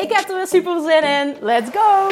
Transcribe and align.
Ik 0.00 0.12
heb 0.12 0.28
er 0.28 0.36
weer 0.36 0.46
super 0.46 0.80
zin 0.80 1.02
in. 1.02 1.36
Let's 1.40 1.70
go! 1.70 2.08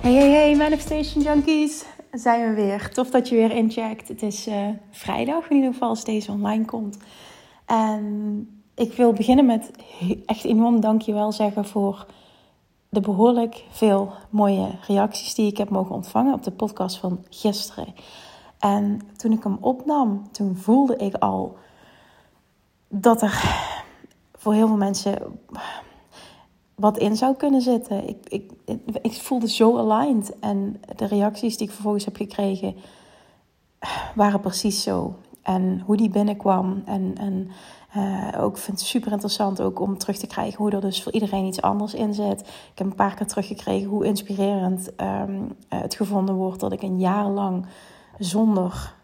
Hey, 0.00 0.12
hey, 0.12 0.30
hey, 0.30 0.56
Manifestation 0.56 1.22
Junkies. 1.22 1.84
Zijn 2.12 2.48
we 2.48 2.62
weer. 2.62 2.90
Tof 2.92 3.10
dat 3.10 3.28
je 3.28 3.34
weer 3.34 3.50
incheckt. 3.50 4.08
Het 4.08 4.22
is 4.22 4.48
uh, 4.48 4.68
vrijdag 4.90 5.50
in 5.50 5.56
ieder 5.56 5.72
geval 5.72 5.88
als 5.88 6.04
deze 6.04 6.32
online 6.32 6.64
komt. 6.64 6.98
En 7.66 8.62
ik 8.74 8.92
wil 8.92 9.12
beginnen 9.12 9.46
met 9.46 9.70
echt 10.26 10.44
enorm 10.44 10.80
dankjewel 10.80 11.32
zeggen 11.32 11.64
voor 11.64 12.06
de 12.94 13.00
behoorlijk 13.00 13.64
veel 13.70 14.12
mooie 14.30 14.70
reacties 14.86 15.34
die 15.34 15.46
ik 15.46 15.56
heb 15.56 15.68
mogen 15.68 15.94
ontvangen 15.94 16.34
op 16.34 16.42
de 16.42 16.50
podcast 16.50 16.96
van 16.96 17.24
gisteren. 17.30 17.94
En 18.58 19.00
toen 19.16 19.32
ik 19.32 19.42
hem 19.42 19.56
opnam, 19.60 20.32
toen 20.32 20.56
voelde 20.56 20.96
ik 20.96 21.14
al 21.14 21.56
dat 22.88 23.22
er 23.22 23.42
voor 24.32 24.54
heel 24.54 24.66
veel 24.66 24.76
mensen 24.76 25.18
wat 26.74 26.98
in 26.98 27.16
zou 27.16 27.34
kunnen 27.34 27.60
zitten. 27.60 28.08
Ik, 28.08 28.28
ik, 28.28 28.50
ik 29.02 29.12
voelde 29.12 29.48
zo 29.48 29.78
aligned. 29.78 30.38
En 30.38 30.80
de 30.96 31.06
reacties 31.06 31.56
die 31.56 31.66
ik 31.66 31.72
vervolgens 31.72 32.04
heb 32.04 32.16
gekregen 32.16 32.74
waren 34.14 34.40
precies 34.40 34.82
zo. 34.82 35.14
En 35.42 35.82
hoe 35.86 35.96
die 35.96 36.08
binnenkwam. 36.08 36.82
En, 36.84 37.14
en 37.18 37.50
uh, 37.96 38.28
ook 38.38 38.58
vind 38.58 38.78
het 38.78 38.88
super 38.88 39.12
interessant 39.12 39.60
ook 39.60 39.80
om 39.80 39.98
terug 39.98 40.16
te 40.16 40.26
krijgen 40.26 40.58
hoe 40.58 40.70
er 40.70 40.80
dus 40.80 41.02
voor 41.02 41.12
iedereen 41.12 41.44
iets 41.44 41.62
anders 41.62 41.94
in 41.94 42.14
zit. 42.14 42.40
Ik 42.40 42.78
heb 42.78 42.86
een 42.86 42.94
paar 42.94 43.14
keer 43.14 43.26
teruggekregen 43.26 43.88
hoe 43.88 44.04
inspirerend 44.04 44.90
um, 45.00 45.56
het 45.68 45.94
gevonden 45.94 46.34
wordt 46.34 46.60
dat 46.60 46.72
ik 46.72 46.82
een 46.82 46.98
jaar 46.98 47.26
lang 47.26 47.66
zonder, 48.18 48.94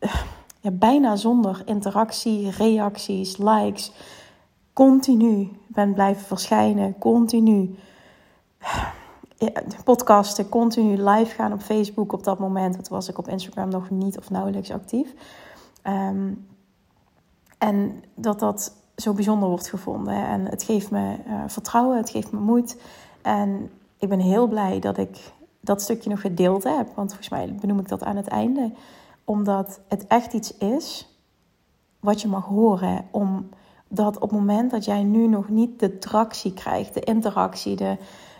uh, 0.00 0.14
ja, 0.60 0.70
bijna 0.70 1.16
zonder 1.16 1.62
interactie, 1.64 2.50
reacties, 2.50 3.36
likes, 3.36 3.92
continu 4.72 5.50
ben 5.66 5.92
blijven 5.92 6.26
verschijnen, 6.26 6.98
continu 6.98 7.76
podcasten, 9.84 10.48
continu 10.48 11.02
live 11.02 11.34
gaan 11.34 11.52
op 11.52 11.60
Facebook 11.60 12.12
op 12.12 12.24
dat 12.24 12.38
moment. 12.38 12.76
Dat 12.76 12.88
was 12.88 13.08
ik 13.08 13.18
op 13.18 13.28
Instagram 13.28 13.68
nog 13.68 13.90
niet 13.90 14.18
of 14.18 14.30
nauwelijks 14.30 14.70
actief. 14.70 15.14
Um, 15.84 16.47
en 17.58 18.02
dat 18.14 18.38
dat 18.38 18.72
zo 18.96 19.12
bijzonder 19.12 19.48
wordt 19.48 19.68
gevonden. 19.68 20.26
En 20.26 20.44
het 20.44 20.62
geeft 20.62 20.90
me 20.90 21.16
uh, 21.26 21.42
vertrouwen, 21.46 21.96
het 21.96 22.10
geeft 22.10 22.32
me 22.32 22.38
moed. 22.38 22.76
En 23.22 23.70
ik 23.98 24.08
ben 24.08 24.20
heel 24.20 24.46
blij 24.46 24.78
dat 24.78 24.98
ik 24.98 25.32
dat 25.60 25.82
stukje 25.82 26.10
nog 26.10 26.20
gedeeld 26.20 26.64
heb. 26.64 26.86
Want 26.94 27.08
volgens 27.08 27.28
mij 27.28 27.54
benoem 27.60 27.78
ik 27.78 27.88
dat 27.88 28.02
aan 28.02 28.16
het 28.16 28.28
einde. 28.28 28.72
Omdat 29.24 29.80
het 29.88 30.06
echt 30.06 30.32
iets 30.32 30.56
is 30.56 31.16
wat 32.00 32.20
je 32.20 32.28
mag 32.28 32.44
horen. 32.44 33.04
Omdat 33.10 34.16
op 34.16 34.30
het 34.30 34.38
moment 34.38 34.70
dat 34.70 34.84
jij 34.84 35.02
nu 35.02 35.26
nog 35.26 35.48
niet 35.48 35.80
de 35.80 35.98
tractie 35.98 36.54
krijgt, 36.54 36.94
de 36.94 37.00
interactie, 37.00 37.76
de, 37.76 37.96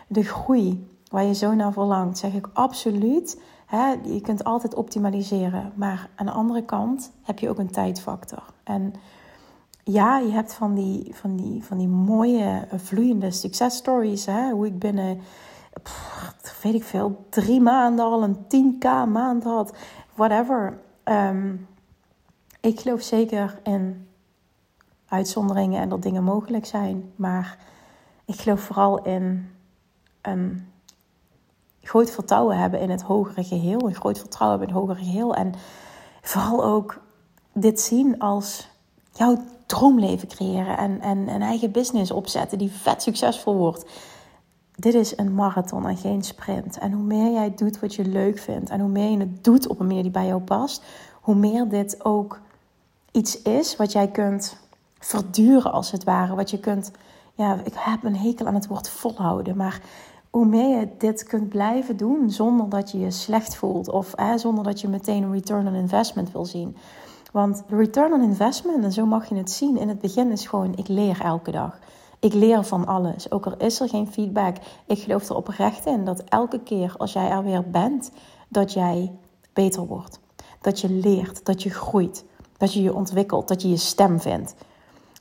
de 0.07 0.23
groei 0.23 0.87
waar 1.09 1.23
je 1.23 1.33
zo 1.33 1.53
naar 1.53 1.73
verlangt, 1.73 2.17
zeg 2.17 2.33
ik 2.33 2.49
absoluut. 2.53 3.41
Hè, 3.65 3.95
je 4.03 4.21
kunt 4.21 4.43
altijd 4.43 4.75
optimaliseren. 4.75 5.71
Maar 5.75 6.09
aan 6.15 6.25
de 6.25 6.31
andere 6.31 6.63
kant 6.63 7.11
heb 7.21 7.39
je 7.39 7.49
ook 7.49 7.59
een 7.59 7.71
tijdfactor. 7.71 8.43
En 8.69 8.93
ja, 9.83 10.17
je 10.17 10.31
hebt 10.31 10.53
van 10.53 10.73
die, 10.73 11.15
van 11.15 11.35
die, 11.35 11.63
van 11.63 11.77
die 11.77 11.87
mooie, 11.87 12.67
vloeiende 12.75 13.31
successtories. 13.31 14.25
Hè? 14.25 14.51
Hoe 14.51 14.65
ik 14.65 14.79
binnen, 14.79 15.21
weet 16.61 16.73
ik 16.73 16.83
veel, 16.83 17.25
drie 17.29 17.61
maanden 17.61 18.05
al 18.05 18.23
een 18.23 18.37
10k 18.37 19.11
maand 19.11 19.43
had. 19.43 19.73
Whatever. 20.15 20.79
Ehm, 21.03 21.55
ik 22.59 22.79
geloof 22.79 23.01
zeker 23.01 23.59
in 23.63 24.07
uitzonderingen 25.07 25.81
en 25.81 25.89
dat 25.89 26.01
dingen 26.01 26.23
mogelijk 26.23 26.65
zijn. 26.65 27.11
Maar 27.15 27.57
ik 28.25 28.35
geloof 28.35 28.59
vooral 28.59 29.03
in 29.03 29.49
een 30.21 30.67
groot 31.81 32.11
vertrouwen 32.11 32.57
hebben 32.57 32.79
in 32.79 32.89
het 32.89 33.01
hogere 33.01 33.43
geheel. 33.43 33.87
Een 33.87 33.95
groot 33.95 34.19
vertrouwen 34.19 34.59
hebben 34.59 34.75
in 34.75 34.81
het 34.81 34.89
hogere 34.89 35.05
geheel. 35.05 35.35
En 35.35 35.53
vooral 36.21 36.63
ook 36.63 37.01
dit 37.59 37.79
zien 37.79 38.19
als 38.19 38.67
jouw 39.13 39.37
droomleven 39.65 40.27
creëren 40.27 40.77
en, 40.77 41.01
en 41.01 41.27
een 41.27 41.41
eigen 41.41 41.71
business 41.71 42.11
opzetten 42.11 42.57
die 42.57 42.71
vet 42.71 43.01
succesvol 43.01 43.55
wordt. 43.55 43.85
Dit 44.75 44.93
is 44.93 45.17
een 45.17 45.33
marathon 45.33 45.87
en 45.87 45.97
geen 45.97 46.23
sprint. 46.23 46.77
En 46.77 46.91
hoe 46.91 47.03
meer 47.03 47.31
jij 47.31 47.53
doet 47.55 47.79
wat 47.79 47.95
je 47.95 48.05
leuk 48.05 48.39
vindt 48.39 48.69
en 48.69 48.79
hoe 48.79 48.89
meer 48.89 49.11
je 49.11 49.17
het 49.17 49.43
doet 49.43 49.67
op 49.67 49.79
een 49.79 49.87
manier 49.87 50.03
die 50.03 50.11
bij 50.11 50.25
jou 50.25 50.41
past, 50.41 50.83
hoe 51.21 51.35
meer 51.35 51.69
dit 51.69 52.05
ook 52.05 52.39
iets 53.11 53.41
is 53.41 53.75
wat 53.75 53.91
jij 53.91 54.07
kunt 54.07 54.57
verduren 54.99 55.71
als 55.71 55.91
het 55.91 56.03
ware. 56.03 56.35
Wat 56.35 56.49
je 56.49 56.59
kunt, 56.59 56.91
ja, 57.33 57.59
ik 57.63 57.73
heb 57.75 58.03
een 58.03 58.17
hekel 58.17 58.45
aan 58.45 58.53
het 58.53 58.67
woord 58.67 58.89
volhouden, 58.89 59.57
maar 59.57 59.81
hoe 60.29 60.45
meer 60.45 60.79
je 60.79 60.87
dit 60.97 61.23
kunt 61.23 61.49
blijven 61.49 61.97
doen 61.97 62.31
zonder 62.31 62.69
dat 62.69 62.91
je 62.91 62.99
je 62.99 63.11
slecht 63.11 63.55
voelt 63.55 63.89
of 63.89 64.13
hè, 64.15 64.37
zonder 64.37 64.63
dat 64.63 64.81
je 64.81 64.87
meteen 64.87 65.23
een 65.23 65.31
return 65.31 65.67
on 65.67 65.75
investment 65.75 66.31
wil 66.31 66.45
zien. 66.45 66.75
Want 67.31 67.63
return 67.67 68.13
on 68.13 68.21
investment, 68.21 68.83
en 68.83 68.91
zo 68.91 69.05
mag 69.05 69.29
je 69.29 69.35
het 69.35 69.51
zien, 69.51 69.77
in 69.77 69.87
het 69.87 69.99
begin 69.99 70.31
is 70.31 70.47
gewoon: 70.47 70.75
ik 70.75 70.87
leer 70.87 71.21
elke 71.21 71.51
dag. 71.51 71.79
Ik 72.19 72.33
leer 72.33 72.63
van 72.63 72.85
alles. 72.85 73.31
Ook 73.31 73.45
al 73.45 73.57
is 73.57 73.79
er 73.79 73.89
geen 73.89 74.11
feedback. 74.11 74.57
Ik 74.85 74.99
geloof 74.99 75.29
er 75.29 75.35
oprecht 75.35 75.85
in 75.85 76.05
dat 76.05 76.23
elke 76.23 76.59
keer 76.59 76.93
als 76.97 77.13
jij 77.13 77.29
er 77.29 77.43
weer 77.43 77.69
bent, 77.69 78.11
dat 78.47 78.73
jij 78.73 79.11
beter 79.53 79.85
wordt. 79.85 80.19
Dat 80.61 80.79
je 80.79 80.89
leert, 80.89 81.45
dat 81.45 81.63
je 81.63 81.69
groeit, 81.69 82.25
dat 82.57 82.73
je 82.73 82.81
je 82.81 82.93
ontwikkelt, 82.93 83.47
dat 83.47 83.61
je 83.61 83.69
je 83.69 83.77
stem 83.77 84.19
vindt. 84.19 84.55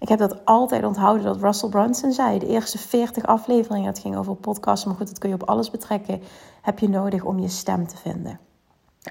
Ik 0.01 0.09
heb 0.09 0.19
dat 0.19 0.45
altijd 0.45 0.85
onthouden 0.85 1.25
dat 1.25 1.41
Russell 1.41 1.69
Brunson 1.69 2.13
zei. 2.13 2.39
De 2.39 2.47
eerste 2.47 2.79
40 2.79 3.27
afleveringen, 3.27 3.87
het 3.87 3.99
ging 3.99 4.17
over 4.17 4.35
podcasts, 4.35 4.85
maar 4.85 4.95
goed, 4.95 5.09
dat 5.09 5.19
kun 5.19 5.29
je 5.29 5.35
op 5.35 5.49
alles 5.49 5.71
betrekken, 5.71 6.23
heb 6.63 6.79
je 6.79 6.89
nodig 6.89 7.25
om 7.25 7.39
je 7.39 7.49
stem 7.49 7.87
te 7.87 7.97
vinden. 7.97 8.41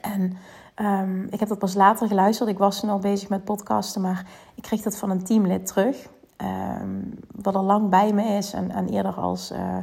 En 0.02 0.38
um, 0.81 1.27
ik 1.29 1.39
heb 1.39 1.49
dat 1.49 1.59
pas 1.59 1.73
later 1.73 2.07
geluisterd. 2.07 2.49
Ik 2.49 2.57
was 2.57 2.79
toen 2.79 2.89
al 2.89 2.99
bezig 2.99 3.29
met 3.29 3.43
podcasten, 3.43 4.01
maar 4.01 4.25
ik 4.55 4.63
kreeg 4.63 4.81
dat 4.81 4.97
van 4.97 5.09
een 5.09 5.23
teamlid 5.23 5.65
terug. 5.65 6.09
Um, 6.81 7.13
wat 7.35 7.55
al 7.55 7.63
lang 7.63 7.89
bij 7.89 8.13
me 8.13 8.23
is 8.23 8.53
en, 8.53 8.89
eerder 8.89 9.13
als 9.13 9.51
uh, 9.51 9.77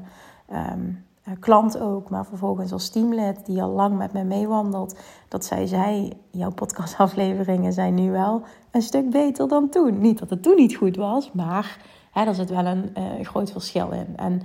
um, 0.73 1.05
klant 1.41 1.79
ook, 1.79 2.11
maar 2.11 2.27
vervolgens 2.27 2.73
als 2.73 2.89
teamlid 2.89 3.47
die 3.47 3.63
al 3.63 3.71
lang 3.71 3.97
met 3.97 4.13
me 4.13 4.25
meewandelt. 4.25 4.99
Dat 5.29 5.45
zij 5.45 5.67
zei, 5.67 6.13
jouw 6.31 6.51
podcastafleveringen 6.51 7.73
zijn 7.73 7.95
nu 7.95 8.11
wel 8.11 8.43
een 8.71 8.83
stuk 8.83 9.11
beter 9.11 9.49
dan 9.49 9.69
toen. 9.69 9.99
Niet 9.99 10.19
dat 10.19 10.31
het 10.31 10.43
toen 10.43 10.57
niet 10.57 10.77
goed 10.77 10.97
was, 10.97 11.33
maar 11.33 11.79
hè, 12.11 12.25
er 12.25 12.35
zit 12.35 12.51
wel 12.51 12.67
een 12.67 12.91
uh, 12.99 13.27
groot 13.27 13.53
verschil 13.53 13.91
in. 13.91 14.17
En 14.17 14.43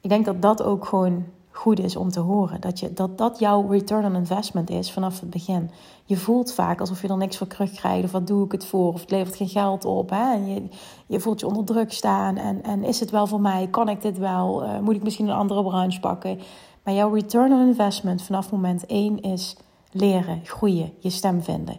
ik 0.00 0.08
denk 0.08 0.24
dat 0.24 0.42
dat 0.42 0.62
ook 0.62 0.84
gewoon 0.84 1.24
goed 1.52 1.78
is 1.78 1.96
om 1.96 2.10
te 2.10 2.20
horen. 2.20 2.60
Dat, 2.60 2.80
je, 2.80 2.92
dat 2.92 3.18
dat 3.18 3.38
jouw 3.38 3.68
return 3.68 4.04
on 4.04 4.14
investment 4.14 4.70
is 4.70 4.92
vanaf 4.92 5.20
het 5.20 5.30
begin. 5.30 5.70
Je 6.04 6.16
voelt 6.16 6.52
vaak 6.52 6.80
alsof 6.80 7.02
je 7.02 7.08
er 7.08 7.16
niks 7.16 7.36
voor 7.36 7.46
terugkrijgt. 7.46 8.04
Of 8.04 8.12
wat 8.12 8.26
doe 8.26 8.44
ik 8.44 8.52
het 8.52 8.64
voor? 8.64 8.92
Of 8.92 9.00
het 9.00 9.10
levert 9.10 9.36
geen 9.36 9.48
geld 9.48 9.84
op. 9.84 10.10
Hè? 10.10 10.32
En 10.32 10.54
je, 10.54 10.62
je 11.06 11.20
voelt 11.20 11.40
je 11.40 11.46
onder 11.46 11.64
druk 11.64 11.92
staan. 11.92 12.36
En, 12.36 12.62
en 12.62 12.84
is 12.84 13.00
het 13.00 13.10
wel 13.10 13.26
voor 13.26 13.40
mij? 13.40 13.68
Kan 13.70 13.88
ik 13.88 14.02
dit 14.02 14.18
wel? 14.18 14.64
Uh, 14.64 14.78
moet 14.78 14.94
ik 14.94 15.02
misschien 15.02 15.28
een 15.28 15.36
andere 15.36 15.62
branche 15.62 16.00
pakken? 16.00 16.38
Maar 16.84 16.94
jouw 16.94 17.14
return 17.14 17.52
on 17.52 17.66
investment 17.66 18.22
vanaf 18.22 18.50
moment 18.50 18.86
één 18.86 19.20
is 19.20 19.56
leren, 19.90 20.40
groeien, 20.44 20.92
je 20.98 21.10
stem 21.10 21.42
vinden. 21.42 21.76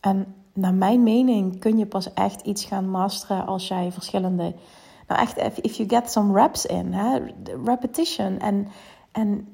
En 0.00 0.34
naar 0.52 0.74
mijn 0.74 1.02
mening 1.02 1.58
kun 1.58 1.78
je 1.78 1.86
pas 1.86 2.12
echt 2.14 2.40
iets 2.40 2.64
gaan 2.64 2.90
masteren 2.90 3.46
als 3.46 3.68
jij 3.68 3.92
verschillende... 3.92 4.54
Nou 5.08 5.20
echt, 5.20 5.38
if 5.62 5.76
you 5.76 5.88
get 5.88 6.10
some 6.10 6.40
reps 6.40 6.66
in, 6.66 6.92
hè? 6.92 7.18
repetition. 7.64 8.38
En 8.38 8.68
en 9.16 9.48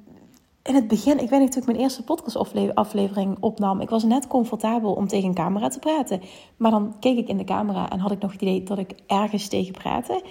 in 0.63 0.75
het 0.75 0.89
begin, 0.89 1.19
ik 1.19 1.31
weet 1.31 1.41
niet, 1.41 1.53
toen 1.53 1.61
ik 1.61 1.67
mijn 1.67 1.79
eerste 1.79 2.05
podcastaflevering 2.05 3.37
opnam, 3.41 3.81
ik 3.81 3.91
was 3.91 4.03
net 4.03 4.27
comfortabel 4.27 4.93
om 4.93 5.09
tegen 5.09 5.29
een 5.29 5.35
camera 5.35 5.69
te 5.69 5.79
praten. 5.79 6.21
Maar 6.57 6.71
dan 6.71 6.95
keek 7.01 7.17
ik 7.17 7.29
in 7.29 7.37
de 7.37 7.45
camera 7.45 7.91
en 7.91 7.99
had 7.99 8.11
ik 8.11 8.21
nog 8.21 8.33
het 8.33 8.43
idee 8.43 8.63
dat 8.63 8.79
ik 8.79 8.95
ergens 9.07 9.49
tegen 9.49 9.73
praatte. 9.73 10.23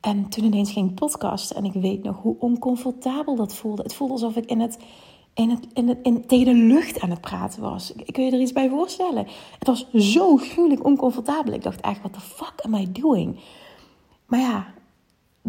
En 0.00 0.28
toen 0.28 0.44
ineens 0.44 0.72
ging 0.72 0.90
ik 0.90 0.94
podcasten 0.94 1.56
en 1.56 1.64
ik 1.64 1.72
weet 1.72 2.02
nog 2.02 2.16
hoe 2.22 2.36
oncomfortabel 2.38 3.36
dat 3.36 3.54
voelde. 3.54 3.82
Het 3.82 3.94
voelde 3.94 4.12
alsof 4.12 4.36
ik 4.36 4.46
in 4.46 4.60
het 4.60 4.78
in 5.34 5.50
het, 5.50 5.66
in 5.72 5.88
het, 5.88 5.98
in, 6.02 6.26
tegen 6.26 6.44
de 6.44 6.74
lucht 6.74 7.00
aan 7.00 7.10
het 7.10 7.20
praten 7.20 7.62
was. 7.62 7.92
Kun 8.12 8.24
je 8.24 8.30
er 8.30 8.40
iets 8.40 8.52
bij 8.52 8.68
voorstellen? 8.68 9.26
Het 9.58 9.68
was 9.68 9.90
zo 9.90 10.36
gruwelijk 10.36 10.84
oncomfortabel. 10.84 11.52
Ik 11.52 11.62
dacht 11.62 11.80
echt, 11.80 11.98
what 11.98 12.12
the 12.12 12.20
fuck 12.20 12.60
am 12.62 12.74
I 12.74 12.92
doing? 12.92 13.40
Maar 14.26 14.40
ja, 14.40 14.66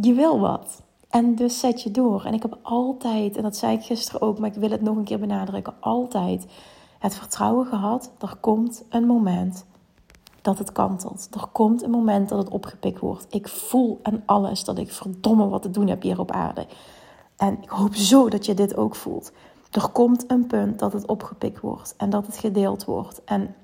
je 0.01 0.13
wil 0.13 0.39
wat. 0.39 0.81
En 1.13 1.35
dus 1.35 1.59
zet 1.59 1.81
je 1.81 1.91
door. 1.91 2.25
En 2.25 2.33
ik 2.33 2.41
heb 2.41 2.57
altijd, 2.61 3.37
en 3.37 3.43
dat 3.43 3.57
zei 3.57 3.77
ik 3.77 3.83
gisteren 3.83 4.21
ook, 4.21 4.39
maar 4.39 4.49
ik 4.49 4.55
wil 4.55 4.69
het 4.69 4.81
nog 4.81 4.95
een 4.95 5.03
keer 5.03 5.19
benadrukken, 5.19 5.73
altijd 5.79 6.45
het 6.99 7.15
vertrouwen 7.15 7.65
gehad. 7.65 8.11
Er 8.19 8.35
komt 8.39 8.83
een 8.89 9.05
moment 9.05 9.65
dat 10.41 10.57
het 10.57 10.71
kantelt. 10.71 11.27
Er 11.31 11.47
komt 11.51 11.83
een 11.83 11.89
moment 11.89 12.29
dat 12.29 12.37
het 12.37 12.49
opgepikt 12.49 12.99
wordt. 12.99 13.25
Ik 13.29 13.47
voel 13.47 13.99
aan 14.03 14.23
alles 14.25 14.63
dat 14.63 14.77
ik 14.77 14.91
verdomme 14.91 15.47
wat 15.47 15.61
te 15.61 15.69
doen 15.69 15.87
heb 15.87 16.01
hier 16.01 16.19
op 16.19 16.31
aarde. 16.31 16.65
En 17.37 17.57
ik 17.61 17.69
hoop 17.69 17.95
zo 17.95 18.29
dat 18.29 18.45
je 18.45 18.53
dit 18.53 18.77
ook 18.77 18.95
voelt. 18.95 19.31
Er 19.71 19.89
komt 19.89 20.31
een 20.31 20.47
punt 20.47 20.79
dat 20.79 20.93
het 20.93 21.07
opgepikt 21.07 21.59
wordt 21.59 21.93
en 21.97 22.09
dat 22.09 22.25
het 22.25 22.37
gedeeld 22.37 22.85
wordt. 22.85 23.23
En 23.23 23.55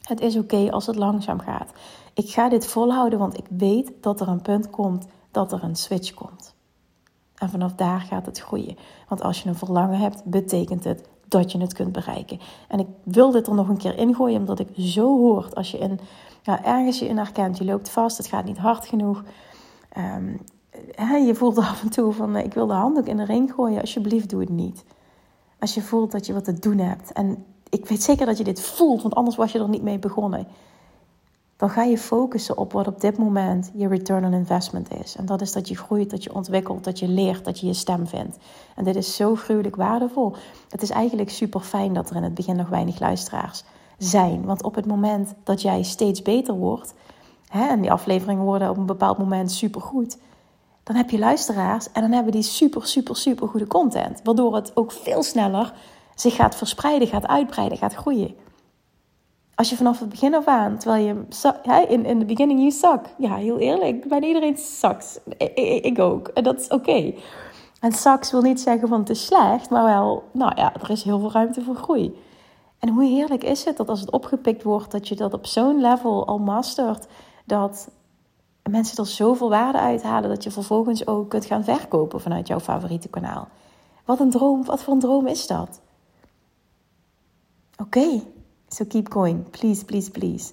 het 0.00 0.20
is 0.20 0.36
oké 0.36 0.70
als 0.70 0.86
het 0.86 0.96
langzaam 0.96 1.38
gaat. 1.38 1.70
Ik 2.14 2.30
ga 2.30 2.48
dit 2.48 2.66
volhouden, 2.66 3.18
want 3.18 3.38
ik 3.38 3.46
weet 3.48 3.92
dat 4.00 4.20
er 4.20 4.28
een 4.28 4.42
punt 4.42 4.70
komt 4.70 5.06
dat 5.30 5.52
er 5.52 5.62
een 5.62 5.76
switch 5.76 6.14
komt. 6.14 6.53
En 7.34 7.50
vanaf 7.50 7.72
daar 7.72 8.00
gaat 8.00 8.26
het 8.26 8.38
groeien. 8.38 8.76
Want 9.08 9.22
als 9.22 9.42
je 9.42 9.48
een 9.48 9.54
verlangen 9.54 9.98
hebt, 9.98 10.24
betekent 10.24 10.84
het 10.84 11.08
dat 11.28 11.52
je 11.52 11.58
het 11.58 11.72
kunt 11.72 11.92
bereiken. 11.92 12.40
En 12.68 12.78
ik 12.78 12.86
wil 13.02 13.30
dit 13.30 13.46
er 13.46 13.54
nog 13.54 13.68
een 13.68 13.76
keer 13.76 13.98
ingooien, 13.98 14.40
omdat 14.40 14.58
ik 14.58 14.68
zo 14.76 15.18
hoort 15.18 15.54
als 15.54 15.70
je 15.70 15.78
in, 15.78 16.00
ergens 16.44 16.98
je 16.98 17.08
in 17.08 17.16
herkent, 17.16 17.58
je 17.58 17.64
loopt 17.64 17.90
vast, 17.90 18.16
het 18.16 18.26
gaat 18.26 18.44
niet 18.44 18.58
hard 18.58 18.86
genoeg. 18.86 19.22
Um, 19.98 20.40
je 21.26 21.34
voelt 21.34 21.58
af 21.58 21.82
en 21.82 21.90
toe 21.90 22.12
van, 22.12 22.36
ik 22.36 22.54
wil 22.54 22.66
de 22.66 22.72
handdoek 22.72 23.06
in 23.06 23.16
de 23.16 23.24
ring 23.24 23.52
gooien, 23.52 23.80
alsjeblieft 23.80 24.30
doe 24.30 24.40
het 24.40 24.48
niet. 24.48 24.84
Als 25.58 25.74
je 25.74 25.82
voelt 25.82 26.12
dat 26.12 26.26
je 26.26 26.32
wat 26.32 26.44
te 26.44 26.58
doen 26.58 26.78
hebt. 26.78 27.12
En 27.12 27.44
ik 27.68 27.86
weet 27.86 28.02
zeker 28.02 28.26
dat 28.26 28.38
je 28.38 28.44
dit 28.44 28.60
voelt, 28.60 29.02
want 29.02 29.14
anders 29.14 29.36
was 29.36 29.52
je 29.52 29.58
er 29.58 29.68
niet 29.68 29.82
mee 29.82 29.98
begonnen. 29.98 30.46
Dan 31.56 31.70
ga 31.70 31.82
je 31.82 31.98
focussen 31.98 32.58
op 32.58 32.72
wat 32.72 32.86
op 32.86 33.00
dit 33.00 33.18
moment 33.18 33.70
je 33.74 33.88
return 33.88 34.24
on 34.24 34.32
investment 34.32 34.88
is. 35.04 35.16
En 35.16 35.26
dat 35.26 35.40
is 35.40 35.52
dat 35.52 35.68
je 35.68 35.76
groeit, 35.76 36.10
dat 36.10 36.24
je 36.24 36.34
ontwikkelt, 36.34 36.84
dat 36.84 36.98
je 36.98 37.08
leert, 37.08 37.44
dat 37.44 37.60
je 37.60 37.66
je 37.66 37.74
stem 37.74 38.06
vindt. 38.06 38.38
En 38.76 38.84
dit 38.84 38.96
is 38.96 39.16
zo 39.16 39.34
gruwelijk 39.34 39.76
waardevol. 39.76 40.34
Het 40.68 40.82
is 40.82 40.90
eigenlijk 40.90 41.30
super 41.30 41.60
fijn 41.60 41.92
dat 41.92 42.10
er 42.10 42.16
in 42.16 42.22
het 42.22 42.34
begin 42.34 42.56
nog 42.56 42.68
weinig 42.68 43.00
luisteraars 43.00 43.64
zijn. 43.98 44.44
Want 44.44 44.62
op 44.62 44.74
het 44.74 44.86
moment 44.86 45.34
dat 45.44 45.62
jij 45.62 45.82
steeds 45.82 46.22
beter 46.22 46.54
wordt, 46.54 46.94
hè, 47.48 47.66
en 47.68 47.80
die 47.80 47.92
afleveringen 47.92 48.44
worden 48.44 48.70
op 48.70 48.76
een 48.76 48.86
bepaald 48.86 49.18
moment 49.18 49.52
super 49.52 49.80
goed 49.80 50.16
dan 50.84 50.96
heb 50.96 51.10
je 51.10 51.18
luisteraars 51.18 51.92
en 51.92 52.00
dan 52.00 52.12
hebben 52.12 52.32
die 52.32 52.42
super, 52.42 52.86
super, 52.86 53.16
super 53.16 53.48
goede 53.48 53.66
content. 53.66 54.20
Waardoor 54.22 54.54
het 54.54 54.76
ook 54.76 54.92
veel 54.92 55.22
sneller 55.22 55.72
zich 56.14 56.34
gaat 56.34 56.56
verspreiden, 56.56 57.08
gaat 57.08 57.26
uitbreiden, 57.26 57.78
gaat 57.78 57.94
groeien. 57.94 58.34
Als 59.54 59.70
je 59.70 59.76
vanaf 59.76 60.00
het 60.00 60.08
begin 60.08 60.34
af 60.34 60.46
aan, 60.46 60.78
terwijl 60.78 61.04
je 61.04 61.86
in, 61.88 62.04
in 62.04 62.18
the 62.18 62.24
beginning 62.24 62.58
you 62.58 62.70
suck. 62.70 63.00
Ja, 63.18 63.34
heel 63.34 63.58
eerlijk, 63.58 64.08
bijna 64.08 64.26
iedereen. 64.26 64.58
Ik, 65.38 65.84
ik 65.84 65.98
ook. 65.98 66.28
En 66.28 66.44
dat 66.44 66.60
is 66.60 66.68
oké. 66.68 67.14
En 67.80 67.92
sucks 67.92 68.30
wil 68.30 68.42
niet 68.42 68.60
zeggen 68.60 68.88
van 68.88 68.98
het 68.98 69.10
is 69.10 69.26
slecht, 69.26 69.70
maar 69.70 69.84
wel, 69.84 70.22
nou 70.32 70.52
ja, 70.56 70.74
er 70.74 70.90
is 70.90 71.02
heel 71.02 71.18
veel 71.18 71.32
ruimte 71.32 71.62
voor 71.62 71.74
groei. 71.74 72.14
En 72.78 72.88
hoe 72.88 73.04
heerlijk 73.04 73.44
is 73.44 73.64
het 73.64 73.76
dat 73.76 73.88
als 73.88 74.00
het 74.00 74.10
opgepikt 74.10 74.62
wordt, 74.62 74.90
dat 74.90 75.08
je 75.08 75.14
dat 75.16 75.34
op 75.34 75.46
zo'n 75.46 75.80
level 75.80 76.26
al 76.26 76.38
mastert, 76.38 77.06
dat 77.44 77.88
mensen 78.70 78.96
er 78.96 79.06
zoveel 79.06 79.48
waarde 79.48 79.78
uithalen 79.78 80.28
dat 80.28 80.42
je 80.42 80.50
vervolgens 80.50 81.06
ook 81.06 81.30
kunt 81.30 81.44
gaan 81.44 81.64
verkopen 81.64 82.20
vanuit 82.20 82.46
jouw 82.46 82.60
favoriete 82.60 83.08
kanaal. 83.08 83.48
Wat 84.04 84.20
een 84.20 84.30
droom, 84.30 84.64
wat 84.64 84.82
voor 84.82 84.92
een 84.92 85.00
droom 85.00 85.26
is 85.26 85.46
dat? 85.46 85.80
Oké, 87.80 88.20
so 88.74 88.84
keep 88.84 89.12
going. 89.12 89.50
Please, 89.50 89.84
please, 89.84 90.10
please. 90.10 90.52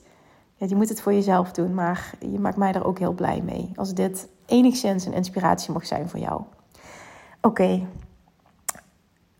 Ja, 0.56 0.68
je 0.68 0.76
moet 0.76 0.90
het 0.90 1.02
voor 1.02 1.14
jezelf 1.14 1.52
doen, 1.52 1.74
maar 1.74 2.14
je 2.20 2.40
maakt 2.40 2.58
mij 2.58 2.74
er 2.74 2.86
ook 2.86 3.00
heel 3.00 3.14
blij 3.14 3.42
mee. 3.42 3.72
Als 3.76 3.94
dit 3.94 4.28
enigszins 4.46 5.06
een 5.06 5.14
inspiratie 5.14 5.74
mag 5.74 5.86
zijn 5.86 6.10
voor 6.10 6.20
jou. 6.20 6.42
Oké. 7.42 7.88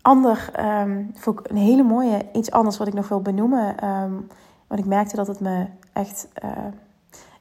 Ander, 0.02 0.52
um, 0.60 1.14
een 1.44 1.58
hele 1.58 1.84
mooie, 1.84 2.26
iets 2.34 2.52
anders 2.52 2.78
wat 2.78 2.88
ik 2.88 2.94
nog 2.94 3.08
wil 3.08 3.22
benoemen. 3.22 3.88
Um, 3.88 4.28
want 4.68 4.80
ik 4.80 4.86
merkte 4.86 5.16
dat 5.16 5.28
het 5.28 5.40
me 5.40 5.66
echt... 5.94 6.28
Uh, 6.44 6.52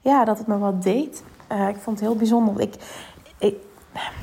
ja, 0.01 0.25
dat 0.25 0.37
het 0.37 0.47
me 0.47 0.57
wat 0.57 0.83
deed. 0.83 1.23
Uh, 1.51 1.67
ik 1.67 1.75
vond 1.75 1.99
het 1.99 2.07
heel 2.07 2.17
bijzonder. 2.17 2.61
Ik, 2.61 2.75
ik, 3.37 3.55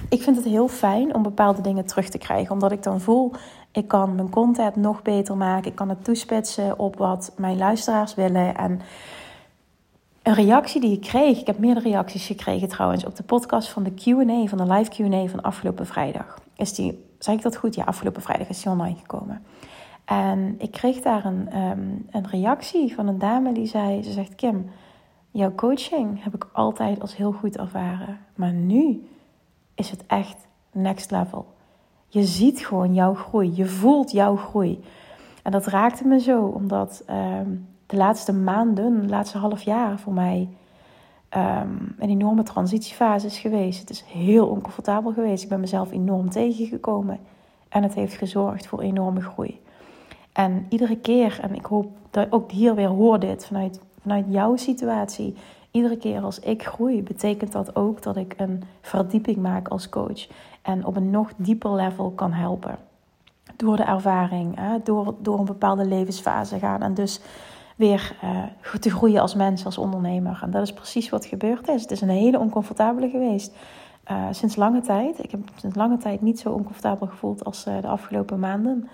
ik 0.09 0.23
vind 0.23 0.37
het 0.37 0.45
heel 0.45 0.69
fijn 0.69 1.15
om 1.15 1.23
bepaalde 1.23 1.61
dingen 1.61 1.87
terug 1.87 2.09
te 2.09 2.19
krijgen. 2.19 2.53
Omdat 2.53 2.73
ik 2.73 2.83
dan 2.83 3.01
voel, 3.01 3.33
ik 3.79 3.89
kan 3.89 4.15
mijn 4.15 4.31
content 4.31 4.77
nog 4.77 5.03
beter 5.03 5.37
maken. 5.37 5.71
Ik 5.71 5.77
kan 5.77 5.89
het 5.89 6.05
toespitsen 6.05 6.79
op 6.79 6.97
wat 6.97 7.33
mijn 7.37 7.57
luisteraars 7.57 8.15
willen. 8.15 8.57
En 8.57 8.81
een 10.23 10.35
reactie 10.35 10.81
die 10.81 10.93
ik 10.93 11.01
kreeg, 11.01 11.41
ik 11.41 11.47
heb 11.47 11.59
meerdere 11.59 11.89
reacties 11.89 12.27
gekregen 12.27 12.69
trouwens, 12.69 13.05
op 13.05 13.17
de 13.17 13.23
podcast 13.23 13.69
van 13.69 13.83
de 13.83 13.95
Q&A, 13.95 14.47
van 14.47 14.59
de 14.59 14.73
live 14.73 14.91
Q&A 14.91 15.27
van 15.27 15.43
afgelopen 15.43 15.87
vrijdag. 15.87 16.39
Is 16.57 16.75
die, 16.75 17.05
zei 17.19 17.37
ik 17.37 17.43
dat 17.43 17.57
goed? 17.57 17.75
Ja, 17.75 17.85
afgelopen 17.85 18.23
vrijdag 18.23 18.49
is 18.49 18.63
die 18.63 18.73
online 18.73 18.97
gekomen. 18.99 19.43
En 20.05 20.55
ik 20.59 20.71
kreeg 20.71 21.01
daar 21.01 21.25
een, 21.25 21.59
um, 21.59 22.07
een 22.11 22.29
reactie 22.29 22.95
van 22.95 23.07
een 23.07 23.19
dame 23.19 23.53
die 23.53 23.67
zei, 23.67 24.03
ze 24.03 24.13
zegt, 24.13 24.35
Kim... 24.35 24.71
Jouw 25.31 25.55
coaching 25.55 26.23
heb 26.23 26.35
ik 26.35 26.49
altijd 26.53 27.01
als 27.01 27.17
heel 27.17 27.33
goed 27.33 27.57
ervaren. 27.57 28.19
Maar 28.35 28.53
nu 28.53 29.09
is 29.75 29.91
het 29.91 30.07
echt 30.07 30.47
next 30.73 31.11
level. 31.11 31.47
Je 32.09 32.25
ziet 32.25 32.67
gewoon 32.67 32.95
jouw 32.95 33.15
groei. 33.15 33.53
Je 33.55 33.67
voelt 33.67 34.11
jouw 34.11 34.37
groei. 34.37 34.85
En 35.43 35.53
dat 35.53 35.67
raakte 35.67 36.07
me 36.07 36.21
zo, 36.21 36.41
omdat 36.41 37.03
ehm, 37.07 37.51
de 37.87 37.97
laatste 37.97 38.33
maanden, 38.33 39.01
de 39.01 39.09
laatste 39.09 39.39
half 39.39 39.63
jaar 39.63 39.99
voor 39.99 40.13
mij 40.13 40.49
um, 41.37 41.95
een 41.99 42.11
enorme 42.11 42.43
transitiefase 42.43 43.27
is 43.27 43.39
geweest. 43.39 43.81
Het 43.81 43.91
is 43.91 44.05
heel 44.07 44.47
oncomfortabel 44.47 45.13
geweest. 45.13 45.43
Ik 45.43 45.49
ben 45.49 45.61
mezelf 45.61 45.93
enorm 45.93 46.31
tegengekomen. 46.31 47.19
En 47.69 47.83
het 47.83 47.95
heeft 47.95 48.15
gezorgd 48.15 48.67
voor 48.67 48.81
enorme 48.81 49.21
groei. 49.21 49.61
En 50.33 50.67
iedere 50.69 50.97
keer, 50.97 51.39
en 51.43 51.55
ik 51.55 51.65
hoop 51.65 51.87
dat 52.11 52.33
ook 52.33 52.51
hier 52.51 52.75
weer 52.75 52.89
hoor 52.89 53.19
dit 53.19 53.47
vanuit 53.47 53.81
vanuit 54.01 54.25
jouw 54.29 54.57
situatie. 54.57 55.35
Iedere 55.79 55.97
keer 55.97 56.21
als 56.21 56.39
ik 56.39 56.63
groei, 56.63 57.03
betekent 57.03 57.53
dat 57.53 57.77
ook 57.77 58.03
dat 58.03 58.17
ik 58.17 58.35
een 58.37 58.63
verdieping 58.81 59.37
maak 59.37 59.69
als 59.69 59.89
coach. 59.89 60.27
En 60.63 60.85
op 60.85 60.97
een 60.97 61.11
nog 61.11 61.31
dieper 61.37 61.75
level 61.75 62.11
kan 62.11 62.33
helpen. 62.33 62.79
Door 63.57 63.77
de 63.77 63.83
ervaring, 63.83 64.59
door, 64.85 65.15
door 65.21 65.39
een 65.39 65.45
bepaalde 65.45 65.85
levensfase 65.87 66.59
gaan. 66.59 66.83
En 66.83 66.95
dus 66.95 67.21
weer 67.77 68.17
uh, 68.25 68.79
te 68.81 68.91
groeien 68.91 69.21
als 69.21 69.35
mens, 69.35 69.65
als 69.65 69.79
ondernemer. 69.79 70.39
En 70.43 70.51
dat 70.51 70.63
is 70.63 70.73
precies 70.73 71.09
wat 71.09 71.25
gebeurd 71.25 71.69
is. 71.69 71.83
Het 71.83 71.91
is 71.91 72.01
een 72.01 72.09
hele 72.09 72.39
oncomfortabele 72.39 73.09
geweest. 73.09 73.57
Uh, 74.11 74.25
sinds 74.31 74.57
lange 74.57 74.81
tijd. 74.81 75.25
Ik 75.25 75.31
heb 75.31 75.41
sinds 75.57 75.77
lange 75.77 75.97
tijd 75.97 76.21
niet 76.21 76.41
zo 76.41 76.51
oncomfortabel 76.53 77.07
gevoeld 77.07 77.45
als 77.45 77.67
uh, 77.67 77.81
de 77.81 77.89
afgelopen 77.89 78.39
maanden. 78.39 78.89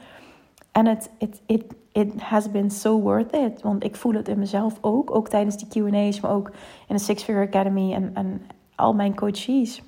En 0.74 0.86
het 0.86 1.10
it, 1.18 1.40
it, 1.46 1.64
it 1.92 2.20
has 2.20 2.50
been 2.50 2.70
so 2.70 3.00
worth 3.00 3.34
it. 3.34 3.62
Want 3.62 3.84
ik 3.84 3.96
voel 3.96 4.14
het 4.14 4.28
in 4.28 4.38
mezelf 4.38 4.78
ook. 4.80 5.14
Ook 5.14 5.28
tijdens 5.28 5.56
die 5.56 5.82
QA's, 5.82 6.20
maar 6.20 6.30
ook 6.30 6.50
in 6.88 6.96
de 6.96 7.02
Six 7.02 7.22
Figure 7.22 7.46
Academy 7.46 7.92
en, 7.92 8.10
en 8.14 8.42
al 8.74 8.94
mijn 8.94 9.14
coaches. 9.14 9.82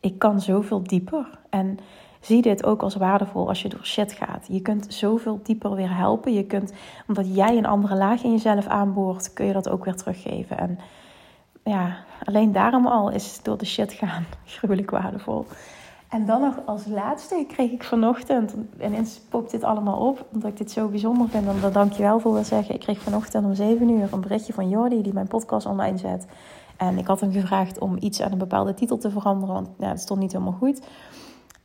Ik 0.00 0.18
kan 0.18 0.40
zoveel 0.40 0.82
dieper. 0.82 1.38
En 1.50 1.78
zie 2.20 2.42
dit 2.42 2.64
ook 2.64 2.82
als 2.82 2.94
waardevol 2.94 3.48
als 3.48 3.62
je 3.62 3.68
door 3.68 3.84
shit 3.84 4.12
gaat. 4.12 4.46
Je 4.48 4.60
kunt 4.60 4.86
zoveel 4.88 5.40
dieper 5.42 5.74
weer 5.74 5.96
helpen. 5.96 6.32
Je 6.32 6.44
kunt, 6.44 6.72
omdat 7.06 7.34
jij 7.34 7.56
een 7.56 7.66
andere 7.66 7.96
laag 7.96 8.22
in 8.22 8.30
jezelf 8.30 8.66
aanboort, 8.66 9.32
kun 9.32 9.46
je 9.46 9.52
dat 9.52 9.68
ook 9.68 9.84
weer 9.84 9.96
teruggeven. 9.96 10.58
En 10.58 10.78
ja, 11.64 11.96
alleen 12.24 12.52
daarom 12.52 12.86
al 12.86 13.10
is 13.10 13.42
door 13.42 13.58
de 13.58 13.66
shit 13.66 13.92
gaan 13.92 14.26
gruwelijk 14.56 14.90
waardevol. 14.90 15.46
En 16.10 16.26
dan 16.26 16.40
nog 16.40 16.54
als 16.66 16.86
laatste 16.86 17.44
kreeg 17.48 17.70
ik 17.70 17.82
vanochtend, 17.82 18.54
en 18.78 18.94
eens 18.94 19.20
popt 19.28 19.50
dit 19.50 19.64
allemaal 19.64 20.08
op, 20.08 20.26
omdat 20.32 20.50
ik 20.50 20.56
dit 20.56 20.70
zo 20.70 20.88
bijzonder 20.88 21.28
vind, 21.28 21.46
en 21.46 21.60
daar 21.60 21.72
dank 21.72 21.92
je 21.92 22.02
wel 22.02 22.20
voor 22.20 22.32
wil 22.32 22.44
zeggen. 22.44 22.74
Ik 22.74 22.80
kreeg 22.80 23.00
vanochtend 23.00 23.44
om 23.44 23.54
7 23.54 23.88
uur 23.88 24.12
een 24.12 24.20
berichtje 24.20 24.52
van 24.52 24.68
Jordi, 24.68 25.02
die 25.02 25.12
mijn 25.12 25.28
podcast 25.28 25.66
online 25.66 25.98
zet. 25.98 26.26
En 26.76 26.98
ik 26.98 27.06
had 27.06 27.20
hem 27.20 27.32
gevraagd 27.32 27.78
om 27.78 27.96
iets 28.00 28.22
aan 28.22 28.32
een 28.32 28.38
bepaalde 28.38 28.74
titel 28.74 28.98
te 28.98 29.10
veranderen, 29.10 29.54
want 29.54 29.68
ja, 29.78 29.88
het 29.88 30.00
stond 30.00 30.20
niet 30.20 30.32
helemaal 30.32 30.52
goed. 30.52 30.80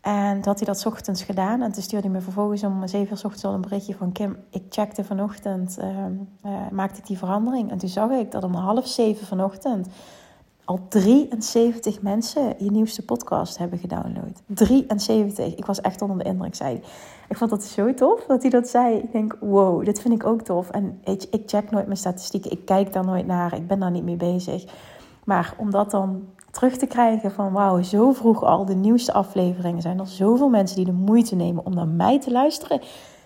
En 0.01 0.33
toen 0.33 0.51
had 0.51 0.59
hij 0.59 0.73
dat 0.73 0.85
ochtends 0.85 1.23
gedaan. 1.23 1.61
En 1.61 1.71
toen 1.71 1.83
stuurde 1.83 2.07
hij 2.07 2.15
me 2.15 2.21
vervolgens 2.21 2.63
om 2.63 2.87
7 2.87 3.07
uur 3.07 3.21
ochtends 3.23 3.45
al 3.45 3.53
een 3.53 3.61
berichtje 3.61 3.95
van 3.95 4.11
Kim. 4.11 4.37
Ik 4.49 4.63
checkte 4.69 5.03
vanochtend, 5.03 5.77
uh, 5.81 6.51
maakte 6.71 6.99
ik 6.99 7.07
die 7.07 7.17
verandering. 7.17 7.71
En 7.71 7.77
toen 7.77 7.89
zag 7.89 8.09
ik 8.09 8.31
dat 8.31 8.43
om 8.43 8.53
half 8.53 8.87
zeven 8.87 9.27
vanochtend 9.27 9.87
al 10.65 10.79
73 10.89 12.01
mensen 12.01 12.55
je 12.57 12.71
nieuwste 12.71 13.05
podcast 13.05 13.57
hebben 13.57 13.79
gedownload. 13.79 14.41
73. 14.45 15.55
Ik 15.55 15.65
was 15.65 15.81
echt 15.81 16.01
onder 16.01 16.17
de 16.17 16.23
indruk, 16.23 16.55
zei 16.55 16.81
Ik 17.29 17.37
vond 17.37 17.49
dat 17.49 17.63
zo 17.63 17.93
tof 17.93 18.25
dat 18.27 18.41
hij 18.41 18.51
dat 18.51 18.67
zei. 18.67 18.97
Ik 18.97 19.11
denk, 19.11 19.37
wow, 19.39 19.85
dit 19.85 20.01
vind 20.01 20.13
ik 20.13 20.25
ook 20.25 20.41
tof. 20.41 20.69
En 20.69 20.99
ik, 21.03 21.23
ik 21.31 21.43
check 21.45 21.71
nooit 21.71 21.85
mijn 21.85 21.97
statistieken. 21.97 22.51
Ik 22.51 22.65
kijk 22.65 22.93
daar 22.93 23.05
nooit 23.05 23.25
naar. 23.25 23.53
Ik 23.53 23.67
ben 23.67 23.79
daar 23.79 23.91
niet 23.91 24.03
mee 24.03 24.15
bezig. 24.15 24.65
Maar 25.23 25.53
om 25.57 25.71
dat 25.71 25.91
dan 25.91 26.23
terug 26.51 26.77
te 26.77 26.85
krijgen 26.85 27.31
van 27.31 27.51
wauw, 27.51 27.81
zo 27.81 28.11
vroeg 28.11 28.43
al 28.43 28.65
de 28.65 28.75
nieuwste 28.75 29.13
afleveringen. 29.13 29.81
Zijn 29.81 29.99
er 29.99 30.07
zoveel 30.07 30.49
mensen 30.49 30.75
die 30.75 30.85
de 30.85 30.91
moeite 30.91 31.35
nemen 31.35 31.65
om 31.65 31.73
naar 31.73 31.87
mij 31.87 32.19
te 32.19 32.31
luisteren. 32.31 32.81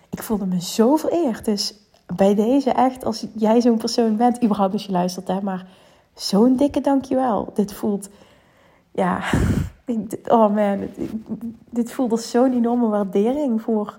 Ik 0.10 0.24
voelde 0.24 0.46
me 0.46 0.62
zo 0.62 0.96
vereerd. 0.96 1.46
Dus 1.46 1.74
bij 2.16 2.36
deze 2.36 2.72
echt, 2.72 3.06
als 3.06 3.28
jij 3.34 3.62
zo'n 3.62 3.78
persoon 3.78 4.16
bent, 4.16 4.44
überhaupt 4.44 4.74
als 4.74 4.86
je 4.86 4.92
luistert, 4.92 5.28
hè, 5.28 5.42
maar 5.42 5.68
zo'n 6.22 6.56
dikke 6.56 6.82
dankjewel. 6.82 7.52
Dit 7.54 7.74
voelt, 7.74 8.10
ja, 8.92 9.20
oh 10.38 10.56
man, 10.56 10.88
dit 11.70 11.92
voelt 11.92 12.12
als 12.12 12.32
zo'n 12.32 12.54
enorme 12.54 12.88
waardering 12.88 13.62
voor 13.62 13.98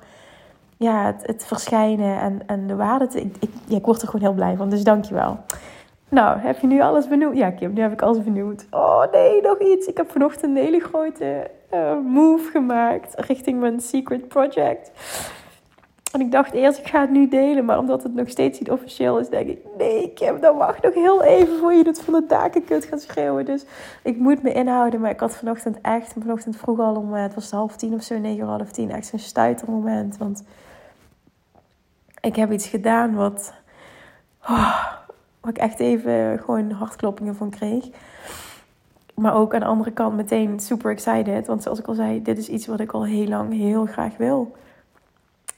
ja, 0.77 1.05
het, 1.05 1.27
het 1.27 1.47
verschijnen 1.47 2.21
en, 2.21 2.43
en 2.47 2.67
de 2.67 2.77
waarde. 2.77 3.21
ik, 3.21 3.37
ik, 3.41 3.51
ik 3.69 3.85
word 3.85 4.03
er 4.03 4.09
gewoon 4.09 4.27
heel 4.27 4.35
blij 4.35 4.57
van, 4.57 4.71
dus 4.71 4.85
dankjewel. 4.85 5.39
Nou, 6.09 6.39
heb 6.39 6.59
je 6.59 6.67
nu 6.67 6.81
alles 6.81 7.09
benoemd? 7.09 7.37
Ja, 7.37 7.51
Kim, 7.51 7.73
nu 7.73 7.81
heb 7.81 7.93
ik 7.93 8.03
alles 8.03 8.23
benoemd. 8.23 8.67
Oh 8.71 9.03
nee, 9.13 9.43
nog 9.43 9.59
iets. 9.59 9.87
Ik 9.87 9.97
heb 9.97 10.11
vanochtend 10.11 10.57
een 10.57 10.63
hele 10.63 10.81
grote 10.81 11.51
uh, 11.75 11.99
move 12.07 12.51
gemaakt 12.51 13.15
richting 13.17 13.61
mijn 13.61 13.81
secret 13.81 14.29
project. 14.29 14.91
En 16.11 16.21
ik 16.21 16.33
dacht 16.33 16.53
eerst, 16.53 16.79
ik 16.79 16.87
ga 16.87 17.01
het 17.01 17.11
nu 17.11 17.29
delen. 17.29 17.65
Maar 17.65 17.79
omdat 17.79 18.03
het 18.03 18.15
nog 18.15 18.29
steeds 18.29 18.59
niet 18.59 18.71
officieel 18.71 19.19
is, 19.19 19.29
denk 19.29 19.49
ik... 19.49 19.59
Nee, 19.79 20.13
Kim, 20.13 20.41
dan 20.41 20.57
wacht 20.57 20.83
nog 20.83 20.95
heel 20.95 21.23
even 21.23 21.59
voor 21.59 21.73
je 21.73 21.83
het 21.85 22.03
van 22.03 22.13
de 22.13 22.27
daken 22.27 22.65
kunt 22.65 22.85
gaan 22.85 22.99
schreeuwen. 22.99 23.45
Dus 23.45 23.65
ik 24.03 24.17
moet 24.17 24.43
me 24.43 24.53
inhouden. 24.53 25.01
Maar 25.01 25.11
ik 25.11 25.21
had 25.21 25.37
vanochtend 25.37 25.81
echt... 25.81 26.13
Vanochtend 26.19 26.57
vroeg 26.57 26.79
al 26.79 26.95
om... 26.95 27.15
Eh, 27.15 27.23
het 27.23 27.35
was 27.35 27.51
half 27.51 27.77
tien 27.77 27.95
of 27.95 28.03
zo, 28.03 28.19
negen 28.19 28.47
half 28.47 28.71
tien. 28.71 28.91
Echt 28.91 29.07
zo'n 29.07 29.19
stuitermoment. 29.19 30.17
Want 30.17 30.43
ik 32.21 32.37
heb 32.37 32.53
iets 32.53 32.67
gedaan 32.67 33.15
wat... 33.15 33.53
Oh, 34.49 34.87
ik 35.49 35.59
echt 35.59 35.81
even 35.81 36.39
gewoon 36.39 36.71
hartkloppingen 36.71 37.37
van 37.37 37.51
kreeg. 37.51 37.89
Maar 39.15 39.35
ook 39.35 39.55
aan 39.55 39.61
de 39.61 39.67
andere 39.67 39.91
kant 39.91 40.17
meteen 40.17 40.61
super 40.61 40.91
excited. 40.91 41.47
Want 41.47 41.63
zoals 41.63 41.79
ik 41.79 41.87
al 41.87 41.95
zei, 41.95 42.23
dit 42.23 42.39
is 42.39 42.49
iets 42.49 42.67
wat 42.67 42.81
ik 42.81 42.93
al 42.93 43.05
heel 43.05 43.27
lang 43.27 43.53
heel 43.53 43.87
graag 43.87 44.17
wil. 44.17 44.57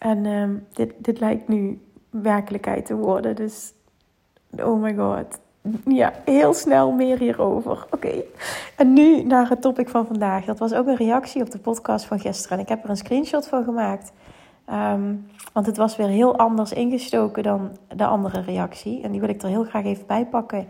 En 0.02 0.26
ehm, 0.26 0.54
dit, 0.72 0.92
dit 0.98 1.20
lijkt 1.20 1.48
nu 1.48 1.80
werkelijkheid 2.10 2.86
te 2.86 2.94
worden. 2.94 3.36
Dus, 3.36 3.72
oh 4.58 4.82
my 4.82 4.94
god. 4.94 5.40
Ja, 5.84 6.12
heel 6.24 6.54
snel 6.54 6.92
meer 6.92 7.18
hierover. 7.18 7.86
Oké. 7.90 8.22
En 8.76 8.92
nu 8.92 9.22
naar 9.22 9.48
het 9.48 9.60
topic 9.60 9.88
van 9.88 10.06
vandaag. 10.06 10.44
Dat 10.44 10.58
was 10.58 10.74
ook 10.74 10.86
een 10.86 10.96
reactie 10.96 11.42
op 11.42 11.50
de 11.50 11.58
podcast 11.58 12.04
van 12.04 12.20
gisteren. 12.20 12.56
En 12.56 12.62
ik 12.62 12.68
heb 12.68 12.84
er 12.84 12.90
een 12.90 12.96
screenshot 12.96 13.46
van 13.46 13.64
gemaakt. 13.64 14.12
Ehm, 14.64 15.14
want 15.52 15.66
het 15.66 15.76
was 15.76 15.96
weer 15.96 16.08
heel 16.08 16.36
anders 16.36 16.72
ingestoken 16.72 17.42
dan 17.42 17.76
de 17.96 18.06
andere 18.06 18.40
reactie. 18.40 19.02
En 19.02 19.10
die 19.10 19.20
wil 19.20 19.28
ik 19.28 19.42
er 19.42 19.48
heel 19.48 19.64
graag 19.64 19.84
even 19.84 20.06
bij 20.06 20.26
pakken, 20.26 20.66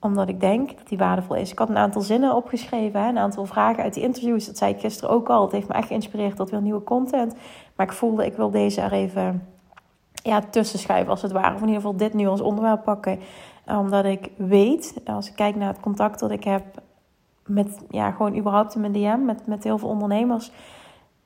omdat 0.00 0.28
ik 0.28 0.40
denk 0.40 0.76
dat 0.76 0.88
die 0.88 0.98
waardevol 0.98 1.36
is. 1.36 1.52
Ik 1.52 1.58
had 1.58 1.68
een 1.68 1.76
aantal 1.76 2.02
zinnen 2.02 2.34
opgeschreven, 2.34 3.00
een 3.00 3.18
aantal 3.18 3.46
vragen 3.46 3.82
uit 3.82 3.94
die 3.94 4.02
interviews. 4.02 4.46
Dat 4.46 4.58
zei 4.58 4.72
ik 4.72 4.80
gisteren 4.80 5.10
ook 5.10 5.28
al. 5.28 5.42
Het 5.42 5.52
heeft 5.52 5.68
me 5.68 5.74
echt 5.74 5.86
geïnspireerd 5.86 6.36
tot 6.36 6.50
weer 6.50 6.62
nieuwe 6.62 6.84
content. 6.84 7.34
Maar 7.80 7.88
ik 7.88 7.94
voelde, 7.94 8.26
ik 8.26 8.36
wil 8.36 8.50
deze 8.50 8.80
er 8.80 8.92
even 8.92 9.48
ja, 10.12 10.40
tussen 10.40 10.78
schuiven 10.78 11.10
als 11.10 11.22
het 11.22 11.32
ware. 11.32 11.54
Of 11.54 11.60
in 11.60 11.66
ieder 11.66 11.80
geval 11.80 11.96
dit 11.96 12.14
nu 12.14 12.26
als 12.26 12.40
onderwerp 12.40 12.82
pakken. 12.84 13.20
Omdat 13.66 14.04
ik 14.04 14.30
weet, 14.36 14.94
als 15.04 15.28
ik 15.28 15.34
kijk 15.34 15.56
naar 15.56 15.68
het 15.68 15.80
contact 15.80 16.20
dat 16.20 16.30
ik 16.30 16.44
heb 16.44 16.62
met, 17.46 17.78
ja, 17.90 18.10
gewoon 18.10 18.36
überhaupt 18.36 18.74
in 18.74 18.80
mijn 18.80 18.92
DM, 18.92 19.24
met, 19.24 19.46
met 19.46 19.64
heel 19.64 19.78
veel 19.78 19.88
ondernemers, 19.88 20.50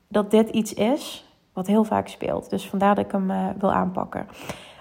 dat 0.09 0.31
dit 0.31 0.49
iets 0.49 0.75
is 0.75 1.29
wat 1.53 1.67
heel 1.67 1.85
vaak 1.85 2.09
speelt. 2.09 2.51
Dus 2.51 2.69
vandaar 2.69 2.95
dat 2.95 3.05
ik 3.05 3.13
hem 3.13 3.31
uh, 3.31 3.49
wil 3.59 3.73
aanpakken. 3.73 4.27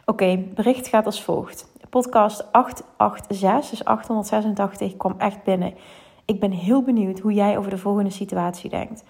Oké, 0.06 0.38
bericht 0.56 0.88
gaat 0.88 1.06
als 1.06 1.24
volgt. 1.24 1.72
Podcast 1.90 2.52
886, 2.52 3.70
dus 3.70 3.86
886, 3.86 4.98
kwam 4.98 5.16
echt 5.18 5.44
binnen. 5.44 5.74
Ik 6.26 6.40
ben 6.40 6.52
heel 6.52 6.82
benieuwd 6.84 7.20
hoe 7.20 7.34
jij 7.34 7.58
over 7.58 7.70
de 7.70 7.78
volgende 7.78 8.12
situatie 8.12 8.70
denkt. 8.70 9.04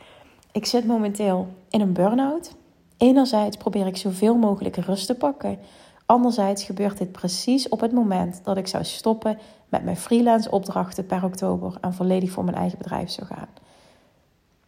Ik 0.53 0.65
zit 0.65 0.85
momenteel 0.85 1.47
in 1.69 1.81
een 1.81 1.93
burn-out. 1.93 2.55
Enerzijds 2.97 3.57
probeer 3.57 3.87
ik 3.87 3.97
zoveel 3.97 4.35
mogelijk 4.35 4.75
rust 4.75 5.05
te 5.05 5.15
pakken. 5.15 5.59
Anderzijds 6.05 6.63
gebeurt 6.63 6.97
dit 6.97 7.11
precies 7.11 7.69
op 7.69 7.79
het 7.79 7.91
moment 7.91 8.41
dat 8.43 8.57
ik 8.57 8.67
zou 8.67 8.83
stoppen 8.83 9.37
met 9.69 9.83
mijn 9.83 9.97
freelance 9.97 10.51
opdrachten 10.51 11.05
per 11.05 11.23
oktober 11.23 11.77
en 11.81 11.93
volledig 11.93 12.31
voor 12.31 12.43
mijn 12.43 12.57
eigen 12.57 12.77
bedrijf 12.77 13.09
zou 13.09 13.27
gaan. 13.27 13.47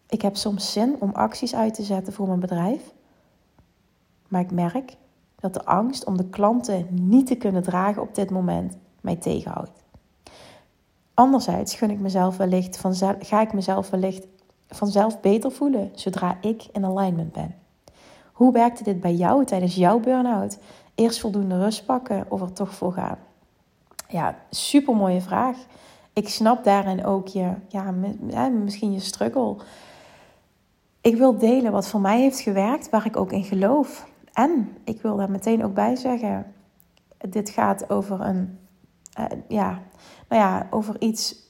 Ik 0.10 0.22
heb 0.22 0.36
soms 0.36 0.72
zin 0.72 0.96
om 1.00 1.12
acties 1.14 1.56
uit 1.56 1.74
te 1.74 1.84
zetten 1.84 2.14
voor 2.14 2.28
mijn 2.28 2.40
bedrijf. 2.40 2.94
Maar 4.28 4.42
ik 4.42 4.52
merk 4.52 4.96
dat 5.40 5.54
de 5.54 5.66
angst 5.66 6.06
om 6.06 6.18
de 6.18 6.30
klanten 6.30 6.88
niet 6.92 7.28
te 7.28 7.36
kunnen 7.36 7.64
dragen 7.64 8.02
op 8.02 8.16
dit 8.16 8.30
moment 8.30 8.78
mij 9.02 9.16
tegenhoudt. 9.16 9.84
Anderzijds 11.14 11.76
gun 11.76 11.90
ik 11.90 12.00
mezelf 12.00 12.38
wellicht 12.38 12.78
vanzelf, 12.78 13.16
ga 13.20 13.42
ik 13.42 13.54
mezelf 13.54 13.90
wellicht 13.90 14.28
vanzelf 14.76 15.20
beter 15.20 15.52
voelen 15.52 15.92
zodra 15.94 16.38
ik 16.42 16.64
in 16.72 16.86
alignment 16.86 17.32
ben. 17.32 17.56
Hoe 18.32 18.52
werkte 18.52 18.84
dit 18.84 19.00
bij 19.00 19.14
jou 19.14 19.46
tijdens 19.46 19.76
jouw 19.76 20.00
burn-out? 20.00 20.58
Eerst 20.96 21.20
voldoende 21.20 21.60
rust 21.60 21.86
pakken 21.86 22.26
of 22.30 22.42
er 22.42 22.54
toch 22.54 22.74
voor 22.74 22.94
gaan? 22.94 23.18
Ja, 24.08 24.36
super 24.50 24.96
mooie 24.96 25.22
vraag. 25.22 25.58
Ik 26.14 26.30
snap 26.30 26.64
daarin 26.64 27.06
ook 27.06 27.28
je, 27.28 27.54
ja, 27.68 27.92
misschien 28.50 28.92
je 28.92 29.00
struggle. 29.00 29.56
Ik 31.02 31.16
wil 31.16 31.38
delen 31.38 31.72
wat 31.72 31.88
voor 31.88 32.02
mij 32.02 32.20
heeft 32.20 32.40
gewerkt, 32.40 32.90
waar 32.90 33.06
ik 33.06 33.18
ook 33.18 33.32
in 33.32 33.44
geloof. 33.44 34.08
En 34.34 34.78
ik 34.84 35.02
wil 35.02 35.16
daar 35.16 35.32
meteen 35.32 35.64
ook 35.64 35.74
bij 35.74 35.96
zeggen: 35.96 36.54
dit 37.18 37.50
gaat 37.50 37.90
over 37.90 38.22
een, 38.22 38.60
uh, 39.20 39.26
ja, 39.48 39.82
nou 40.30 40.42
ja, 40.42 40.68
over 40.70 41.02
iets 41.02 41.45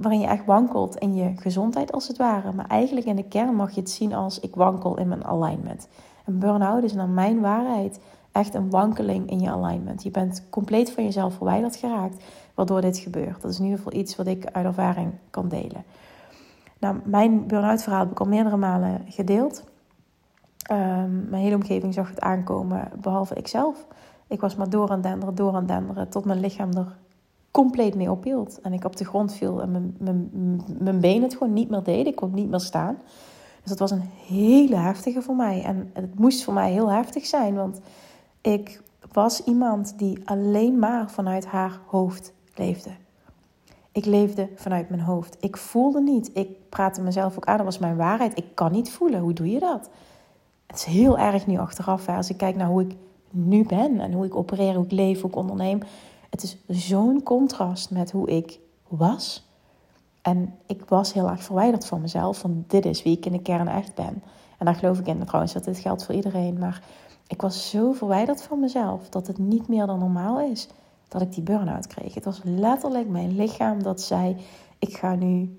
waarin 0.00 0.20
je 0.20 0.26
echt 0.26 0.44
wankelt 0.44 0.96
in 0.96 1.14
je 1.14 1.32
gezondheid 1.36 1.92
als 1.92 2.08
het 2.08 2.16
ware. 2.16 2.52
Maar 2.52 2.66
eigenlijk 2.66 3.06
in 3.06 3.16
de 3.16 3.28
kern 3.28 3.54
mag 3.54 3.70
je 3.70 3.80
het 3.80 3.90
zien 3.90 4.14
als 4.14 4.40
ik 4.40 4.54
wankel 4.54 4.98
in 4.98 5.08
mijn 5.08 5.24
alignment. 5.24 5.88
Een 6.24 6.38
burn-out 6.38 6.82
is 6.82 6.92
naar 6.92 7.08
mijn 7.08 7.40
waarheid 7.40 8.00
echt 8.32 8.54
een 8.54 8.70
wankeling 8.70 9.30
in 9.30 9.40
je 9.40 9.50
alignment. 9.50 10.02
Je 10.02 10.10
bent 10.10 10.42
compleet 10.50 10.90
van 10.90 11.04
jezelf 11.04 11.34
verwijderd 11.34 11.76
geraakt, 11.76 12.24
waardoor 12.54 12.80
dit 12.80 12.98
gebeurt. 12.98 13.42
Dat 13.42 13.50
is 13.50 13.58
in 13.58 13.64
ieder 13.64 13.78
geval 13.78 14.00
iets 14.00 14.16
wat 14.16 14.26
ik 14.26 14.46
uit 14.46 14.66
ervaring 14.66 15.12
kan 15.30 15.48
delen. 15.48 15.84
Nou, 16.78 16.96
mijn 17.04 17.46
burn-out 17.46 17.82
verhaal 17.82 18.00
heb 18.00 18.10
ik 18.10 18.20
al 18.20 18.26
meerdere 18.26 18.56
malen 18.56 19.04
gedeeld. 19.08 19.64
Um, 20.70 21.26
mijn 21.28 21.42
hele 21.42 21.54
omgeving 21.54 21.94
zag 21.94 22.08
het 22.08 22.20
aankomen, 22.20 22.90
behalve 23.00 23.34
ikzelf. 23.34 23.86
Ik 24.26 24.40
was 24.40 24.56
maar 24.56 24.70
door 24.70 24.88
aan 24.88 25.00
denderen, 25.00 25.34
door 25.34 25.54
aan 25.54 25.66
denderen, 25.66 26.08
tot 26.08 26.24
mijn 26.24 26.40
lichaam 26.40 26.72
er 26.72 26.96
compleet 27.50 27.94
mee 27.94 28.10
ophield. 28.10 28.60
En 28.60 28.72
ik 28.72 28.84
op 28.84 28.96
de 28.96 29.04
grond 29.04 29.34
viel 29.34 29.62
en 29.62 29.70
mijn, 29.70 29.96
mijn, 29.98 30.30
mijn 30.78 31.00
benen 31.00 31.22
het 31.22 31.32
gewoon 31.32 31.52
niet 31.52 31.70
meer 31.70 31.82
deden. 31.82 32.06
Ik 32.06 32.16
kon 32.16 32.34
niet 32.34 32.50
meer 32.50 32.60
staan. 32.60 32.98
Dus 33.60 33.70
dat 33.70 33.78
was 33.78 33.90
een 33.90 34.10
hele 34.26 34.76
heftige 34.76 35.22
voor 35.22 35.36
mij. 35.36 35.62
En 35.62 35.90
het 35.92 36.18
moest 36.18 36.44
voor 36.44 36.54
mij 36.54 36.72
heel 36.72 36.90
heftig 36.90 37.26
zijn, 37.26 37.54
want 37.54 37.80
ik 38.40 38.82
was 39.12 39.44
iemand 39.44 39.98
die 39.98 40.18
alleen 40.24 40.78
maar 40.78 41.10
vanuit 41.10 41.46
haar 41.46 41.80
hoofd 41.86 42.32
leefde. 42.54 42.90
Ik 43.92 44.04
leefde 44.04 44.48
vanuit 44.54 44.88
mijn 44.88 45.02
hoofd. 45.02 45.36
Ik 45.40 45.56
voelde 45.56 46.00
niet. 46.00 46.30
Ik 46.34 46.68
praatte 46.68 47.00
mezelf 47.00 47.36
ook 47.36 47.44
aan. 47.44 47.56
Dat 47.56 47.66
was 47.66 47.78
mijn 47.78 47.96
waarheid. 47.96 48.38
Ik 48.38 48.54
kan 48.54 48.72
niet 48.72 48.90
voelen. 48.90 49.20
Hoe 49.20 49.32
doe 49.32 49.50
je 49.50 49.58
dat? 49.58 49.90
Het 50.66 50.76
is 50.76 50.84
heel 50.84 51.18
erg 51.18 51.46
nu 51.46 51.58
achteraf. 51.58 52.06
Hè? 52.06 52.16
Als 52.16 52.30
ik 52.30 52.36
kijk 52.36 52.56
naar 52.56 52.66
hoe 52.66 52.82
ik 52.82 52.96
nu 53.30 53.64
ben 53.64 54.00
en 54.00 54.12
hoe 54.12 54.24
ik 54.24 54.36
opereer, 54.36 54.74
hoe 54.74 54.84
ik 54.84 54.92
leef, 54.92 55.20
hoe 55.20 55.30
ik 55.30 55.36
onderneem. 55.36 55.80
Het 56.30 56.42
is 56.42 56.56
zo'n 56.88 57.22
contrast 57.22 57.90
met 57.90 58.10
hoe 58.10 58.28
ik 58.28 58.58
was. 58.88 59.46
En 60.22 60.54
ik 60.66 60.84
was 60.88 61.12
heel 61.12 61.28
erg 61.28 61.42
verwijderd 61.42 61.86
van 61.86 62.00
mezelf. 62.00 62.38
Van 62.38 62.64
dit 62.66 62.84
is 62.84 63.02
wie 63.02 63.16
ik 63.16 63.26
in 63.26 63.32
de 63.32 63.42
kern 63.42 63.68
echt 63.68 63.94
ben. 63.94 64.22
En 64.58 64.66
daar 64.66 64.74
geloof 64.74 64.98
ik 64.98 65.06
in 65.06 65.24
trouwens 65.24 65.52
dat 65.52 65.64
dit 65.64 65.78
geldt 65.78 66.04
voor 66.04 66.14
iedereen. 66.14 66.58
Maar 66.58 66.82
ik 67.26 67.40
was 67.40 67.70
zo 67.70 67.92
verwijderd 67.92 68.42
van 68.42 68.60
mezelf 68.60 69.08
dat 69.08 69.26
het 69.26 69.38
niet 69.38 69.68
meer 69.68 69.86
dan 69.86 69.98
normaal 69.98 70.40
is 70.40 70.68
dat 71.08 71.22
ik 71.22 71.32
die 71.32 71.42
burn-out 71.42 71.86
kreeg. 71.86 72.14
Het 72.14 72.24
was 72.24 72.40
letterlijk 72.44 73.08
mijn 73.08 73.36
lichaam 73.36 73.82
dat 73.82 74.00
zei: 74.00 74.36
Ik 74.78 74.96
ga 74.96 75.14
nu 75.14 75.58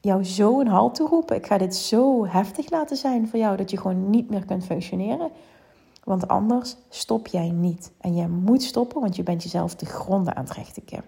jou 0.00 0.24
zo 0.24 0.60
een 0.60 0.68
halt 0.68 0.94
toeroepen. 0.94 1.36
Ik 1.36 1.46
ga 1.46 1.58
dit 1.58 1.76
zo 1.76 2.26
heftig 2.26 2.70
laten 2.70 2.96
zijn 2.96 3.28
voor 3.28 3.38
jou 3.38 3.56
dat 3.56 3.70
je 3.70 3.76
gewoon 3.76 4.10
niet 4.10 4.30
meer 4.30 4.44
kunt 4.44 4.64
functioneren. 4.64 5.30
Want 6.06 6.28
anders 6.28 6.76
stop 6.88 7.26
jij 7.26 7.50
niet. 7.50 7.92
En 8.00 8.14
jij 8.14 8.28
moet 8.28 8.62
stoppen, 8.62 9.00
want 9.00 9.16
je 9.16 9.22
bent 9.22 9.42
jezelf 9.42 9.74
te 9.74 9.86
gronden 9.86 10.36
aan 10.36 10.44
het 10.44 10.52
rechten, 10.52 10.84
Kim. 10.84 11.02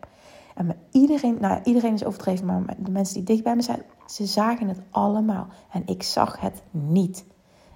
En 0.55 0.77
iedereen, 0.91 1.37
nou 1.41 1.61
iedereen 1.65 1.95
is 1.95 2.05
overdreven, 2.05 2.47
maar 2.47 2.77
de 2.79 2.91
mensen 2.91 3.15
die 3.15 3.25
dicht 3.25 3.43
bij 3.43 3.57
me 3.57 3.63
zijn, 3.63 3.83
ze 4.07 4.27
zagen 4.27 4.69
het 4.69 4.81
allemaal. 4.91 5.47
En 5.73 5.83
ik 5.87 6.03
zag 6.03 6.41
het 6.41 6.63
niet. 6.71 7.25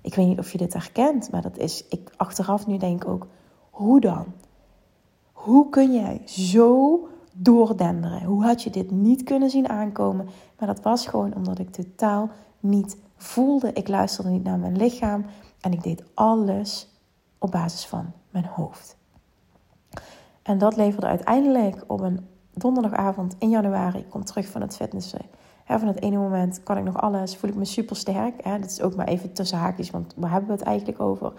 Ik 0.00 0.14
weet 0.14 0.26
niet 0.26 0.38
of 0.38 0.52
je 0.52 0.58
dit 0.58 0.72
herkent, 0.72 1.30
maar 1.30 1.42
dat 1.42 1.58
is, 1.58 1.84
ik 1.88 2.10
achteraf 2.16 2.66
nu 2.66 2.76
denk 2.76 3.08
ook, 3.08 3.26
hoe 3.70 4.00
dan? 4.00 4.26
Hoe 5.32 5.68
kun 5.68 5.92
jij 5.92 6.22
zo 6.24 7.00
doordenderen? 7.32 8.24
Hoe 8.24 8.44
had 8.44 8.62
je 8.62 8.70
dit 8.70 8.90
niet 8.90 9.22
kunnen 9.22 9.50
zien 9.50 9.68
aankomen? 9.68 10.28
Maar 10.58 10.68
dat 10.68 10.82
was 10.82 11.06
gewoon 11.06 11.34
omdat 11.34 11.58
ik 11.58 11.70
totaal 11.70 12.30
niet 12.60 12.96
voelde. 13.16 13.72
Ik 13.72 13.88
luisterde 13.88 14.30
niet 14.30 14.44
naar 14.44 14.58
mijn 14.58 14.76
lichaam 14.76 15.24
en 15.60 15.72
ik 15.72 15.82
deed 15.82 16.02
alles 16.14 16.91
op 17.42 17.50
basis 17.50 17.86
van 17.86 18.12
mijn 18.30 18.44
hoofd. 18.44 18.96
En 20.42 20.58
dat 20.58 20.76
leverde 20.76 21.06
uiteindelijk 21.06 21.84
op 21.86 22.00
een 22.00 22.26
donderdagavond 22.54 23.36
in 23.38 23.50
januari. 23.50 23.98
Ik 23.98 24.10
kom 24.10 24.24
terug 24.24 24.46
van 24.46 24.60
het 24.60 24.76
fitnessen. 24.76 25.20
van 25.66 25.86
het 25.86 26.02
ene 26.02 26.16
moment 26.16 26.62
kan 26.62 26.76
ik 26.76 26.84
nog 26.84 27.00
alles, 27.00 27.36
voel 27.36 27.50
ik 27.50 27.56
me 27.56 27.64
super 27.64 27.96
sterk. 27.96 28.44
Dat 28.44 28.70
is 28.70 28.80
ook 28.80 28.94
maar 28.94 29.06
even 29.06 29.32
tussen 29.32 29.58
haakjes, 29.58 29.90
want 29.90 30.14
waar 30.16 30.30
hebben 30.30 30.50
we 30.50 30.56
het 30.56 30.64
eigenlijk 30.64 31.00
over? 31.00 31.32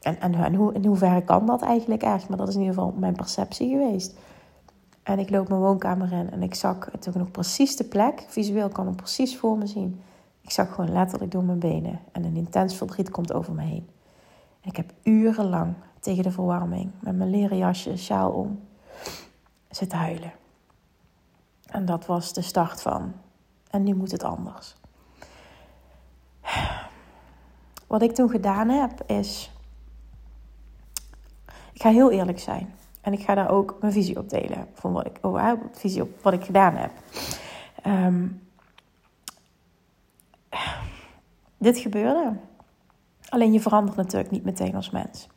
En, 0.00 0.20
en, 0.20 0.34
en 0.34 0.54
hoe, 0.54 0.72
in 0.72 0.84
hoeverre 0.84 1.24
kan 1.24 1.46
dat 1.46 1.62
eigenlijk 1.62 2.02
echt? 2.02 2.28
Maar 2.28 2.38
dat 2.38 2.48
is 2.48 2.54
in 2.54 2.60
ieder 2.60 2.74
geval 2.74 2.94
mijn 2.98 3.16
perceptie 3.16 3.68
geweest. 3.68 4.14
En 5.02 5.18
ik 5.18 5.30
loop 5.30 5.48
mijn 5.48 5.60
woonkamer 5.60 6.12
in 6.12 6.30
en 6.30 6.42
ik 6.42 6.54
zag 6.54 6.88
het 6.92 7.08
ook 7.08 7.14
nog 7.14 7.30
precies 7.30 7.76
de 7.76 7.84
plek. 7.84 8.24
Visueel 8.28 8.68
kan 8.68 8.88
ik 8.88 8.96
precies 8.96 9.36
voor 9.36 9.58
me 9.58 9.66
zien. 9.66 10.00
Ik 10.40 10.50
zag 10.50 10.74
gewoon 10.74 10.92
letterlijk 10.92 11.30
door 11.30 11.44
mijn 11.44 11.58
benen. 11.58 12.00
En 12.12 12.24
een 12.24 12.36
intens 12.36 12.76
verdriet 12.76 13.10
komt 13.10 13.32
over 13.32 13.52
me 13.52 13.62
heen. 13.62 13.88
Ik 14.62 14.76
heb 14.76 14.92
urenlang 15.02 15.74
tegen 16.00 16.22
de 16.22 16.30
verwarming 16.30 16.90
met 17.00 17.16
mijn 17.16 17.30
leren 17.30 17.56
jasje, 17.56 17.96
sjaal 17.96 18.30
om, 18.30 18.68
zitten 19.70 19.98
huilen. 19.98 20.32
En 21.66 21.84
dat 21.84 22.06
was 22.06 22.32
de 22.32 22.42
start 22.42 22.82
van. 22.82 23.12
En 23.70 23.82
nu 23.82 23.94
moet 23.94 24.10
het 24.10 24.22
anders. 24.22 24.74
Wat 27.86 28.02
ik 28.02 28.14
toen 28.14 28.30
gedaan 28.30 28.68
heb 28.68 29.02
is. 29.06 29.50
Ik 31.72 31.82
ga 31.82 31.90
heel 31.90 32.10
eerlijk 32.10 32.38
zijn. 32.38 32.74
En 33.00 33.12
ik 33.12 33.20
ga 33.20 33.34
daar 33.34 33.50
ook 33.50 33.76
mijn 33.80 33.92
visie 33.92 34.18
op 34.18 34.28
delen. 34.28 34.68
Van 34.74 34.92
wat 34.92 35.06
ik, 35.06 35.18
oh, 35.20 35.52
visie 35.72 36.02
op 36.02 36.22
wat 36.22 36.32
ik 36.32 36.44
gedaan 36.44 36.74
heb. 36.74 36.90
Ehm, 37.82 38.28
dit 41.58 41.78
gebeurde. 41.78 42.36
Alleen 43.32 43.52
je 43.52 43.60
verandert 43.60 43.96
natuurlijk 43.96 44.30
niet 44.30 44.44
meteen 44.44 44.74
als 44.74 44.90
mens. 44.90 45.28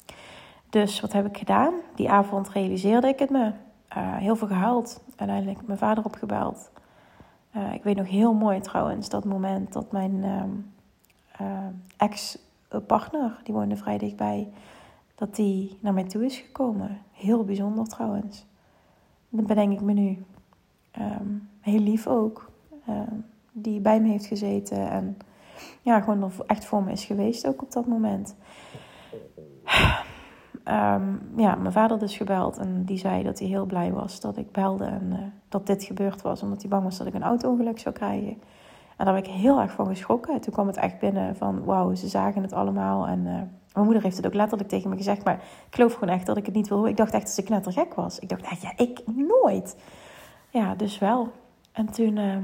Dus 0.70 1.00
wat 1.00 1.14
heb 1.14 1.26
ik 1.26 1.38
gedaan? 1.38 1.74
Die 1.96 2.10
avond 2.10 2.50
realiseerde 2.50 3.08
ik 3.08 3.20
het 3.20 3.30
me. 3.30 3.46
Uh, 3.46 3.54
heel 4.16 4.36
veel 4.36 4.48
gehuild. 4.48 5.04
Uiteindelijk 5.16 5.68
mijn 5.68 5.78
vader 5.78 6.06
opgebeld. 6.06 6.72
Uh, 7.56 7.74
ik 7.74 7.84
weet 7.84 7.96
nog 7.96 8.08
heel 8.08 8.34
mooi 8.34 8.60
trouwens 8.60 9.10
dat 9.10 9.26
moment 9.26 9.74
dat 9.74 9.92
mijn 9.92 10.14
uh, 11.42 11.48
ex-partner, 11.98 13.40
die 13.44 13.54
woonde 13.54 13.76
vrij 13.76 13.98
dichtbij, 13.98 14.50
dat 15.16 15.36
die 15.36 15.78
naar 15.82 15.94
mij 15.94 16.04
toe 16.04 16.26
is 16.26 16.38
gekomen. 16.38 17.02
Heel 17.12 17.44
bijzonder 17.44 17.88
trouwens. 17.88 18.46
Dat 19.30 19.48
bedenk 19.48 19.74
ik 19.74 19.82
me 19.82 19.94
nu. 19.94 20.26
Um, 21.00 21.50
heel 21.62 21.80
lief 21.80 22.08
ook. 22.08 22.52
Um, 22.90 23.26
die 23.52 23.80
bij 23.80 24.02
me 24.02 24.10
heeft 24.10 24.26
gezeten 24.26 24.90
en 24.90 25.18
ja, 25.86 26.02
gewoon 26.02 26.32
echt 26.48 26.66
voor 26.66 26.84
me 26.84 26.92
is 26.92 27.06
geweest 27.06 27.48
ook 27.48 27.62
op 27.62 27.72
dat 27.72 27.86
moment. 27.86 28.36
Um, 30.68 31.22
ja, 31.36 31.56
mijn 31.56 31.72
vader 31.72 32.00
dus 32.00 32.18
gebeld 32.18 32.58
en 32.58 32.86
die 32.86 32.98
zei 32.98 33.24
dat 33.24 33.40
hij 33.40 33.48
heel 33.48 33.66
blij 33.66 33.92
was 33.92 34.20
dat 34.20 34.38
ik 34.38 34.52
belde 34.52 34.86
en 34.86 35.10
uh, 35.12 35.20
dat 35.50 35.68
dit 35.68 35.84
gebeurd 35.84 36.22
was, 36.22 36.44
omdat 36.44 36.62
hij 36.62 36.70
bang 36.70 36.84
was 36.84 36.98
dat 36.98 37.08
ik 37.08 37.14
een 37.14 37.24
auto-ongeluk 37.24 37.80
zou 37.80 37.96
krijgen. 37.96 38.42
En 38.98 39.06
daar 39.06 39.14
ben 39.14 39.24
ik 39.24 39.30
heel 39.30 39.60
erg 39.60 39.72
van 39.72 39.88
geschrokken. 39.88 40.42
Toen 40.42 40.54
kwam 40.54 40.68
het 40.68 40.78
echt 40.78 41.00
binnen 41.00 41.36
van 41.36 41.64
wauw, 41.64 41.96
ze 41.96 42.08
zagen 42.08 42.42
het 42.42 42.54
allemaal. 42.54 43.08
En 43.08 43.20
uh, 43.20 43.26
mijn 43.74 43.86
moeder 43.86 44.04
heeft 44.04 44.18
het 44.18 44.26
ook 44.26 44.34
letterlijk 44.34 44.70
tegen 44.70 44.90
me 44.90 44.96
gezegd, 44.96 45.24
maar 45.24 45.36
ik 45.68 45.76
geloof 45.76 45.94
gewoon 45.94 46.14
echt 46.14 46.26
dat 46.26 46.38
ik 46.38 46.46
het 46.46 46.56
niet 46.56 46.68
wil 46.68 46.88
Ik 46.88 46.98
dacht 46.98 47.14
echt 47.14 47.28
dat 47.28 47.38
ik 47.38 47.46
knettergek 47.46 47.94
was. 47.94 48.20
Ik 48.20 48.30
dacht 48.30 48.44
echt, 48.44 48.62
ja, 48.62 48.72
ik 48.76 49.02
nooit. 49.06 49.78
Ja, 50.50 50.76
dus 50.76 50.98
wel. 50.98 51.32
En 51.72 51.92
toen, 51.92 52.18
uh, 52.18 52.38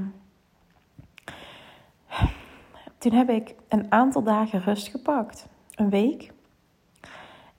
toen 3.02 3.12
heb 3.12 3.30
ik 3.30 3.54
een 3.68 3.86
aantal 3.88 4.22
dagen 4.22 4.60
rust 4.60 4.88
gepakt. 4.88 5.46
Een 5.74 5.90
week. 5.90 6.32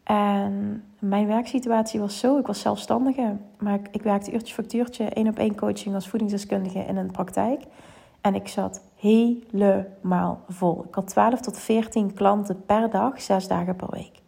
En 0.03 0.83
mijn 0.99 1.27
werksituatie 1.27 1.99
was 1.99 2.19
zo, 2.19 2.37
ik 2.37 2.47
was 2.47 2.59
zelfstandige, 2.59 3.37
maar 3.57 3.79
ik, 3.91 4.01
werkte 4.01 4.31
uurtje 4.31 4.53
factuurtje, 4.53 5.03
één 5.03 5.27
op 5.27 5.37
één 5.37 5.55
coaching 5.55 5.95
als 5.95 6.07
voedingsdeskundige 6.07 6.79
in 6.79 6.97
een 6.97 7.11
praktijk. 7.11 7.63
En 8.21 8.35
ik 8.35 8.47
zat 8.47 8.81
helemaal 8.95 10.41
vol. 10.49 10.83
Ik 10.87 10.95
had 10.95 11.07
12 11.07 11.39
tot 11.39 11.59
14 11.59 12.13
klanten 12.13 12.65
per 12.65 12.89
dag, 12.89 13.21
zes 13.21 13.47
dagen 13.47 13.75
per 13.75 13.89
week. 13.89 14.21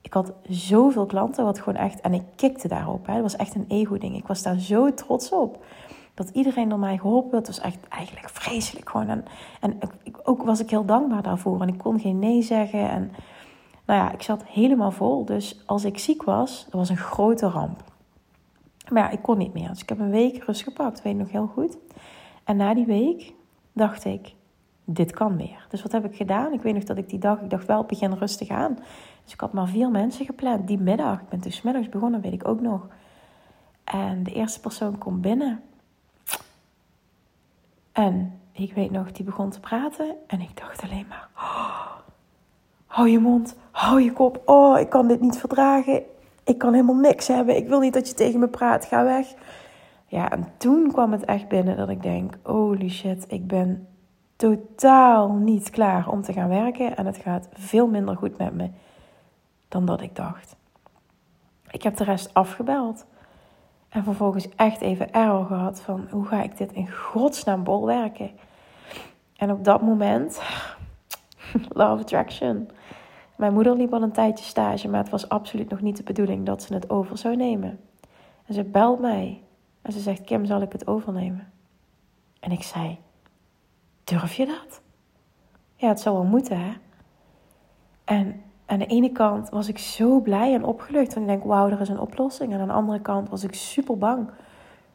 Ik 0.00 0.12
had 0.12 0.32
zoveel 0.48 1.06
klanten, 1.06 1.44
wat 1.44 1.58
gewoon 1.58 1.80
echt, 1.80 2.00
en 2.00 2.14
ik 2.14 2.24
kikte 2.36 2.68
daarop. 2.68 3.06
Hè. 3.06 3.12
Het 3.12 3.22
was 3.22 3.36
echt 3.36 3.54
een 3.54 3.66
ego-ding. 3.68 4.16
Ik 4.16 4.26
was 4.26 4.42
daar 4.42 4.58
zo 4.58 4.94
trots 4.94 5.32
op. 5.32 5.64
Dat 6.24 6.34
iedereen 6.34 6.68
door 6.68 6.78
mij 6.78 6.98
geholpen 6.98 7.30
werd, 7.30 7.46
was 7.46 7.60
echt 7.60 7.88
eigenlijk 7.88 8.28
vreselijk 8.28 8.90
gewoon. 8.90 9.08
En, 9.08 9.24
en 9.60 9.78
ook 10.22 10.42
was 10.42 10.60
ik 10.60 10.70
heel 10.70 10.84
dankbaar 10.84 11.22
daarvoor. 11.22 11.60
En 11.60 11.68
ik 11.68 11.78
kon 11.78 12.00
geen 12.00 12.18
nee 12.18 12.42
zeggen. 12.42 12.90
En 12.90 13.12
nou 13.86 14.00
ja, 14.00 14.12
ik 14.12 14.22
zat 14.22 14.44
helemaal 14.44 14.90
vol. 14.90 15.24
Dus 15.24 15.62
als 15.66 15.84
ik 15.84 15.98
ziek 15.98 16.22
was, 16.22 16.64
dat 16.64 16.72
was 16.72 16.88
een 16.88 16.96
grote 16.96 17.46
ramp. 17.46 17.84
Maar 18.90 19.02
ja, 19.02 19.10
ik 19.10 19.22
kon 19.22 19.38
niet 19.38 19.52
meer. 19.52 19.68
Dus 19.68 19.82
ik 19.82 19.88
heb 19.88 19.98
een 19.98 20.10
week 20.10 20.44
rust 20.44 20.62
gepakt, 20.62 21.02
weet 21.02 21.12
ik 21.12 21.18
nog 21.18 21.30
heel 21.30 21.46
goed. 21.46 21.78
En 22.44 22.56
na 22.56 22.74
die 22.74 22.86
week 22.86 23.32
dacht 23.72 24.04
ik, 24.04 24.34
dit 24.84 25.12
kan 25.12 25.36
meer. 25.36 25.66
Dus 25.68 25.82
wat 25.82 25.92
heb 25.92 26.04
ik 26.04 26.16
gedaan? 26.16 26.52
Ik 26.52 26.62
weet 26.62 26.74
nog 26.74 26.84
dat 26.84 26.96
ik 26.96 27.08
die 27.08 27.18
dag, 27.18 27.40
ik 27.40 27.50
dacht 27.50 27.66
wel, 27.66 27.84
begin 27.84 28.12
rustig 28.12 28.48
aan. 28.48 28.74
Dus 29.24 29.32
ik 29.32 29.40
had 29.40 29.52
maar 29.52 29.68
vier 29.68 29.90
mensen 29.90 30.24
gepland 30.24 30.66
die 30.66 30.78
middag. 30.78 31.20
Ik 31.20 31.28
ben 31.28 31.40
dus 31.40 31.62
middags 31.62 31.88
begonnen, 31.88 32.20
weet 32.20 32.32
ik 32.32 32.48
ook 32.48 32.60
nog. 32.60 32.88
En 33.84 34.22
de 34.22 34.32
eerste 34.32 34.60
persoon 34.60 34.98
komt 34.98 35.20
binnen. 35.20 35.60
En 37.92 38.40
ik 38.52 38.72
weet 38.74 38.90
nog, 38.90 39.12
die 39.12 39.24
begon 39.24 39.50
te 39.50 39.60
praten. 39.60 40.14
En 40.26 40.40
ik 40.40 40.60
dacht 40.60 40.82
alleen 40.82 41.06
maar, 41.08 41.28
oh, 41.36 41.86
hou 42.86 43.08
je 43.08 43.18
mond, 43.18 43.56
hou 43.70 44.00
je 44.00 44.12
kop. 44.12 44.42
Oh, 44.44 44.78
ik 44.78 44.88
kan 44.88 45.08
dit 45.08 45.20
niet 45.20 45.38
verdragen. 45.38 46.02
Ik 46.44 46.58
kan 46.58 46.72
helemaal 46.72 46.96
niks 46.96 47.28
hebben. 47.28 47.56
Ik 47.56 47.68
wil 47.68 47.80
niet 47.80 47.94
dat 47.94 48.08
je 48.08 48.14
tegen 48.14 48.40
me 48.40 48.48
praat. 48.48 48.84
Ga 48.84 49.04
weg. 49.04 49.34
Ja, 50.06 50.30
en 50.30 50.46
toen 50.56 50.92
kwam 50.92 51.12
het 51.12 51.24
echt 51.24 51.48
binnen 51.48 51.76
dat 51.76 51.88
ik 51.88 52.02
denk: 52.02 52.34
holy 52.42 52.88
shit, 52.88 53.24
ik 53.28 53.46
ben 53.46 53.88
totaal 54.36 55.32
niet 55.32 55.70
klaar 55.70 56.08
om 56.08 56.22
te 56.22 56.32
gaan 56.32 56.48
werken. 56.48 56.96
En 56.96 57.06
het 57.06 57.16
gaat 57.16 57.48
veel 57.52 57.86
minder 57.88 58.16
goed 58.16 58.38
met 58.38 58.54
me 58.54 58.70
dan 59.68 59.84
dat 59.84 60.00
ik 60.00 60.16
dacht. 60.16 60.56
Ik 61.70 61.82
heb 61.82 61.96
de 61.96 62.04
rest 62.04 62.34
afgebeld. 62.34 63.06
En 63.92 64.04
vervolgens 64.04 64.48
echt 64.56 64.80
even 64.80 65.12
error 65.12 65.46
gehad 65.46 65.80
van 65.80 66.06
hoe 66.10 66.26
ga 66.26 66.42
ik 66.42 66.56
dit 66.56 66.72
in 66.72 66.90
godsnaam 66.90 67.64
bol 67.64 67.86
werken. 67.86 68.30
En 69.36 69.50
op 69.50 69.64
dat 69.64 69.82
moment, 69.82 70.42
love 71.68 72.02
attraction. 72.02 72.70
Mijn 73.36 73.52
moeder 73.52 73.76
liep 73.76 73.92
al 73.92 74.02
een 74.02 74.12
tijdje 74.12 74.44
stage, 74.44 74.88
maar 74.88 75.00
het 75.00 75.10
was 75.10 75.28
absoluut 75.28 75.68
nog 75.68 75.80
niet 75.80 75.96
de 75.96 76.02
bedoeling 76.02 76.46
dat 76.46 76.62
ze 76.62 76.74
het 76.74 76.90
over 76.90 77.18
zou 77.18 77.36
nemen. 77.36 77.80
En 78.46 78.54
ze 78.54 78.64
belt 78.64 79.00
mij 79.00 79.42
en 79.82 79.92
ze 79.92 80.00
zegt: 80.00 80.24
Kim, 80.24 80.44
zal 80.44 80.62
ik 80.62 80.72
het 80.72 80.86
overnemen? 80.86 81.52
En 82.40 82.50
ik 82.50 82.62
zei: 82.62 82.98
Durf 84.04 84.34
je 84.34 84.46
dat? 84.46 84.80
Ja, 85.76 85.88
het 85.88 86.00
zou 86.00 86.16
wel 86.16 86.24
moeten, 86.24 86.58
hè? 86.58 86.72
En 88.04 88.42
aan 88.66 88.78
de 88.78 88.86
ene 88.86 89.12
kant 89.12 89.48
was 89.48 89.68
ik 89.68 89.78
zo 89.78 90.20
blij 90.20 90.54
en 90.54 90.64
opgelucht. 90.64 91.14
Want 91.14 91.26
ik 91.26 91.32
denk, 91.32 91.44
wauw, 91.44 91.68
er 91.68 91.80
is 91.80 91.88
een 91.88 92.00
oplossing. 92.00 92.52
En 92.52 92.60
aan 92.60 92.66
de 92.66 92.72
andere 92.72 93.00
kant 93.00 93.28
was 93.28 93.44
ik 93.44 93.54
super 93.54 93.98
bang. 93.98 94.30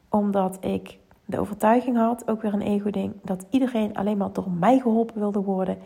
Omdat 0.10 0.58
ik 0.62 0.98
de 1.26 1.40
overtuiging 1.40 1.98
had, 1.98 2.28
ook 2.28 2.42
weer 2.42 2.54
een 2.54 2.62
ego-ding, 2.62 3.14
dat 3.24 3.46
iedereen 3.50 3.98
alleen 3.98 4.18
maar 4.18 4.34
door 4.34 4.52
mij 4.52 4.80
geholpen 4.80 5.20
wilde 5.20 5.42
worden. 5.42 5.78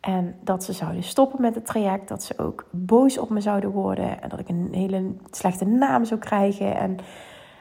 En 0.00 0.34
dat 0.40 0.64
ze 0.64 0.72
zouden 0.72 1.02
stoppen 1.02 1.40
met 1.40 1.54
het 1.54 1.66
traject. 1.66 2.08
Dat 2.08 2.22
ze 2.22 2.38
ook 2.38 2.66
boos 2.70 3.18
op 3.18 3.30
me 3.30 3.40
zouden 3.40 3.70
worden. 3.70 4.22
En 4.22 4.28
dat 4.28 4.38
ik 4.38 4.48
een 4.48 4.68
hele 4.72 5.12
slechte 5.30 5.64
naam 5.64 6.04
zou 6.04 6.20
krijgen. 6.20 6.76
En 6.76 6.96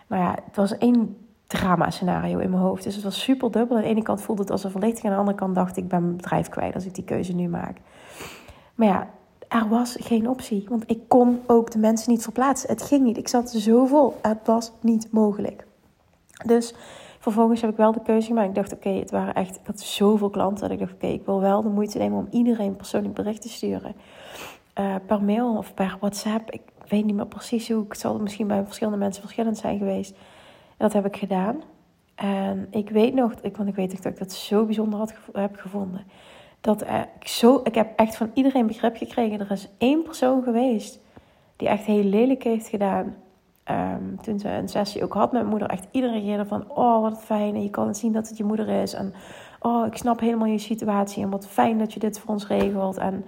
nou 0.07 0.21
ja, 0.23 0.35
het 0.45 0.55
was 0.55 0.77
één 0.77 1.17
drama-scenario 1.47 2.39
in 2.39 2.49
mijn 2.49 2.61
hoofd. 2.61 2.83
Dus 2.83 2.95
het 2.95 3.03
was 3.03 3.21
super 3.21 3.51
dubbel. 3.51 3.75
Aan 3.75 3.81
de 3.81 3.89
ene 3.89 4.01
kant 4.01 4.21
voelde 4.21 4.41
het 4.41 4.51
als 4.51 4.63
een 4.63 4.71
verlichting. 4.71 5.05
Aan 5.05 5.11
de 5.11 5.17
andere 5.17 5.37
kant 5.37 5.55
dacht 5.55 5.77
ik, 5.77 5.83
ik 5.83 5.89
ben 5.89 6.01
mijn 6.01 6.15
bedrijf 6.15 6.49
kwijt 6.49 6.75
als 6.75 6.85
ik 6.85 6.95
die 6.95 7.03
keuze 7.03 7.33
nu 7.33 7.47
maak. 7.47 7.77
Maar 8.75 8.87
ja, 8.87 9.07
er 9.47 9.67
was 9.69 9.95
geen 9.99 10.29
optie. 10.29 10.65
Want 10.69 10.83
ik 10.87 10.99
kon 11.07 11.41
ook 11.45 11.71
de 11.71 11.77
mensen 11.77 12.11
niet 12.11 12.23
verplaatsen. 12.23 12.69
Het 12.69 12.81
ging 12.81 13.03
niet. 13.03 13.17
Ik 13.17 13.27
zat 13.27 13.49
zo 13.49 13.85
vol. 13.85 14.15
Het 14.21 14.39
was 14.45 14.71
niet 14.81 15.11
mogelijk. 15.11 15.65
Dus 16.45 16.73
vervolgens 17.19 17.61
heb 17.61 17.69
ik 17.69 17.77
wel 17.77 17.91
de 17.91 18.01
keuze 18.01 18.27
gemaakt. 18.27 18.47
Ik 18.47 18.55
dacht, 18.55 18.73
oké, 18.73 18.89
het 18.89 19.11
waren 19.11 19.33
echt... 19.33 19.55
Ik 19.55 19.65
had 19.65 19.79
zoveel 19.79 20.29
klanten 20.29 20.61
dat 20.61 20.71
ik 20.71 20.79
dacht, 20.79 20.93
oké, 20.93 21.07
ik 21.07 21.25
wil 21.25 21.39
wel 21.39 21.61
de 21.61 21.69
moeite 21.69 21.97
nemen 21.97 22.17
om 22.17 22.27
iedereen 22.31 22.75
persoonlijk 22.75 23.13
bericht 23.13 23.41
te 23.41 23.49
sturen. 23.49 23.95
Uh, 24.79 24.95
per 25.05 25.23
mail 25.23 25.57
of 25.57 25.73
per 25.73 25.97
WhatsApp. 25.99 26.51
Ik 26.51 26.61
weet 26.87 27.05
niet 27.05 27.15
meer 27.15 27.27
precies 27.27 27.71
hoe. 27.71 27.85
Het 27.87 27.99
zal 27.99 28.19
misschien 28.19 28.47
bij 28.47 28.63
verschillende 28.65 28.99
mensen 28.99 29.21
verschillend 29.21 29.57
zijn 29.57 29.77
geweest. 29.77 30.11
En 30.11 30.77
dat 30.77 30.93
heb 30.93 31.05
ik 31.05 31.17
gedaan. 31.17 31.61
En 32.15 32.67
ik 32.71 32.89
weet 32.89 33.13
nog, 33.13 33.33
ik, 33.41 33.57
want 33.57 33.69
ik 33.69 33.75
weet 33.75 33.91
dat 33.91 34.05
ik 34.05 34.19
dat 34.19 34.31
zo 34.31 34.65
bijzonder 34.65 34.99
had, 34.99 35.13
heb 35.33 35.55
gevonden 35.55 36.05
dat 36.61 36.81
ik 36.81 37.27
zo, 37.27 37.59
ik 37.63 37.75
heb 37.75 37.93
echt 37.95 38.15
van 38.15 38.31
iedereen 38.33 38.67
begrip 38.67 38.97
gekregen. 38.97 39.39
Er 39.39 39.51
is 39.51 39.69
één 39.77 40.03
persoon 40.03 40.43
geweest 40.43 40.99
die 41.55 41.67
echt 41.67 41.83
heel 41.83 42.03
lelijk 42.03 42.43
heeft 42.43 42.67
gedaan. 42.67 43.15
Um, 43.71 44.21
toen 44.21 44.39
ze 44.39 44.49
een 44.49 44.69
sessie 44.69 45.03
ook 45.03 45.13
had 45.13 45.31
met 45.31 45.31
mijn 45.31 45.47
moeder, 45.47 45.69
echt 45.69 45.87
iedereen 45.91 46.15
reageerde 46.15 46.45
van: 46.45 46.71
Oh, 46.71 47.01
wat 47.01 47.21
fijn. 47.23 47.55
En 47.55 47.63
je 47.63 47.69
kan 47.69 47.95
zien 47.95 48.11
dat 48.11 48.27
het 48.27 48.37
je 48.37 48.43
moeder 48.43 48.69
is. 48.69 48.93
En 48.93 49.13
oh, 49.59 49.85
ik 49.85 49.97
snap 49.97 50.19
helemaal 50.19 50.47
je 50.47 50.57
situatie. 50.57 51.23
En 51.23 51.29
wat 51.29 51.47
fijn 51.47 51.77
dat 51.77 51.93
je 51.93 51.99
dit 51.99 52.19
voor 52.19 52.33
ons 52.33 52.47
regelt. 52.47 52.97
En 52.97 53.25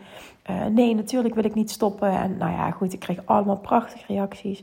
uh, 0.50 0.66
nee, 0.66 0.96
natuurlijk 0.96 1.36
wil 1.36 1.44
ik 1.44 1.56
niet 1.56 1.72
stoppen. 1.72 2.12
En 2.12 2.38
nou 2.38 2.52
ja, 2.52 2.72
goed, 2.72 2.94
ik 2.94 3.00
kreeg 3.00 3.26
allemaal 3.26 3.58
prachtige 3.58 4.14
reacties. 4.14 4.60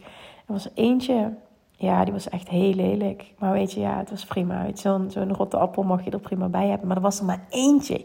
Er 0.47 0.53
was 0.53 0.69
eentje 0.75 1.33
Ja, 1.79 2.05
die 2.05 2.13
was 2.13 2.29
echt 2.29 2.49
heel 2.49 2.75
lelijk. 2.75 3.33
Maar 3.39 3.53
weet 3.53 3.73
je, 3.73 3.81
ja, 3.81 3.99
het 3.99 4.11
was 4.11 4.25
prima. 4.25 4.67
Zo'n 4.75 5.11
zo'n 5.11 5.35
rotte 5.35 5.57
appel 5.57 5.83
mag 5.83 6.05
je 6.05 6.11
er 6.11 6.21
prima 6.21 6.49
bij 6.49 6.69
hebben. 6.69 6.87
Maar 6.87 6.97
er 6.97 7.03
was 7.03 7.19
er 7.19 7.25
maar 7.25 7.45
eentje. 7.51 8.05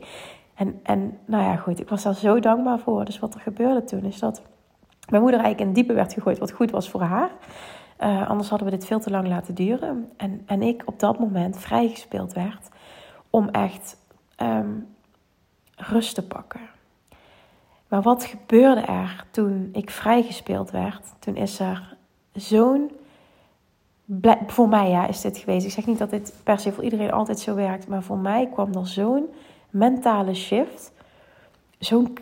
En, 0.62 0.80
en 0.84 1.18
nou 1.26 1.44
ja, 1.44 1.56
goed, 1.56 1.80
ik 1.80 1.90
was 1.90 2.04
daar 2.04 2.16
zo 2.16 2.40
dankbaar 2.40 2.80
voor. 2.80 3.06
Dus 3.06 3.20
wat 3.20 3.34
er 3.34 3.40
gebeurde 3.40 3.84
toen 3.84 4.04
is 4.04 4.20
dat 4.20 4.42
mijn 5.10 5.22
moeder 5.22 5.40
eigenlijk 5.40 5.70
in 5.70 5.76
diepe 5.76 5.94
werd 5.94 6.14
gegooid, 6.14 6.38
wat 6.38 6.52
goed 6.52 6.72
was 6.72 6.90
voor 6.90 7.02
haar. 7.02 7.30
Uh, 8.00 8.30
anders 8.30 8.50
hadden 8.50 8.68
we 8.70 8.78
dit 8.78 8.86
veel 8.86 9.00
te 9.00 9.10
lang 9.10 9.28
laten 9.28 9.54
duren. 9.54 10.12
En, 10.18 10.42
en 10.46 10.62
ik 10.62 10.84
op 10.86 11.00
dat 11.00 11.20
moment 11.20 11.58
vrijgespeeld 11.58 12.34
werd 12.34 12.70
om 13.30 13.50
echt 13.50 13.98
um, 14.42 14.88
rust 15.76 16.16
te 16.16 16.28
pakken. 16.28 16.62
Maar 17.88 18.02
wat 18.02 18.26
gebeurde 18.26 18.82
er 18.82 19.26
toen 19.32 19.70
ik 19.74 19.90
vrijgespeeld 19.90 20.72
werd? 20.72 21.14
Toen 21.20 21.36
is 21.36 21.60
er 21.60 21.98
zo'n. 22.34 22.92
Voor 24.48 24.70
mij 24.70 24.90
ja, 24.90 25.08
is 25.08 25.22
dit 25.22 25.38
geweest. 25.38 25.66
Ik 25.66 25.72
zeg 25.72 25.86
niet 25.86 25.98
dat 25.98 26.10
dit 26.10 26.36
per 26.44 26.60
se 26.60 26.72
voor 26.72 26.84
iedereen 26.84 27.12
altijd 27.12 27.40
zo 27.40 27.56
werkt. 27.56 27.88
Maar 27.88 28.04
voor 28.04 28.18
mij 28.18 28.50
kwam 28.54 28.74
er 28.74 28.88
zo'n 28.88 29.30
mentale 29.72 30.34
shift. 30.34 30.92
Zo'n 31.80 32.18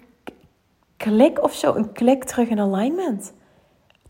klik 0.97 1.43
of 1.43 1.53
zo. 1.53 1.75
Een 1.75 1.91
klik 1.91 2.23
terug 2.23 2.49
in 2.49 2.59
alignment. 2.59 3.33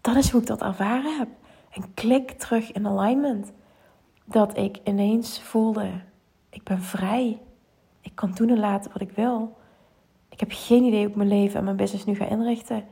Dat 0.01 0.15
is 0.15 0.29
hoe 0.29 0.41
ik 0.41 0.47
dat 0.47 0.61
ervaren 0.61 1.17
heb. 1.17 1.27
Een 1.73 1.93
klik 1.93 2.31
terug 2.31 2.71
in 2.71 2.87
alignment. 2.87 3.51
Dat 4.25 4.57
ik 4.57 4.79
ineens 4.83 5.41
voelde: 5.41 5.91
ik 6.49 6.63
ben 6.63 6.81
vrij. 6.81 7.41
Ik 8.01 8.11
kan 8.15 8.31
doen 8.31 8.49
en 8.49 8.59
laten 8.59 8.91
wat 8.91 9.01
ik 9.01 9.11
wil. 9.11 9.57
Ik 10.29 10.39
heb 10.39 10.49
geen 10.51 10.83
idee 10.83 10.99
hoe 10.99 11.09
ik 11.09 11.15
mijn 11.15 11.29
leven 11.29 11.57
en 11.57 11.63
mijn 11.63 11.75
business 11.75 12.05
nu 12.05 12.15
ga 12.15 12.25
inrichten. 12.25 12.83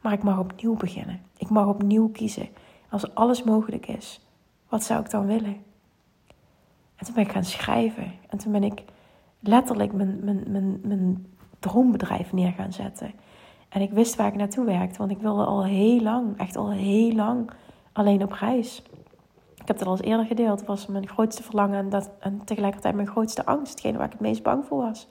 Maar 0.00 0.12
ik 0.12 0.22
mag 0.22 0.38
opnieuw 0.38 0.74
beginnen. 0.74 1.20
Ik 1.36 1.48
mag 1.48 1.66
opnieuw 1.66 2.08
kiezen. 2.08 2.48
Als 2.90 3.14
alles 3.14 3.42
mogelijk 3.42 3.86
is, 3.86 4.20
wat 4.68 4.84
zou 4.84 5.00
ik 5.00 5.10
dan 5.10 5.26
willen? 5.26 5.64
En 6.96 7.04
toen 7.04 7.14
ben 7.14 7.24
ik 7.24 7.32
gaan 7.32 7.44
schrijven. 7.44 8.12
En 8.28 8.38
toen 8.38 8.52
ben 8.52 8.64
ik 8.64 8.82
letterlijk 9.46 9.92
mijn, 9.92 10.24
mijn, 10.24 10.42
mijn, 10.46 10.80
mijn 10.82 11.26
droombedrijf 11.58 12.32
neer 12.32 12.52
gaan 12.52 12.72
zetten. 12.72 13.12
En 13.68 13.80
ik 13.80 13.90
wist 13.90 14.16
waar 14.16 14.26
ik 14.26 14.34
naartoe 14.34 14.64
werkte, 14.64 14.98
want 14.98 15.10
ik 15.10 15.18
wilde 15.18 15.44
al 15.44 15.64
heel 15.64 16.00
lang, 16.00 16.38
echt 16.38 16.56
al 16.56 16.70
heel 16.70 17.12
lang, 17.12 17.50
alleen 17.92 18.22
op 18.22 18.32
reis. 18.32 18.82
Ik 19.54 19.72
heb 19.72 19.78
het 19.78 19.86
al 19.86 19.96
eens 19.96 20.06
eerder 20.06 20.26
gedeeld. 20.26 20.58
Het 20.58 20.68
was 20.68 20.86
mijn 20.86 21.08
grootste 21.08 21.42
verlangen 21.42 21.78
en, 21.78 21.88
dat, 21.88 22.10
en 22.20 22.44
tegelijkertijd 22.44 22.94
mijn 22.94 23.08
grootste 23.08 23.46
angst. 23.46 23.72
Hetgene 23.72 23.96
waar 23.96 24.06
ik 24.06 24.12
het 24.12 24.20
meest 24.20 24.42
bang 24.42 24.64
voor 24.64 24.82
was. 24.82 25.08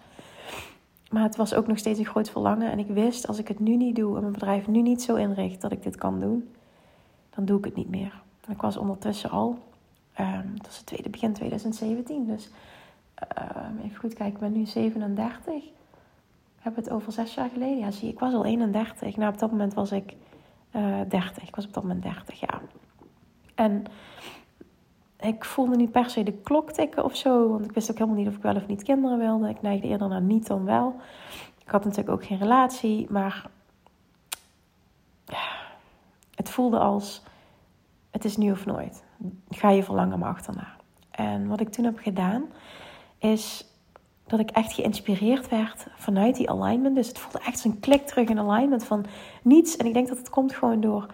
Maar 1.10 1.24
het 1.24 1.36
was 1.36 1.54
ook 1.54 1.68
nog 1.68 1.78
steeds 1.78 2.00
een 2.00 2.06
groot 2.06 2.30
verlangen. 2.30 2.72
En 2.72 2.80
ik 2.80 2.88
wist, 2.88 3.28
als 3.28 3.40
ik 3.40 3.48
het 3.48 3.60
nu 3.60 3.76
niet 3.76 3.96
doe 3.96 4.16
en 4.16 4.22
mijn 4.22 4.34
bedrijf 4.34 4.68
nu 4.68 4.82
niet 4.82 5.04
zo 5.04 5.16
inricht 5.16 5.62
dat 5.62 5.72
ik 5.72 5.84
dit 5.84 5.96
kan 5.96 6.20
doen, 6.20 6.50
dan 7.30 7.46
doe 7.46 7.58
ik 7.58 7.66
het 7.66 7.76
niet 7.76 7.90
meer. 7.90 8.22
Ik 8.48 8.62
was 8.62 8.78
ondertussen 8.78 9.30
al, 9.30 9.58
um, 10.20 10.52
dat 10.56 10.66
was 10.66 10.78
het 10.78 10.86
tweede, 10.86 11.10
begin 11.10 11.34
2017. 11.34 12.26
Dus 12.26 12.50
uh, 13.38 13.65
goed 13.96 14.14
kijken, 14.14 14.34
ik 14.34 14.40
ben 14.40 14.52
nu 14.52 14.66
37. 14.66 15.54
Ik 15.56 15.72
heb 16.58 16.76
het 16.76 16.90
over 16.90 17.12
zes 17.12 17.34
jaar 17.34 17.50
geleden. 17.50 17.78
Ja, 17.78 17.92
zie, 17.92 18.10
ik 18.10 18.20
was 18.20 18.34
al 18.34 18.46
31. 18.46 19.16
Nou, 19.16 19.34
op 19.34 19.40
dat 19.40 19.52
moment 19.52 19.74
was 19.74 19.92
ik 19.92 20.16
uh, 20.76 21.02
eh, 21.02 21.10
30. 21.10 21.48
Ik 21.48 21.56
was 21.56 21.66
op 21.66 21.74
dat 21.74 21.84
moment 21.84 22.04
30, 22.04 22.40
ja. 22.40 22.62
En 23.56 23.86
ik 25.20 25.46
voelde 25.46 25.76
niet 25.76 25.92
per 25.92 26.10
se 26.10 26.24
de 26.24 26.34
klok 26.34 26.72
tikken 26.72 27.04
of 27.04 27.16
zo. 27.16 27.50
Want 27.50 27.66
ik 27.66 27.72
wist 27.72 27.92
ook 27.92 27.98
helemaal 27.98 28.20
niet 28.20 28.28
of 28.28 28.36
ik 28.36 28.42
wel 28.42 28.56
of 28.56 28.68
niet 28.68 28.84
kinderen 28.84 29.18
wilde. 29.18 29.50
Ik 29.50 29.62
neigde 29.62 29.88
eerder 29.88 30.08
naar 30.08 30.22
niet 30.22 30.48
dan 30.48 30.66
wel. 30.66 30.96
Ik 31.66 31.72
had 31.72 31.84
natuurlijk 31.84 32.10
ook 32.10 32.26
geen 32.26 32.38
relatie. 32.38 33.08
Maar 33.10 33.50
het 36.36 36.50
voelde 36.50 36.80
als: 36.80 37.24
het 38.12 38.26
is 38.26 38.38
nu 38.38 38.52
of 38.52 38.66
nooit. 38.66 39.04
Ga 39.50 39.70
je 39.70 39.84
verlangen 39.84 40.20
maar 40.20 40.30
achterna. 40.30 40.76
En 41.12 41.48
wat 41.48 41.60
ik 41.60 41.70
toen 41.70 41.86
heb 41.86 42.00
gedaan, 42.00 42.46
is 43.18 43.66
dat 44.28 44.40
ik 44.40 44.50
echt 44.50 44.74
geïnspireerd 44.74 45.50
werd 45.50 45.88
vanuit 45.96 46.36
die 46.36 46.50
alignment. 46.50 46.96
Dus 46.96 47.08
het 47.08 47.20
voelde 47.20 47.48
echt 47.48 47.60
zo'n 47.60 47.80
klik 47.80 48.08
terug 48.08 48.30
in 48.30 48.40
alignment 48.40 48.84
van 48.84 49.06
niets. 49.42 49.78
En 49.78 49.86
ik 49.86 49.94
denk 49.94 50.08
dat 50.08 50.18
het 50.18 50.30
komt 50.30 50.56
gewoon 50.56 50.82
door 50.82 51.06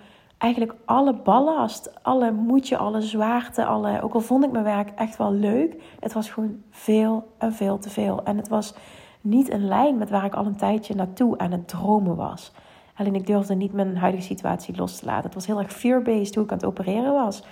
eigenlijk 0.41 0.73
alle 0.85 1.13
ballast, 1.13 2.03
alle 2.03 2.31
moedje, 2.31 2.77
alle 2.77 3.01
zwaarte, 3.01 3.65
alle, 3.65 4.01
ook 4.01 4.13
al 4.13 4.21
vond 4.21 4.43
ik 4.43 4.51
mijn 4.51 4.63
werk 4.63 4.89
echt 4.89 5.17
wel 5.17 5.33
leuk, 5.33 5.75
het 5.99 6.13
was 6.13 6.29
gewoon 6.29 6.61
veel 6.69 7.27
en 7.37 7.53
veel 7.53 7.77
te 7.77 7.89
veel. 7.89 8.23
En 8.23 8.37
het 8.37 8.47
was 8.47 8.73
niet 9.21 9.49
in 9.49 9.67
lijn 9.67 9.97
met 9.97 10.09
waar 10.09 10.25
ik 10.25 10.33
al 10.33 10.45
een 10.45 10.55
tijdje 10.55 10.95
naartoe 10.95 11.37
aan 11.37 11.51
het 11.51 11.67
dromen 11.67 12.15
was. 12.15 12.51
Alleen 12.95 13.15
ik 13.15 13.27
durfde 13.27 13.55
niet 13.55 13.73
mijn 13.73 13.97
huidige 13.97 14.23
situatie 14.23 14.75
los 14.75 14.99
te 14.99 15.05
laten. 15.05 15.23
Het 15.23 15.33
was 15.33 15.45
heel 15.45 15.59
erg 15.59 15.73
fear-based 15.73 16.35
hoe 16.35 16.43
ik 16.43 16.51
aan 16.51 16.57
het 16.57 16.65
opereren 16.65 17.13
was. 17.13 17.43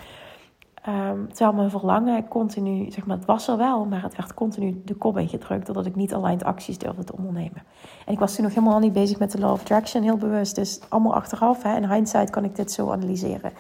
Um, 0.88 1.28
terwijl 1.28 1.54
mijn 1.54 1.70
verlangen 1.70 2.28
continu, 2.28 2.92
zeg 2.92 3.06
maar, 3.06 3.18
het 3.18 3.26
was 3.26 3.48
er 3.48 3.58
wel, 3.58 3.86
maar 3.86 4.02
het 4.02 4.16
werd 4.16 4.34
continu 4.34 4.82
de 4.86 4.96
kop 4.96 5.18
ingedrukt 5.18 5.66
doordat 5.66 5.86
ik 5.86 5.96
niet 5.96 6.14
aligned 6.14 6.44
acties 6.44 6.78
durfde 6.78 7.04
te 7.04 7.16
ondernemen. 7.16 7.64
En 8.06 8.14
ik 8.14 8.20
was 8.20 8.36
toen 8.36 8.44
nog 8.44 8.54
helemaal 8.54 8.80
niet 8.80 8.94
bezig 8.94 9.20
met 9.20 9.32
de 9.32 9.40
law 9.40 9.52
of 9.52 9.62
attraction, 9.62 10.04
heel 10.04 10.18
bewust. 10.18 10.56
Dus 10.56 10.80
allemaal 10.90 11.16
achteraf, 11.16 11.64
hè, 11.64 11.76
in 11.76 11.92
hindsight 11.92 12.30
kan 12.30 12.44
ik 12.44 12.56
dit 12.56 12.72
zo 12.72 12.92
analyseren. 12.92 13.52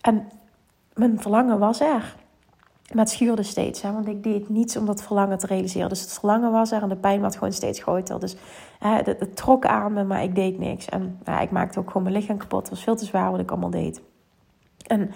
En 0.00 0.28
mijn 0.94 1.20
verlangen 1.20 1.58
was 1.58 1.80
er. 1.80 2.16
Maar 2.92 3.04
het 3.04 3.10
schuurde 3.10 3.42
steeds, 3.42 3.82
hè, 3.82 3.92
want 3.92 4.08
ik 4.08 4.22
deed 4.22 4.48
niets 4.48 4.76
om 4.76 4.86
dat 4.86 5.02
verlangen 5.02 5.38
te 5.38 5.46
realiseren. 5.46 5.88
Dus 5.88 6.00
het 6.00 6.12
verlangen 6.12 6.52
was 6.52 6.72
er 6.72 6.82
en 6.82 6.88
de 6.88 6.96
pijn 6.96 7.20
werd 7.20 7.34
gewoon 7.36 7.52
steeds 7.52 7.80
groter. 7.80 8.20
Dus 8.20 8.36
hè, 8.78 8.88
het, 8.88 9.36
trok 9.36 9.66
aan 9.66 9.92
me, 9.92 10.04
maar 10.04 10.22
ik 10.22 10.34
deed 10.34 10.58
niks. 10.58 10.88
En 10.88 11.18
nou, 11.24 11.42
ik 11.42 11.50
maakte 11.50 11.78
ook 11.78 11.86
gewoon 11.86 12.02
mijn 12.02 12.14
lichaam 12.14 12.36
kapot. 12.36 12.60
Het 12.60 12.70
was 12.70 12.82
veel 12.82 12.96
te 12.96 13.04
zwaar 13.04 13.30
wat 13.30 13.40
ik 13.40 13.50
allemaal 13.50 13.70
deed. 13.70 14.00
En 14.86 15.10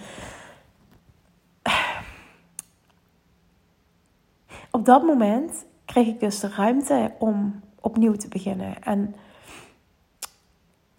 op 4.75 4.85
dat 4.85 5.03
moment 5.03 5.65
kreeg 5.85 6.07
ik 6.07 6.19
dus 6.19 6.39
de 6.39 6.49
ruimte 6.49 7.11
om 7.19 7.61
opnieuw 7.79 8.13
te 8.13 8.27
beginnen. 8.27 8.83
En 8.83 9.15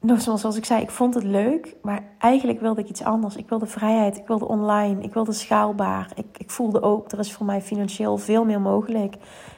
nog 0.01 0.21
zoals 0.21 0.57
ik 0.57 0.65
zei, 0.65 0.83
ik 0.83 0.91
vond 0.91 1.15
het 1.15 1.25
leuk, 1.25 1.77
maar 1.83 2.03
eigenlijk 2.19 2.61
wilde 2.61 2.81
ik 2.81 2.89
iets 2.89 3.03
anders. 3.03 3.37
Ik 3.37 3.49
wilde 3.49 3.67
vrijheid, 3.67 4.17
ik 4.17 4.27
wilde 4.27 4.49
online, 4.49 5.03
ik 5.03 5.15
wilde 5.15 5.33
schaalbaar. 5.33 6.11
Ik, 6.15 6.39
ik 6.39 6.51
voelde 6.51 6.83
ook, 6.83 7.13
er 7.13 7.19
is 7.19 7.33
voor 7.33 7.47
mij 7.47 7.63
financieel 7.63 8.19
veel 8.19 8.45
meer 8.45 8.61
mogelijk 8.61 9.17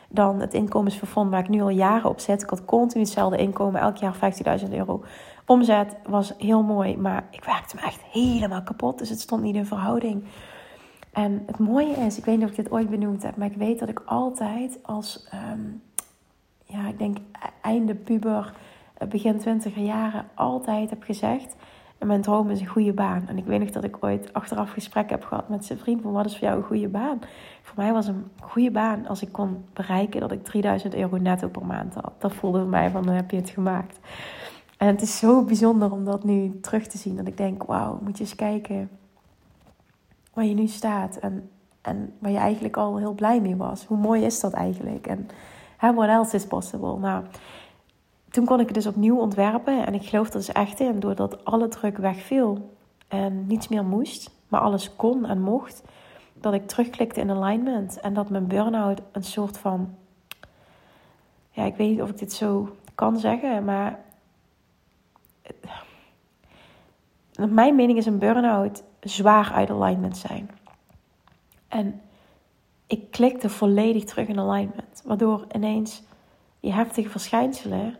dan 0.08 0.40
het 0.40 0.54
inkomensplafond 0.54 1.30
waar 1.30 1.40
ik 1.40 1.48
nu 1.48 1.60
al 1.60 1.68
jaren 1.68 2.10
op 2.10 2.20
zet. 2.20 2.42
Ik 2.42 2.50
had 2.50 2.64
continu 2.64 3.02
hetzelfde 3.04 3.36
inkomen, 3.36 3.80
elk 3.80 3.96
jaar 3.96 4.16
15.000 4.64 4.70
euro. 4.70 5.04
Omzet 5.46 5.96
was 6.08 6.34
heel 6.38 6.62
mooi, 6.62 6.96
maar 6.96 7.26
ik 7.30 7.44
werkte 7.44 7.76
me 7.76 7.82
echt 7.82 8.02
helemaal 8.02 8.62
kapot. 8.62 8.98
Dus 8.98 9.08
het 9.08 9.20
stond 9.20 9.42
niet 9.42 9.54
in 9.54 9.66
verhouding. 9.66 10.24
En 11.16 11.42
het 11.46 11.58
mooie 11.58 11.96
is, 11.96 12.18
ik 12.18 12.24
weet 12.24 12.36
niet 12.36 12.44
of 12.44 12.50
ik 12.50 12.56
dit 12.56 12.70
ooit 12.70 12.90
benoemd 12.90 13.22
heb, 13.22 13.36
maar 13.36 13.46
ik 13.46 13.56
weet 13.56 13.78
dat 13.78 13.88
ik 13.88 14.02
altijd 14.04 14.78
als, 14.82 15.26
ehm, 15.30 15.60
ja, 16.64 16.88
ik 16.88 16.98
denk 16.98 17.16
einde 17.60 17.94
puber, 17.94 18.52
eh, 18.94 19.08
begin 19.08 19.38
twintiger 19.38 19.82
jaren, 19.82 20.26
altijd 20.34 20.90
heb 20.90 21.02
gezegd, 21.02 21.56
mijn 21.98 22.22
droom 22.22 22.50
is 22.50 22.60
een 22.60 22.66
goede 22.66 22.92
baan. 22.92 23.24
En 23.28 23.38
ik 23.38 23.44
weet 23.44 23.60
nog 23.60 23.70
dat 23.70 23.84
ik 23.84 24.04
ooit 24.04 24.32
achteraf 24.32 24.70
gesprek 24.70 25.10
heb 25.10 25.24
gehad 25.24 25.48
met 25.48 25.64
zijn 25.64 25.78
vriend 25.78 26.02
van 26.02 26.12
wat 26.12 26.26
is 26.26 26.38
voor 26.38 26.46
jou 26.46 26.58
een 26.58 26.66
goede 26.66 26.88
baan? 26.88 27.18
Voor 27.62 27.74
mij 27.76 27.92
was 27.92 28.06
een 28.06 28.30
goede 28.40 28.70
baan 28.70 29.06
als 29.06 29.22
ik 29.22 29.32
kon 29.32 29.64
bereiken 29.72 30.20
dat 30.20 30.32
ik 30.32 30.44
3000 30.44 30.94
euro 30.94 31.16
netto 31.16 31.48
per 31.48 31.66
maand 31.66 31.94
had. 31.94 32.12
Dat 32.18 32.34
voelde 32.34 32.58
voor 32.58 32.68
mij 32.68 32.90
van, 32.90 33.02
dan 33.02 33.14
heb 33.14 33.30
je 33.30 33.36
het 33.36 33.50
gemaakt. 33.50 33.98
En 34.78 34.86
het 34.86 35.02
is 35.02 35.18
zo 35.18 35.44
bijzonder 35.44 35.92
om 35.92 36.04
dat 36.04 36.24
nu 36.24 36.60
terug 36.60 36.86
te 36.86 36.98
zien. 36.98 37.16
Dat 37.16 37.26
ik 37.26 37.36
denk, 37.36 37.62
wauw, 37.62 37.98
moet 38.02 38.18
je 38.18 38.24
eens 38.24 38.34
kijken 38.34 38.90
waar 40.36 40.44
je 40.44 40.54
nu 40.54 40.66
staat 40.66 41.16
en, 41.16 41.50
en 41.80 42.14
waar 42.18 42.30
je 42.30 42.38
eigenlijk 42.38 42.76
al 42.76 42.96
heel 42.96 43.12
blij 43.12 43.40
mee 43.40 43.56
was. 43.56 43.84
Hoe 43.84 43.96
mooi 43.96 44.24
is 44.24 44.40
dat 44.40 44.52
eigenlijk? 44.52 45.06
En 45.06 45.28
hè, 45.76 45.94
what 45.94 46.08
else 46.08 46.36
is 46.36 46.46
possible? 46.46 46.98
Nou, 46.98 47.24
toen 48.30 48.44
kon 48.44 48.60
ik 48.60 48.66
het 48.66 48.74
dus 48.74 48.86
opnieuw 48.86 49.18
ontwerpen 49.18 49.86
en 49.86 49.94
ik 49.94 50.02
geloof 50.02 50.26
er 50.26 50.32
dus 50.32 50.52
echt 50.52 50.80
in, 50.80 51.00
doordat 51.00 51.44
alle 51.44 51.68
druk 51.68 51.96
wegviel 51.96 52.76
en 53.08 53.46
niets 53.46 53.68
meer 53.68 53.84
moest, 53.84 54.30
maar 54.48 54.60
alles 54.60 54.96
kon 54.96 55.26
en 55.26 55.40
mocht, 55.40 55.82
dat 56.32 56.52
ik 56.54 56.66
terugklikte 56.66 57.20
in 57.20 57.30
alignment 57.30 58.00
en 58.00 58.14
dat 58.14 58.30
mijn 58.30 58.46
burn-out 58.46 59.00
een 59.12 59.24
soort 59.24 59.58
van, 59.58 59.94
ja, 61.50 61.64
ik 61.64 61.76
weet 61.76 61.90
niet 61.90 62.02
of 62.02 62.10
ik 62.10 62.18
dit 62.18 62.32
zo 62.32 62.76
kan 62.94 63.18
zeggen, 63.18 63.64
maar 63.64 63.98
mijn 67.36 67.74
mening 67.74 67.98
is 67.98 68.06
een 68.06 68.18
burn-out 68.18 68.82
zwaar 69.00 69.52
uit 69.52 69.70
alignment 69.70 70.16
zijn. 70.16 70.50
En 71.68 72.00
ik 72.86 73.10
klikte 73.10 73.48
volledig 73.48 74.04
terug 74.04 74.28
in 74.28 74.38
alignment, 74.38 75.02
waardoor 75.04 75.46
ineens 75.54 76.02
die 76.60 76.72
heftige 76.72 77.08
verschijnselen 77.08 77.96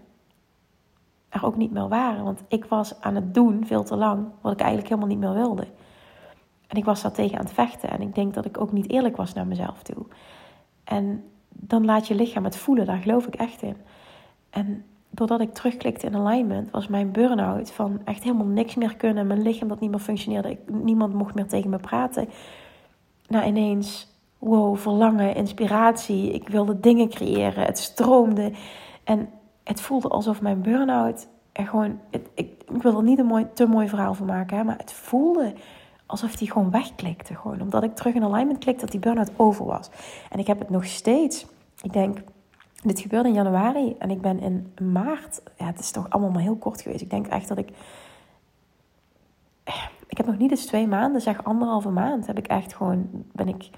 er 1.28 1.44
ook 1.44 1.56
niet 1.56 1.72
meer 1.72 1.88
waren. 1.88 2.24
Want 2.24 2.42
ik 2.48 2.64
was 2.64 3.00
aan 3.00 3.14
het 3.14 3.34
doen 3.34 3.66
veel 3.66 3.84
te 3.84 3.96
lang 3.96 4.28
wat 4.40 4.52
ik 4.52 4.60
eigenlijk 4.60 4.88
helemaal 4.88 5.10
niet 5.10 5.18
meer 5.18 5.34
wilde. 5.34 5.66
En 6.66 6.76
ik 6.76 6.84
was 6.84 7.02
daar 7.02 7.12
tegen 7.12 7.38
aan 7.38 7.44
het 7.44 7.54
vechten. 7.54 7.90
En 7.90 8.00
ik 8.00 8.14
denk 8.14 8.34
dat 8.34 8.44
ik 8.44 8.60
ook 8.60 8.72
niet 8.72 8.90
eerlijk 8.90 9.16
was 9.16 9.32
naar 9.32 9.46
mezelf 9.46 9.82
toe. 9.82 10.06
En 10.84 11.24
dan 11.48 11.84
laat 11.84 12.06
je 12.06 12.14
lichaam 12.14 12.44
het 12.44 12.56
voelen, 12.56 12.86
daar 12.86 13.02
geloof 13.02 13.26
ik 13.26 13.34
echt 13.34 13.62
in. 13.62 13.76
En 14.50 14.84
doordat 15.10 15.40
ik 15.40 15.54
terugklikte 15.54 16.06
in 16.06 16.16
alignment, 16.16 16.70
was 16.70 16.86
mijn 16.88 17.12
burn-out 17.12 17.70
van 17.70 18.00
echt 18.04 18.22
helemaal 18.22 18.46
niks 18.46 18.74
meer 18.74 18.96
kunnen. 18.96 19.26
Mijn 19.26 19.42
lichaam 19.42 19.68
dat 19.68 19.80
niet 19.80 19.90
meer 19.90 19.98
functioneerde. 20.00 20.58
Niemand 20.66 21.14
mocht 21.14 21.34
meer 21.34 21.46
tegen 21.46 21.70
me 21.70 21.78
praten. 21.78 22.28
Nou, 23.28 23.46
ineens, 23.46 24.08
wow, 24.38 24.76
verlangen, 24.76 25.34
inspiratie. 25.34 26.32
Ik 26.32 26.48
wilde 26.48 26.80
dingen 26.80 27.08
creëren. 27.08 27.64
Het 27.64 27.78
stroomde. 27.78 28.52
En 29.04 29.28
het 29.64 29.80
voelde 29.80 30.08
alsof 30.08 30.40
mijn 30.40 30.60
burn-out 30.60 31.28
er 31.52 31.66
gewoon... 31.66 31.98
ik, 32.10 32.26
ik, 32.34 32.50
wil 32.66 32.96
er 32.96 33.02
niet 33.02 33.18
een 33.18 33.26
mooi, 33.26 33.46
te 33.54 33.66
mooi 33.66 33.88
verhaal 33.88 34.14
van 34.14 34.26
maken, 34.26 34.56
hè, 34.56 34.64
maar 34.64 34.78
het 34.78 34.92
voelde 34.92 35.52
alsof 36.06 36.36
die 36.36 36.50
gewoon 36.50 36.70
wegklikte. 36.70 37.34
Gewoon, 37.34 37.60
omdat 37.60 37.82
ik 37.82 37.94
terug 37.94 38.14
in 38.14 38.24
alignment 38.24 38.58
klikte, 38.58 38.80
dat 38.80 38.90
die 38.90 39.00
burn-out 39.00 39.30
over 39.36 39.64
was. 39.64 39.90
En 40.30 40.38
ik 40.38 40.46
heb 40.46 40.58
het 40.58 40.70
nog 40.70 40.84
steeds. 40.84 41.46
Ik 41.82 41.92
denk, 41.92 42.18
dit 42.88 43.00
gebeurde 43.00 43.28
in 43.28 43.34
januari 43.34 43.96
en 43.98 44.10
ik 44.10 44.20
ben 44.20 44.40
in 44.40 44.72
maart. 44.92 45.42
Ja, 45.58 45.66
het 45.66 45.78
is 45.78 45.90
toch 45.90 46.10
allemaal 46.10 46.30
maar 46.30 46.42
heel 46.42 46.56
kort 46.56 46.80
geweest. 46.80 47.02
Ik 47.02 47.10
denk 47.10 47.26
echt 47.26 47.48
dat 47.48 47.58
ik. 47.58 47.68
Ik 50.08 50.16
heb 50.16 50.26
nog 50.26 50.38
niet 50.38 50.50
eens 50.50 50.66
twee 50.66 50.86
maanden, 50.86 51.20
zeg 51.20 51.44
anderhalve 51.44 51.88
maand, 51.88 52.26
heb 52.26 52.38
ik 52.38 52.46
echt 52.46 52.74
gewoon. 52.74 53.08
Ben 53.32 53.48
ik. 53.48 53.70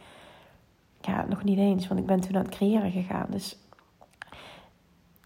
Ja, 1.01 1.25
nog 1.29 1.45
niet 1.45 1.59
eens, 1.59 1.89
want 1.89 2.01
ik 2.01 2.07
ben 2.07 2.21
toen 2.21 2.37
aan 2.37 2.45
het 2.45 2.55
creëren 2.55 2.91
gegaan. 2.91 3.27
Dus. 3.31 3.59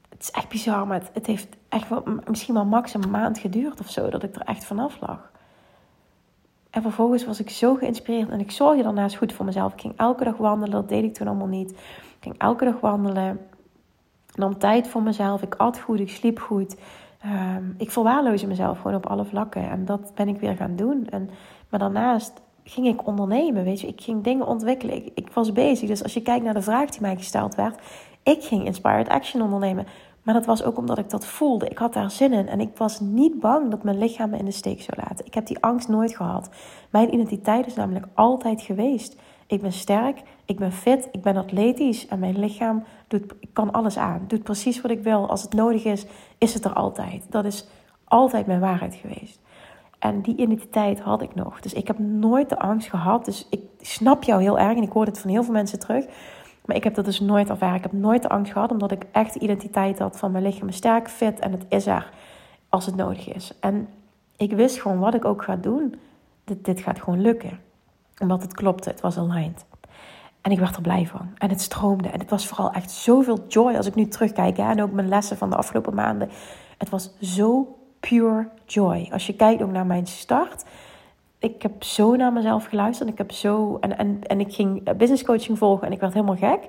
Het 0.09 0.23
is 0.23 0.31
echt 0.31 0.49
bizar, 0.49 0.87
maar 0.87 1.03
het, 1.13 1.27
heeft 1.27 1.57
echt 1.69 1.89
wel, 1.89 2.03
misschien 2.27 2.55
wel 2.55 2.65
max 2.65 2.95
een 2.95 3.11
maand 3.11 3.39
geduurd 3.39 3.81
of 3.81 3.91
zo, 3.91 4.11
dat 4.11 4.23
ik 4.23 4.35
er 4.35 4.43
echt 4.43 4.65
vanaf 4.65 5.01
lag. 5.01 5.31
En 6.71 6.83
vervolgens 6.83 7.25
was 7.25 7.41
ik 7.41 7.51
zo 7.51 7.75
geïnspireerd 7.75 8.29
en 8.29 8.41
ik 8.41 8.51
zorgde 8.51 8.83
daarnaast 8.83 9.17
goed 9.17 9.33
voor 9.33 9.45
mezelf. 9.45 9.73
Ik 9.73 9.81
ging 9.81 9.97
elke 9.97 10.25
dag 10.25 10.37
wandelen, 10.37 10.71
dat 10.71 10.89
deed 10.89 11.05
ik 11.05 11.15
toen 11.15 11.27
allemaal 11.27 11.47
niet. 11.47 11.71
Ik 11.71 12.17
ging 12.21 12.39
elke 12.39 12.65
dag 12.65 12.81
wandelen 12.81 13.41
nam 14.35 14.59
tijd 14.59 14.89
voor 14.89 15.03
mezelf. 15.03 15.43
Ik 15.43 15.55
at 15.55 15.79
goed, 15.79 16.01
ik 16.01 16.11
sliep 16.11 16.39
goed. 16.39 16.77
Ehm, 17.21 17.65
ik 17.77 17.91
verwaarloosde 17.91 18.47
mezelf 18.47 18.81
gewoon 18.81 18.97
op 18.97 19.07
alle 19.07 19.25
vlakken. 19.25 19.71
En 19.71 19.85
dat 19.85 20.13
ben 20.15 20.29
ik 20.29 20.41
weer 20.41 20.57
gaan 20.57 20.77
doen. 20.77 21.07
En, 21.07 21.31
maar 21.69 21.81
daarnaast 21.81 22.33
ging 22.65 22.87
ik 22.87 23.07
ondernemen, 23.07 23.65
weet 23.65 23.81
je. 23.81 23.87
Ik 23.87 24.01
ging 24.01 24.25
dingen 24.25 24.47
ontwikkelen. 24.47 24.97
Ik, 24.97 25.11
ik 25.15 25.31
was 25.33 25.53
bezig. 25.53 25.89
Dus 25.89 26.03
als 26.03 26.15
je 26.15 26.23
kijkt 26.23 26.45
naar 26.45 26.55
de 26.55 26.63
vraag 26.63 26.91
die 26.91 27.01
mij 27.01 27.17
gesteld 27.17 27.55
werd... 27.55 27.79
Ik 28.23 28.43
ging 28.45 28.65
Inspired 28.65 29.09
Action 29.09 29.43
ondernemen. 29.43 29.87
Maar 30.23 30.35
dat 30.35 30.47
was 30.47 30.63
ook 30.63 30.77
omdat 30.77 30.99
ik 30.99 31.11
dat 31.11 31.27
voelde. 31.27 31.69
Ik 31.69 31.79
had 31.79 31.93
daar 31.93 32.11
zin 32.11 32.33
in. 32.33 32.49
En 32.49 32.61
ik 32.61 32.77
was 32.77 33.01
niet 33.01 33.41
bang 33.41 33.71
dat 33.71 33.83
mijn 33.83 33.99
lichaam 33.99 34.31
me 34.31 34.39
in 34.39 34.45
de 34.45 34.51
steek 34.51 34.83
zou 34.83 35.01
laten. 35.09 35.27
Ik 35.27 35.35
heb 35.35 35.47
die 35.47 35.59
angst 35.61 35.89
nooit 35.89 36.17
gehad. 36.17 36.51
Mijn 36.91 37.15
identiteit 37.15 37.67
is 37.67 37.75
namelijk 37.75 38.07
altijd 38.15 38.63
geweest. 38.63 39.17
Ik 39.53 39.61
ben 39.61 39.73
sterk, 39.73 40.23
ik 40.45 40.59
ben 40.59 40.73
fit, 40.73 41.09
ik 41.11 41.23
ben 41.23 41.37
atletisch 41.37 42.07
en 42.07 42.19
mijn 42.19 42.39
lichaam 42.39 42.85
doet, 43.09 43.35
kan 43.53 43.73
alles 43.73 43.99
aan. 43.99 44.25
Doet 44.27 44.43
precies 44.43 44.81
wat 44.81 44.91
ik 44.91 45.03
wil. 45.03 45.29
Als 45.29 45.43
het 45.43 45.53
nodig 45.53 45.85
is, 45.85 46.07
is 46.39 46.55
het 46.55 46.65
er 46.65 46.73
altijd. 46.73 47.27
Dat 47.31 47.45
is 47.45 47.67
altijd 48.05 48.47
mijn 48.47 48.61
waarheid 48.61 48.95
geweest. 48.95 49.41
En 49.99 50.21
die 50.21 50.37
identiteit 50.37 51.01
had 51.01 51.23
ik 51.23 51.35
nog. 51.35 51.61
Dus 51.61 51.73
ik 51.73 51.87
heb 51.87 51.99
nooit 51.99 52.49
de 52.49 52.59
angst 52.59 52.89
gehad. 52.89 53.25
Dus 53.25 53.47
ik 53.51 53.61
snap 53.81 54.23
jou 54.23 54.43
heel 54.43 54.59
erg 54.59 54.77
en 54.77 54.83
ik 54.83 54.93
hoor 54.93 55.07
het 55.07 55.19
van 55.19 55.31
heel 55.31 55.43
veel 55.43 55.53
mensen 55.53 55.79
terug. 55.79 56.05
Maar 56.65 56.77
ik 56.77 56.85
heb 56.85 56.95
dat 56.95 57.05
dus 57.05 57.21
nooit 57.21 57.49
ervaren. 57.49 57.77
Ik 57.77 57.83
heb 57.83 57.93
nooit 57.93 58.23
de 58.23 58.29
angst 58.29 58.53
gehad, 58.53 58.71
omdat 58.71 58.93
ik 58.93 59.05
echt 59.13 59.35
de 59.35 59.41
identiteit 59.41 59.99
had 59.99 60.19
van 60.19 60.31
mijn 60.31 60.45
lichaam 60.45 60.71
sterk, 60.71 61.09
fit 61.09 61.39
en 61.39 61.53
het 61.53 61.65
is 61.69 61.87
er 61.87 62.11
als 62.69 62.87
het 62.87 62.97
nodig 62.97 63.35
is. 63.35 63.53
En 63.61 63.89
ik 64.37 64.53
wist 64.53 64.81
gewoon 64.81 64.99
wat 64.99 65.15
ik 65.15 65.25
ook 65.25 65.43
ga 65.43 65.57
doen, 65.57 65.95
dit, 66.45 66.65
dit 66.65 66.81
gaat 66.81 67.01
gewoon 67.01 67.21
lukken. 67.21 67.71
Omdat 68.19 68.43
het 68.43 68.55
klopte, 68.55 68.91
het 68.91 69.01
was 69.01 69.19
aligned. 69.19 69.65
En 70.43 70.51
ik 70.51 70.59
werd 70.59 70.77
er 70.77 70.83
blij 70.83 71.07
van. 71.07 71.31
En 71.39 71.49
het 71.49 71.61
stroomde. 71.61 72.09
En 72.09 72.21
het 72.21 72.31
was 72.31 72.47
vooral 72.47 72.73
echt 72.73 72.91
zoveel 72.91 73.45
joy 73.49 73.75
als 73.75 73.87
ik 73.87 73.95
nu 73.95 74.09
terugkijk. 74.09 74.57
Hè? 74.57 74.71
En 74.71 74.83
ook 74.83 74.93
mijn 74.93 75.09
lessen 75.09 75.37
van 75.37 75.51
de 75.51 75.57
afgelopen 75.57 75.95
maanden. 75.95 76.31
Het 76.79 76.89
was 76.89 77.11
zo 77.21 77.79
pure 78.01 78.49
joy. 78.67 79.09
Als 79.13 79.27
je 79.27 79.37
kijkt 79.37 79.63
ook 79.63 79.71
naar 79.71 79.87
mijn 79.87 80.07
start. 80.07 80.65
Ik 81.39 81.63
heb 81.63 81.83
zo 81.83 82.17
naar 82.17 82.33
mezelf 82.33 82.65
geluisterd. 82.65 83.09
Ik 83.09 83.19
heb 83.19 83.33
zo. 83.33 83.77
En, 83.81 83.99
en, 83.99 84.23
en 84.23 84.41
ik 84.41 84.55
ging 84.55 84.97
business 84.97 85.25
coaching 85.25 85.59
volgen. 85.59 85.87
En 85.87 85.93
ik 85.93 86.01
werd 86.01 86.13
helemaal 86.13 86.37
gek. 86.37 86.67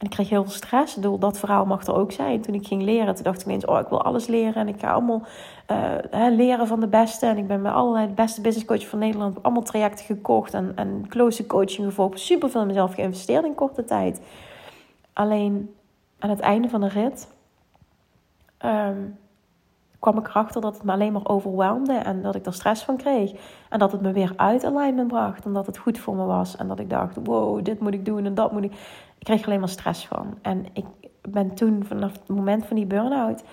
En 0.00 0.06
ik 0.06 0.12
kreeg 0.12 0.28
heel 0.28 0.42
veel 0.42 0.52
stress. 0.52 0.96
Ik 0.96 1.20
dat 1.20 1.38
verhaal 1.38 1.64
mag 1.64 1.86
er 1.86 1.94
ook 1.94 2.12
zijn. 2.12 2.40
Toen 2.40 2.54
ik 2.54 2.66
ging 2.66 2.82
leren, 2.82 3.14
toen 3.14 3.24
dacht 3.24 3.40
ik 3.40 3.46
ineens, 3.46 3.64
oh, 3.64 3.78
ik 3.78 3.88
wil 3.88 4.02
alles 4.02 4.26
leren. 4.26 4.54
En 4.54 4.68
ik 4.68 4.80
ga 4.80 4.92
allemaal 4.92 5.22
uh, 5.70 5.96
leren 6.30 6.66
van 6.66 6.80
de 6.80 6.88
beste. 6.88 7.26
En 7.26 7.38
ik 7.38 7.46
ben 7.46 7.62
bij 7.62 7.72
allerlei 7.72 8.06
beste 8.06 8.40
business 8.40 8.66
coach 8.66 8.88
van 8.88 8.98
Nederland. 8.98 9.42
Allemaal 9.42 9.62
trajecten 9.62 10.04
gekocht 10.04 10.54
en, 10.54 10.72
en 10.74 11.04
close 11.08 11.46
coaching 11.46 11.86
gevolgd. 11.86 12.20
Super 12.20 12.50
veel 12.50 12.60
in 12.60 12.66
mezelf 12.66 12.94
geïnvesteerd 12.94 13.44
in 13.44 13.54
korte 13.54 13.84
tijd. 13.84 14.20
Alleen 15.12 15.74
aan 16.18 16.30
het 16.30 16.40
einde 16.40 16.68
van 16.68 16.80
de 16.80 16.88
rit 16.88 17.28
um, 18.64 19.18
kwam 19.98 20.18
ik 20.18 20.28
erachter 20.28 20.60
dat 20.60 20.74
het 20.74 20.84
me 20.84 20.92
alleen 20.92 21.12
maar 21.12 21.28
overweldigde. 21.28 21.94
En 21.94 22.22
dat 22.22 22.34
ik 22.34 22.46
er 22.46 22.54
stress 22.54 22.82
van 22.82 22.96
kreeg. 22.96 23.32
En 23.68 23.78
dat 23.78 23.92
het 23.92 24.00
me 24.00 24.12
weer 24.12 24.32
uit 24.36 24.64
alignment 24.64 25.08
bracht. 25.08 25.46
Omdat 25.46 25.66
het 25.66 25.78
goed 25.78 25.98
voor 25.98 26.14
me 26.14 26.24
was. 26.24 26.56
En 26.56 26.68
dat 26.68 26.78
ik 26.78 26.90
dacht, 26.90 27.16
wow, 27.24 27.64
dit 27.64 27.80
moet 27.80 27.94
ik 27.94 28.04
doen 28.04 28.24
en 28.24 28.34
dat 28.34 28.52
moet 28.52 28.64
ik 28.64 28.72
ik 29.20 29.26
kreeg 29.26 29.46
alleen 29.46 29.60
maar 29.60 29.68
stress 29.68 30.06
van. 30.06 30.38
En 30.42 30.66
ik 30.72 30.84
ben 31.28 31.54
toen, 31.54 31.84
vanaf 31.84 32.12
het 32.12 32.28
moment 32.28 32.66
van 32.66 32.76
die 32.76 32.86
burn-out, 32.86 33.44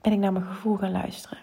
ben 0.00 0.12
ik 0.12 0.18
naar 0.18 0.32
mijn 0.32 0.44
gevoel 0.44 0.76
gaan 0.76 0.92
luisteren. 0.92 1.38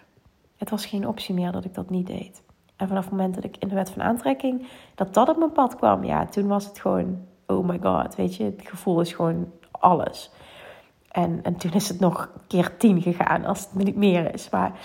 Het 0.58 0.70
was 0.70 0.86
geen 0.86 1.08
optie 1.08 1.36
meer 1.36 1.52
dat 1.52 1.66
ik 1.66 1.74
dat 1.74 1.90
niet 1.90 2.08
deed. 2.08 2.44
En 2.76 2.88
vanaf 2.88 3.04
het 3.04 3.12
moment 3.12 3.36
dat 3.36 3.44
ik 3.44 3.58
in 3.58 3.68
de 3.68 3.76
wet 3.76 3.90
van 3.90 4.02
aantrekking, 4.02 4.68
dat 4.96 5.14
dat 5.14 5.30
op 5.30 5.38
mijn 5.38 5.52
pad 5.52 5.76
kwam, 5.76 6.04
ja, 6.04 6.26
toen 6.26 6.48
was 6.48 6.66
het 6.66 6.80
gewoon, 6.80 7.20
oh 7.48 7.68
my 7.68 7.80
god, 7.82 8.16
weet 8.16 8.36
je, 8.36 8.44
het 8.44 8.62
gevoel 8.64 9.02
is 9.02 9.14
gewoon 9.14 9.52
alles. 9.72 10.32
En, 11.12 11.40
en 11.44 11.56
toen 11.56 11.72
is 11.72 11.88
het 11.88 12.00
nog 12.00 12.30
keer 12.48 12.78
tien 12.78 13.02
gegaan, 13.02 13.46
als 13.46 13.60
het 13.60 13.86
niet 13.86 13.96
meer 13.96 14.34
is. 14.34 14.50
Maar 14.50 14.80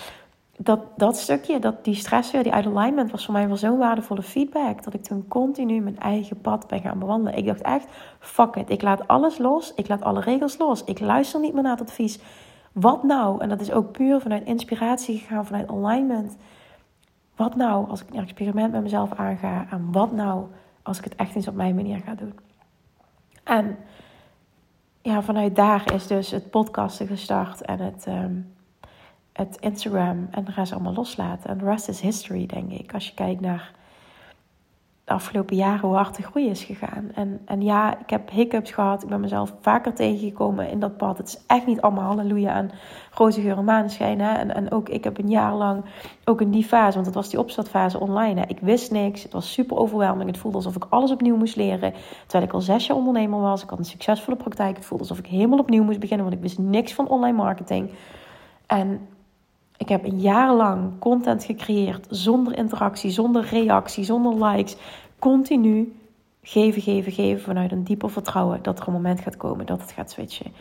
dat, 0.59 0.79
dat 0.95 1.17
stukje, 1.17 1.59
dat, 1.59 1.83
die 1.83 1.95
stress 1.95 2.31
die 2.31 2.53
uit 2.53 2.65
alignment, 2.65 3.11
was 3.11 3.25
voor 3.25 3.33
mij 3.33 3.47
wel 3.47 3.57
zo'n 3.57 3.77
waardevolle 3.77 4.23
feedback. 4.23 4.83
Dat 4.83 4.93
ik 4.93 5.03
toen 5.03 5.27
continu 5.27 5.79
mijn 5.79 5.99
eigen 5.99 6.41
pad 6.41 6.67
ben 6.67 6.81
gaan 6.81 6.99
bewandelen. 6.99 7.37
Ik 7.37 7.45
dacht 7.45 7.61
echt, 7.61 7.87
fuck 8.19 8.55
it. 8.55 8.69
Ik 8.69 8.81
laat 8.81 9.07
alles 9.07 9.37
los. 9.37 9.73
Ik 9.73 9.87
laat 9.87 10.01
alle 10.01 10.19
regels 10.19 10.57
los. 10.57 10.83
Ik 10.83 10.99
luister 10.99 11.39
niet 11.39 11.53
meer 11.53 11.63
naar 11.63 11.77
het 11.77 11.87
advies. 11.87 12.19
Wat 12.71 13.03
nou? 13.03 13.41
En 13.41 13.49
dat 13.49 13.61
is 13.61 13.71
ook 13.71 13.91
puur 13.91 14.21
vanuit 14.21 14.45
inspiratie 14.45 15.17
gegaan, 15.17 15.45
vanuit 15.45 15.69
alignment. 15.69 16.37
Wat 17.35 17.55
nou 17.55 17.89
als 17.89 18.01
ik 18.01 18.13
een 18.13 18.19
experiment 18.19 18.71
met 18.71 18.81
mezelf 18.81 19.13
aanga? 19.13 19.67
En 19.69 19.91
wat 19.91 20.11
nou 20.11 20.45
als 20.81 20.97
ik 20.97 21.03
het 21.03 21.15
echt 21.15 21.35
eens 21.35 21.47
op 21.47 21.55
mijn 21.55 21.75
manier 21.75 21.99
ga 22.05 22.15
doen? 22.15 22.39
En 23.43 23.77
ja, 25.01 25.21
vanuit 25.21 25.55
daar 25.55 25.93
is 25.93 26.07
dus 26.07 26.31
het 26.31 26.49
podcasten 26.49 27.07
gestart 27.07 27.61
en 27.61 27.79
het... 27.79 28.05
Ehm, 28.07 28.33
het 29.37 29.57
Instagram 29.59 30.27
en 30.31 30.43
de 30.43 30.51
rest 30.51 30.73
allemaal 30.73 30.93
loslaten. 30.93 31.49
En 31.49 31.57
de 31.57 31.65
rest 31.65 31.87
is 31.87 32.01
history, 32.01 32.45
denk 32.45 32.71
ik. 32.71 32.93
Als 32.93 33.07
je 33.07 33.13
kijkt 33.13 33.41
naar 33.41 33.71
de 35.03 35.13
afgelopen 35.13 35.55
jaren 35.55 35.87
hoe 35.87 35.95
hard 35.95 36.15
de 36.15 36.23
groei 36.23 36.49
is 36.49 36.63
gegaan. 36.63 37.11
En, 37.13 37.41
en 37.45 37.61
ja, 37.61 37.99
ik 37.99 38.09
heb 38.09 38.29
hiccups 38.29 38.71
gehad. 38.71 39.03
Ik 39.03 39.09
ben 39.09 39.19
mezelf 39.19 39.53
vaker 39.61 39.93
tegengekomen 39.93 40.69
in 40.69 40.79
dat 40.79 40.97
pad. 40.97 41.17
Het 41.17 41.27
is 41.27 41.43
echt 41.47 41.65
niet 41.65 41.81
allemaal 41.81 42.03
halleluja 42.03 42.55
en 42.55 42.71
roze 43.11 43.41
geur 43.41 43.57
en 43.57 43.63
maneschijn. 43.63 44.21
En, 44.21 44.55
en 44.55 44.71
ook, 44.71 44.89
ik 44.89 45.03
heb 45.03 45.17
een 45.17 45.29
jaar 45.29 45.53
lang, 45.53 45.83
ook 46.25 46.41
in 46.41 46.51
die 46.51 46.63
fase, 46.63 46.93
want 46.93 47.05
dat 47.05 47.15
was 47.15 47.29
die 47.29 47.39
opstartfase 47.39 47.99
online. 47.99 48.39
Hè? 48.39 48.47
Ik 48.47 48.59
wist 48.59 48.91
niks. 48.91 49.23
Het 49.23 49.33
was 49.33 49.53
super 49.53 49.77
overweldigend. 49.77 50.29
Het 50.29 50.37
voelde 50.37 50.57
alsof 50.57 50.75
ik 50.75 50.85
alles 50.89 51.11
opnieuw 51.11 51.35
moest 51.35 51.55
leren. 51.55 51.93
Terwijl 52.21 52.43
ik 52.43 52.53
al 52.53 52.61
zes 52.61 52.87
jaar 52.87 52.97
ondernemer 52.97 53.39
was. 53.39 53.63
Ik 53.63 53.69
had 53.69 53.79
een 53.79 53.85
succesvolle 53.85 54.37
praktijk. 54.37 54.75
Het 54.75 54.85
voelde 54.85 55.03
alsof 55.03 55.19
ik 55.19 55.27
helemaal 55.27 55.59
opnieuw 55.59 55.83
moest 55.83 55.99
beginnen, 55.99 56.25
want 56.25 56.37
ik 56.37 56.43
wist 56.43 56.57
niks 56.57 56.93
van 56.93 57.07
online 57.07 57.37
marketing. 57.37 57.91
En 58.65 59.07
ik 59.77 59.89
heb 59.89 60.05
jarenlang 60.05 60.99
content 60.99 61.43
gecreëerd 61.43 62.07
zonder 62.09 62.57
interactie, 62.57 63.09
zonder 63.11 63.45
reactie, 63.45 64.03
zonder 64.03 64.45
likes. 64.45 64.75
Continu 65.19 65.99
geven, 66.41 66.81
geven, 66.81 67.11
geven 67.11 67.43
vanuit 67.43 67.71
een 67.71 67.83
dieper 67.83 68.09
vertrouwen 68.09 68.59
dat 68.61 68.79
er 68.79 68.87
een 68.87 68.93
moment 68.93 69.19
gaat 69.19 69.37
komen 69.37 69.65
dat 69.65 69.81
het 69.81 69.91
gaat 69.91 70.11
switchen. 70.11 70.53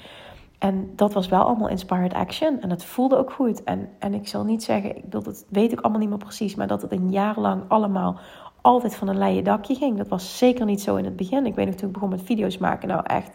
En 0.58 0.92
dat 0.96 1.12
was 1.12 1.28
wel 1.28 1.42
allemaal 1.42 1.68
inspired 1.68 2.14
action. 2.14 2.60
En 2.60 2.70
het 2.70 2.84
voelde 2.84 3.16
ook 3.16 3.32
goed. 3.32 3.64
En, 3.64 3.88
en 3.98 4.14
ik 4.14 4.28
zal 4.28 4.44
niet 4.44 4.62
zeggen, 4.62 4.96
ik, 4.96 5.10
dat 5.10 5.44
weet 5.48 5.72
ik 5.72 5.80
allemaal 5.80 6.00
niet 6.00 6.08
meer 6.08 6.18
precies, 6.18 6.54
maar 6.54 6.66
dat 6.66 6.82
het 6.82 6.92
een 6.92 7.10
jaar 7.10 7.40
lang 7.40 7.62
allemaal 7.68 8.18
altijd 8.60 8.96
van 8.96 9.08
een 9.08 9.18
leien 9.18 9.44
dakje 9.44 9.74
ging. 9.74 9.96
Dat 9.96 10.08
was 10.08 10.38
zeker 10.38 10.64
niet 10.64 10.80
zo 10.80 10.96
in 10.96 11.04
het 11.04 11.16
begin. 11.16 11.46
Ik 11.46 11.54
weet 11.54 11.66
nog 11.66 11.74
toen 11.74 11.86
ik 11.88 11.94
begon 11.94 12.08
met 12.08 12.22
video's 12.22 12.58
maken, 12.58 12.88
nou 12.88 13.00
echt 13.04 13.30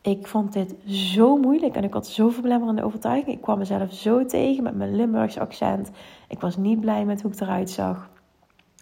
ik 0.00 0.26
vond 0.26 0.52
dit 0.52 0.74
zo 0.86 1.36
moeilijk 1.36 1.74
en 1.74 1.84
ik 1.84 1.92
had 1.92 2.06
zoveel 2.06 2.42
belemmerende 2.42 2.84
overtuiging. 2.84 3.36
Ik 3.36 3.42
kwam 3.42 3.58
mezelf 3.58 3.92
zo 3.92 4.26
tegen 4.26 4.62
met 4.62 4.76
mijn 4.76 4.96
Limburgs 4.96 5.38
accent. 5.38 5.90
Ik 6.28 6.40
was 6.40 6.56
niet 6.56 6.80
blij 6.80 7.04
met 7.04 7.22
hoe 7.22 7.32
ik 7.32 7.40
eruit 7.40 7.70
zag. 7.70 8.08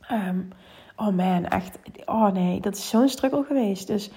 Ehm, 0.01 0.41
oh 0.97 1.17
man, 1.17 1.45
echt. 1.45 1.79
Oh 2.05 2.33
nee, 2.33 2.61
dat 2.61 2.77
is 2.77 2.89
zo'n 2.89 3.09
struggle 3.09 3.45
geweest. 3.45 3.87
Dus 3.87 4.11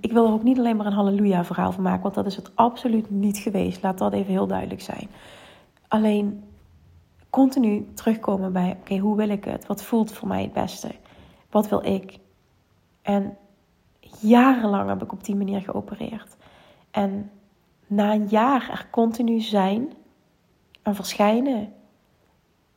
ik 0.00 0.12
wil 0.12 0.26
er 0.26 0.32
ook 0.32 0.42
niet 0.42 0.58
alleen 0.58 0.76
maar 0.76 0.86
een 0.86 0.92
halleluja 0.92 1.44
verhaal 1.44 1.72
van 1.72 1.82
maken, 1.82 2.02
want 2.02 2.14
dat 2.14 2.26
is 2.26 2.36
het 2.36 2.56
absoluut 2.56 3.10
niet 3.10 3.38
geweest. 3.38 3.82
Laat 3.82 3.98
dat 3.98 4.12
even 4.12 4.32
heel 4.32 4.46
duidelijk 4.46 4.80
zijn. 4.80 5.08
Alleen 5.88 6.44
continu 7.30 7.86
terugkomen 7.94 8.52
bij: 8.52 8.76
oké, 8.80 8.96
hoe 8.98 9.16
wil 9.16 9.28
ik 9.28 9.44
het? 9.44 9.66
Wat 9.66 9.82
voelt 9.82 10.12
voor 10.12 10.28
mij 10.28 10.42
het 10.42 10.52
beste? 10.52 10.88
Wat 11.50 11.68
wil 11.68 11.84
ik? 11.84 12.18
En 13.02 13.36
jarenlang 14.20 14.88
heb 14.88 15.02
ik 15.02 15.12
op 15.12 15.24
die 15.24 15.36
manier 15.36 15.60
geopereerd. 15.60 16.36
En 16.90 17.30
na 17.86 18.12
een 18.12 18.26
jaar 18.26 18.68
er 18.70 18.86
continu 18.90 19.40
zijn 19.40 19.92
en 20.82 20.94
verschijnen, 20.94 21.72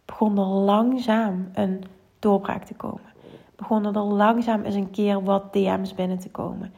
begon 0.05 0.37
er 0.37 0.45
langzaam 0.45 1.49
een 1.53 1.83
doorbraak 2.19 2.63
te 2.63 2.73
komen. 2.73 3.13
Begonnen 3.55 3.95
er 3.95 4.01
langzaam 4.01 4.63
eens 4.63 4.75
een 4.75 4.91
keer 4.91 5.23
wat 5.23 5.53
DM's 5.53 5.93
binnen 5.93 6.19
te 6.19 6.29
komen. 6.29 6.73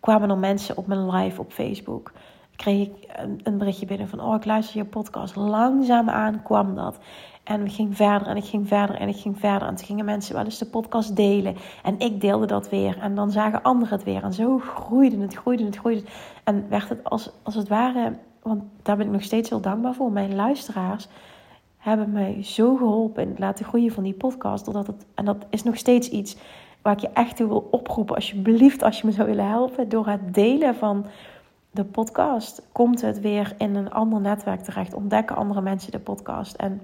Kwamen 0.00 0.30
er 0.30 0.38
mensen 0.38 0.76
op 0.76 0.86
mijn 0.86 1.10
live 1.10 1.40
op 1.40 1.52
Facebook. 1.52 2.12
Kreeg 2.56 2.86
ik 2.86 3.08
een, 3.42 3.58
berichtje 3.58 3.86
binnen 3.86 4.08
van: 4.08 4.20
Oh, 4.20 4.34
ik 4.34 4.44
luister 4.44 4.76
je 4.76 4.84
podcast. 4.84 5.36
Langzaam 5.36 6.08
aan 6.08 6.42
kwam 6.42 6.74
dat. 6.74 6.98
En 7.48 7.62
we 7.62 7.68
gingen 7.68 7.94
verder 7.94 8.28
en 8.28 8.36
ik 8.36 8.44
ging 8.44 8.68
verder 8.68 8.96
en 8.96 9.08
ik 9.08 9.16
ging 9.16 9.38
verder. 9.38 9.68
En 9.68 9.74
toen 9.74 9.86
gingen 9.86 10.04
mensen 10.04 10.34
wel 10.34 10.44
eens 10.44 10.58
de 10.58 10.66
podcast 10.66 11.16
delen. 11.16 11.56
En 11.82 11.98
ik 11.98 12.20
deelde 12.20 12.46
dat 12.46 12.68
weer. 12.68 12.98
En 12.98 13.14
dan 13.14 13.30
zagen 13.30 13.62
anderen 13.62 13.96
het 13.96 14.04
weer. 14.04 14.22
En 14.22 14.32
zo 14.32 14.58
groeide 14.58 15.20
het, 15.20 15.34
groeide 15.34 15.64
het, 15.64 15.76
groeide 15.76 16.00
het. 16.00 16.10
En 16.44 16.68
werd 16.68 16.88
het 16.88 17.04
als, 17.04 17.30
als 17.42 17.54
het 17.54 17.68
ware, 17.68 18.12
want 18.42 18.62
daar 18.82 18.96
ben 18.96 19.06
ik 19.06 19.12
nog 19.12 19.22
steeds 19.22 19.48
heel 19.48 19.60
dankbaar 19.60 19.94
voor. 19.94 20.12
Mijn 20.12 20.34
luisteraars 20.34 21.08
hebben 21.76 22.12
mij 22.12 22.42
zo 22.42 22.76
geholpen 22.76 23.22
in 23.22 23.28
het 23.28 23.38
laten 23.38 23.64
groeien 23.64 23.92
van 23.92 24.02
die 24.02 24.14
podcast. 24.14 24.64
Doordat 24.64 24.86
het, 24.86 25.06
en 25.14 25.24
dat 25.24 25.46
is 25.50 25.62
nog 25.62 25.76
steeds 25.76 26.08
iets 26.08 26.36
waar 26.82 26.92
ik 26.92 27.00
je 27.00 27.10
echt 27.12 27.36
toe 27.36 27.48
wil 27.48 27.68
oproepen. 27.70 28.14
Alsjeblieft, 28.14 28.82
als 28.82 29.00
je 29.00 29.06
me 29.06 29.12
zou 29.12 29.28
willen 29.28 29.48
helpen. 29.48 29.88
Door 29.88 30.06
het 30.06 30.34
delen 30.34 30.74
van 30.74 31.06
de 31.70 31.84
podcast 31.84 32.62
komt 32.72 33.00
het 33.00 33.20
weer 33.20 33.54
in 33.58 33.74
een 33.74 33.90
ander 33.90 34.20
netwerk 34.20 34.60
terecht. 34.60 34.94
Ontdekken 34.94 35.36
andere 35.36 35.60
mensen 35.60 35.92
de 35.92 35.98
podcast. 35.98 36.54
En 36.54 36.80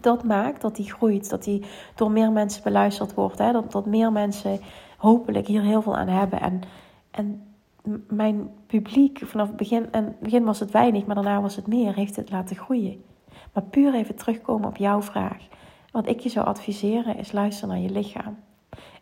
dat 0.00 0.24
maakt 0.24 0.60
dat 0.60 0.76
die 0.76 0.92
groeit. 0.92 1.30
Dat 1.30 1.44
die 1.44 1.64
door 1.94 2.10
meer 2.10 2.32
mensen 2.32 2.62
beluisterd 2.62 3.14
wordt. 3.14 3.38
Hè? 3.38 3.52
Dat, 3.52 3.72
dat 3.72 3.86
meer 3.86 4.12
mensen 4.12 4.60
hopelijk 4.96 5.46
hier 5.46 5.62
heel 5.62 5.82
veel 5.82 5.96
aan 5.96 6.08
hebben. 6.08 6.40
En, 6.40 6.60
en 7.10 7.42
mijn 8.08 8.50
publiek 8.66 9.20
vanaf 9.24 9.46
het 9.46 9.56
begin, 9.56 9.92
en 9.92 10.16
begin 10.20 10.44
was 10.44 10.60
het 10.60 10.70
weinig, 10.70 11.06
maar 11.06 11.14
daarna 11.14 11.40
was 11.40 11.56
het 11.56 11.66
meer, 11.66 11.94
heeft 11.94 12.16
het 12.16 12.30
laten 12.30 12.56
groeien. 12.56 13.02
Maar 13.52 13.62
puur 13.62 13.94
even 13.94 14.16
terugkomen 14.16 14.68
op 14.68 14.76
jouw 14.76 15.02
vraag. 15.02 15.48
Wat 15.92 16.08
ik 16.08 16.20
je 16.20 16.28
zou 16.28 16.46
adviseren 16.46 17.16
is 17.16 17.32
luister 17.32 17.68
naar 17.68 17.78
je 17.78 17.90
lichaam. 17.90 18.36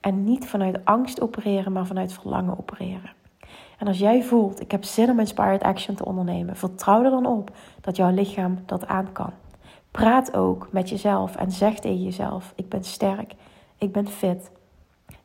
En 0.00 0.24
niet 0.24 0.46
vanuit 0.46 0.84
angst 0.84 1.20
opereren, 1.20 1.72
maar 1.72 1.86
vanuit 1.86 2.12
verlangen 2.12 2.58
opereren. 2.58 3.12
En 3.78 3.86
als 3.86 3.98
jij 3.98 4.22
voelt, 4.22 4.60
ik 4.60 4.70
heb 4.70 4.84
zin 4.84 5.10
om 5.10 5.18
inspired 5.18 5.62
action 5.62 5.94
te 5.94 6.04
ondernemen, 6.04 6.56
vertrouw 6.56 7.04
er 7.04 7.10
dan 7.10 7.26
op 7.26 7.50
dat 7.80 7.96
jouw 7.96 8.10
lichaam 8.10 8.58
dat 8.66 8.86
aan 8.86 9.12
kan. 9.12 9.32
Praat 9.90 10.36
ook 10.36 10.68
met 10.70 10.88
jezelf 10.88 11.36
en 11.36 11.50
zeg 11.50 11.78
tegen 11.78 12.02
jezelf: 12.02 12.52
Ik 12.56 12.68
ben 12.68 12.84
sterk, 12.84 13.34
ik 13.78 13.92
ben 13.92 14.08
fit. 14.08 14.50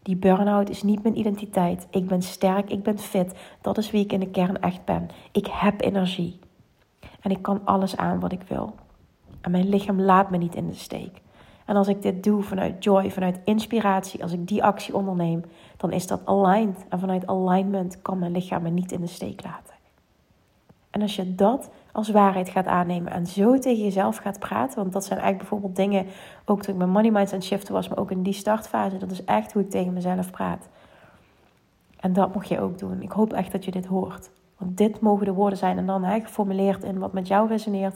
Die 0.01 0.15
burn-out 0.15 0.69
is 0.69 0.83
niet 0.83 1.03
mijn 1.03 1.17
identiteit. 1.17 1.87
Ik 1.89 2.07
ben 2.07 2.21
sterk, 2.21 2.69
ik 2.69 2.83
ben 2.83 2.99
fit. 2.99 3.33
Dat 3.61 3.77
is 3.77 3.91
wie 3.91 4.03
ik 4.03 4.11
in 4.13 4.19
de 4.19 4.29
kern 4.29 4.61
echt 4.61 4.85
ben. 4.85 5.09
Ik 5.31 5.47
heb 5.47 5.81
energie. 5.81 6.39
En 7.21 7.31
ik 7.31 7.41
kan 7.41 7.61
alles 7.65 7.97
aan 7.97 8.19
wat 8.19 8.31
ik 8.31 8.41
wil. 8.47 8.75
En 9.41 9.51
mijn 9.51 9.69
lichaam 9.69 10.01
laat 10.01 10.29
me 10.29 10.37
niet 10.37 10.55
in 10.55 10.67
de 10.67 10.73
steek. 10.73 11.21
En 11.65 11.75
als 11.75 11.87
ik 11.87 12.01
dit 12.01 12.23
doe 12.23 12.43
vanuit 12.43 12.83
joy, 12.83 13.11
vanuit 13.11 13.39
inspiratie, 13.43 14.23
als 14.23 14.31
ik 14.31 14.47
die 14.47 14.63
actie 14.63 14.95
onderneem, 14.95 15.43
dan 15.77 15.91
is 15.91 16.07
dat 16.07 16.25
aligned. 16.25 16.85
En 16.89 16.99
vanuit 16.99 17.27
alignment 17.27 18.01
kan 18.01 18.19
mijn 18.19 18.31
lichaam 18.31 18.61
me 18.61 18.69
niet 18.69 18.91
in 18.91 19.01
de 19.01 19.07
steek 19.07 19.43
laten. 19.43 19.75
En 20.89 21.01
als 21.01 21.15
je 21.15 21.35
dat 21.35 21.69
als 21.93 22.09
waarheid 22.09 22.49
gaat 22.49 22.65
aannemen 22.65 23.11
en 23.11 23.25
zo 23.25 23.59
tegen 23.59 23.83
jezelf 23.83 24.17
gaat 24.17 24.39
praten, 24.39 24.75
want 24.75 24.93
dat 24.93 25.05
zijn 25.05 25.19
eigenlijk 25.19 25.49
bijvoorbeeld 25.49 25.75
dingen, 25.75 26.05
ook 26.45 26.61
toen 26.61 26.73
ik 26.73 26.79
mijn 26.79 26.91
money 26.91 27.11
minds 27.11 27.33
aan 27.33 27.43
shiften 27.43 27.73
was, 27.73 27.87
maar 27.87 27.97
ook 27.97 28.11
in 28.11 28.23
die 28.23 28.33
startfase, 28.33 28.97
dat 28.97 29.11
is 29.11 29.23
echt 29.23 29.53
hoe 29.53 29.61
ik 29.61 29.69
tegen 29.69 29.93
mezelf 29.93 30.31
praat. 30.31 30.69
En 31.99 32.13
dat 32.13 32.33
mag 32.33 32.45
je 32.45 32.59
ook 32.59 32.77
doen. 32.77 33.01
Ik 33.01 33.11
hoop 33.11 33.33
echt 33.33 33.51
dat 33.51 33.65
je 33.65 33.71
dit 33.71 33.85
hoort. 33.85 34.29
Want 34.57 34.77
dit 34.77 34.99
mogen 34.99 35.25
de 35.25 35.33
woorden 35.33 35.57
zijn 35.57 35.77
en 35.77 35.85
dan 35.85 36.03
hè, 36.03 36.19
geformuleerd 36.19 36.83
in 36.83 36.99
wat 36.99 37.13
met 37.13 37.27
jou 37.27 37.47
resoneert. 37.47 37.95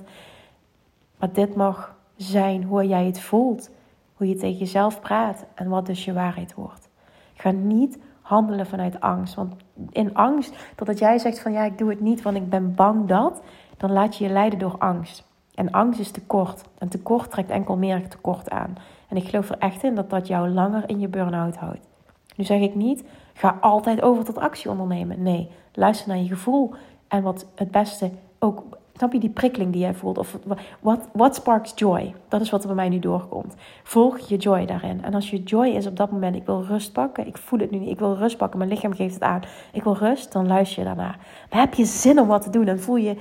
Maar 1.18 1.34
dit 1.34 1.56
mag 1.56 1.96
zijn 2.16 2.64
hoe 2.64 2.88
jij 2.88 3.06
het 3.06 3.20
voelt, 3.20 3.70
hoe 4.14 4.28
je 4.28 4.36
tegen 4.36 4.58
jezelf 4.58 5.00
praat 5.00 5.46
en 5.56 5.70
wat 5.70 5.86
dus 5.86 6.06
je 6.06 6.14
waarheid 6.14 6.54
wordt. 6.54 6.90
Ga 7.34 7.52
niet 7.52 7.98
handelen 8.22 8.66
vanuit 8.66 9.00
angst. 9.00 9.36
Want 9.36 9.56
in 9.92 10.14
angst, 10.16 10.56
dat 10.76 11.00
jij 11.00 11.18
zegt 11.18 11.40
van 11.40 11.52
ja, 11.52 11.64
ik 11.64 11.78
doe 11.78 11.90
het 11.90 12.00
niet, 12.00 12.22
want 12.22 12.36
ik 12.36 12.50
ben 12.50 12.76
bang 12.76 13.08
dat, 13.08 13.42
dan 13.78 13.92
laat 13.92 14.18
je 14.18 14.24
je 14.24 14.32
leiden 14.32 14.60
door 14.60 14.76
angst. 14.78 15.24
En 15.56 15.72
angst 15.72 16.00
is 16.00 16.12
tekort. 16.12 16.62
En 16.78 16.90
tekort 16.90 17.32
trekt 17.32 17.50
enkel 17.50 17.78
meer 17.78 18.08
tekort 18.08 18.50
aan. 18.50 18.76
En 19.08 19.18
ik 19.18 19.28
geloof 19.28 19.50
er 19.50 19.58
echt 19.58 19.84
in 19.84 19.96
dat 19.96 20.10
dat 20.10 20.28
jou 20.28 20.50
langer 20.50 20.90
in 20.90 21.00
je 21.00 21.08
burn-out 21.08 21.56
houdt. 21.56 21.88
Nu 22.36 22.44
zeg 22.44 22.62
ik 22.62 22.76
niet, 22.76 23.04
ga 23.34 23.58
altijd 23.62 24.02
over 24.02 24.26
tot 24.26 24.38
actie 24.38 24.70
ondernemen. 24.70 25.22
Nee, 25.24 25.50
luister 25.74 26.08
naar 26.08 26.18
je 26.18 26.28
gevoel. 26.28 26.74
En 27.08 27.24
wat 27.24 27.46
het 27.56 27.72
beste 27.72 28.12
ook 28.40 28.64
Snap 28.98 29.14
je 29.14 29.20
die 29.20 29.30
prikkeling 29.30 29.72
die 29.72 29.82
jij 29.82 29.94
voelt? 29.94 30.18
Of 30.18 30.38
what, 30.80 31.08
what 31.14 31.36
sparks 31.36 31.72
joy? 31.76 32.14
Dat 32.28 32.42
is 32.42 32.50
wat 32.50 32.62
er 32.62 32.68
bij 32.68 32.76
mij 32.76 32.90
nu 32.90 33.00
doorkomt. 33.00 33.56
Volg 33.84 34.20
je 34.20 34.38
joy 34.38 34.66
daarin. 34.66 35.04
En 35.04 35.14
als 35.14 35.30
je 35.30 35.44
joy 35.44 35.68
is 35.68 35.88
op 35.88 35.98
dat 35.98 36.12
moment, 36.12 36.36
ik 36.36 36.46
wil 36.46 36.64
rust 36.64 36.92
pakken. 36.92 37.28
Ik 37.28 37.38
voel 37.38 37.60
het 37.60 37.72
nu 37.72 37.78
niet. 37.78 37.90
Ik 37.90 38.00
wil 38.00 38.16
rust 38.16 38.38
pakken. 38.38 38.58
Mijn 38.58 38.70
lichaam 38.70 38.94
geeft 38.94 39.14
het 39.14 39.24
aan. 39.24 39.42
Ik 39.72 39.84
wil 39.84 39.96
rust. 39.96 40.32
Dan 40.32 40.48
luister 40.48 40.80
je 40.80 40.86
daarna. 40.86 41.16
Maar 41.52 41.60
heb 41.60 41.74
je 41.74 41.86
zin 41.86 42.20
om 42.20 42.28
wat 42.28 42.42
te 42.42 42.50
doen? 42.50 42.66
Dan 42.66 42.80
voel 42.80 42.96
je 42.96 43.18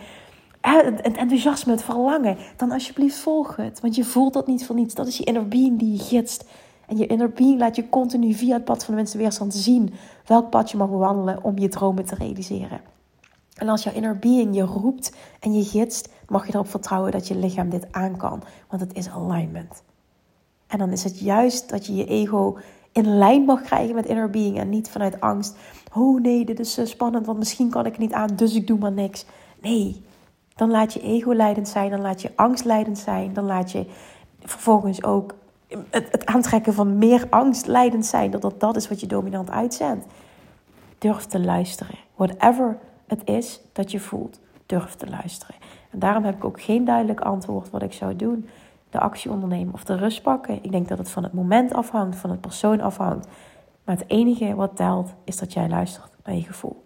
het 0.75 1.17
enthousiasme, 1.17 1.73
het 1.73 1.83
verlangen. 1.83 2.37
Dan 2.57 2.71
alsjeblieft 2.71 3.19
volg 3.19 3.57
het. 3.57 3.81
Want 3.81 3.95
je 3.95 4.05
voelt 4.05 4.33
dat 4.33 4.47
niet 4.47 4.67
voor 4.67 4.75
niets. 4.75 4.95
Dat 4.95 5.07
is 5.07 5.17
je 5.17 5.25
inner 5.25 5.49
being 5.49 5.79
die 5.79 5.93
je 5.93 5.99
gidst. 5.99 6.45
En 6.87 6.97
je 6.97 7.07
inner 7.07 7.31
being 7.31 7.59
laat 7.59 7.77
je 7.77 7.89
continu 7.89 8.35
via 8.35 8.55
het 8.55 8.65
pad 8.65 8.85
van 8.85 8.95
de 8.95 9.01
mensen 9.01 9.19
weerstand 9.19 9.55
zien 9.55 9.95
welk 10.27 10.51
pad 10.51 10.71
je 10.71 10.77
mag 10.77 10.89
wandelen 10.89 11.45
om 11.45 11.59
je 11.59 11.69
dromen 11.69 12.05
te 12.05 12.15
realiseren. 12.15 12.81
En 13.55 13.69
als 13.69 13.83
jouw 13.83 13.93
inner 13.93 14.19
being 14.19 14.55
je 14.55 14.63
roept 14.63 15.13
en 15.41 15.55
je 15.55 15.65
gidst, 15.65 16.13
mag 16.29 16.47
je 16.47 16.55
erop 16.55 16.69
vertrouwen 16.69 17.13
dat 17.13 17.29
je 17.29 17.37
lichaam 17.37 17.71
dit 17.71 17.87
aan 17.91 18.17
kan. 18.17 18.43
Want 18.69 18.83
het 18.83 18.95
is 18.95 19.09
alignment. 19.09 19.83
En 20.67 20.79
dan 20.79 20.91
is 20.91 21.05
het 21.05 21.19
juist 21.19 21.69
dat 21.69 21.87
je 21.87 21.95
je 21.95 22.07
ego 22.07 22.59
in 22.93 23.19
lijn 23.19 23.43
mag 23.43 23.63
krijgen 23.63 23.95
met 23.95 24.07
inner 24.07 24.31
being 24.31 24.59
en 24.59 24.69
niet 24.69 24.89
vanuit 24.89 25.21
angst. 25.21 25.57
Oh 25.95 26.21
nee, 26.21 26.45
dit 26.45 26.61
is 26.61 26.81
spannend, 26.85 27.27
want 27.27 27.39
misschien 27.39 27.71
kan 27.71 27.87
ik 27.87 27.93
het 27.93 28.01
niet 28.01 28.13
aan, 28.13 28.37
dus 28.37 28.55
ik 28.55 28.67
doe 28.67 28.79
maar 28.79 28.93
niks. 28.93 29.25
Nee, 29.61 30.05
dan 30.57 30.71
laat 30.71 30.93
je 30.93 31.01
ego 31.01 31.33
leidend 31.33 31.69
zijn, 31.69 31.91
dan 31.91 32.01
laat 32.01 32.23
je 32.23 32.33
angst 32.37 32.65
leidend 32.65 32.99
zijn, 32.99 33.33
dan 33.33 33.45
laat 33.45 33.73
je 33.73 33.87
vervolgens 34.41 35.03
ook 35.05 35.35
het, 35.91 36.27
aantrekken 36.27 36.75
van 36.75 36.99
meer 36.99 37.27
angst 37.31 37.67
leidend 37.67 38.07
zijn, 38.07 38.31
dat 38.31 38.55
dat 38.59 38.77
is 38.77 38.89
wat 38.89 39.01
je 39.01 39.07
dominant 39.07 39.51
uitzendt. 39.51 40.07
Durf 40.99 41.25
te 41.25 41.41
luisteren. 41.41 41.95
Whatever 42.15 42.79
het 43.07 43.21
is 43.25 43.61
dat 43.73 43.91
je 43.91 44.01
voelt. 44.01 44.41
Durf 44.67 44.95
te 44.95 45.11
luisteren. 45.11 45.55
En 45.91 45.99
daarom 45.99 46.25
heb 46.25 46.37
ik 46.37 46.45
ook 46.45 46.63
geen 46.63 46.85
duidelijk 46.85 47.21
antwoord 47.21 47.71
wat 47.71 47.83
ik 47.83 47.93
zou 47.93 48.17
doen. 48.17 48.49
De 48.91 49.01
actie 49.01 49.31
ondernemen 49.31 49.75
of 49.75 49.85
de 49.85 49.97
rust 49.97 50.23
pakken. 50.23 50.65
Ik 50.65 50.71
denk 50.71 50.89
dat 50.89 50.99
het 50.99 51.11
van 51.11 51.23
het 51.23 51.33
moment 51.33 51.75
afhangt, 51.75 52.17
van 52.17 52.31
het 52.31 52.41
persoon 52.41 52.81
afhangt. 52.81 53.29
Maar 53.85 53.97
het 53.97 54.11
enige 54.11 54.55
wat 54.55 54.77
telt 54.77 55.15
is 55.25 55.37
dat 55.37 55.53
jij 55.53 55.69
luistert 55.69 56.11
naar 56.25 56.35
je 56.35 56.43
gevoel. 56.43 56.86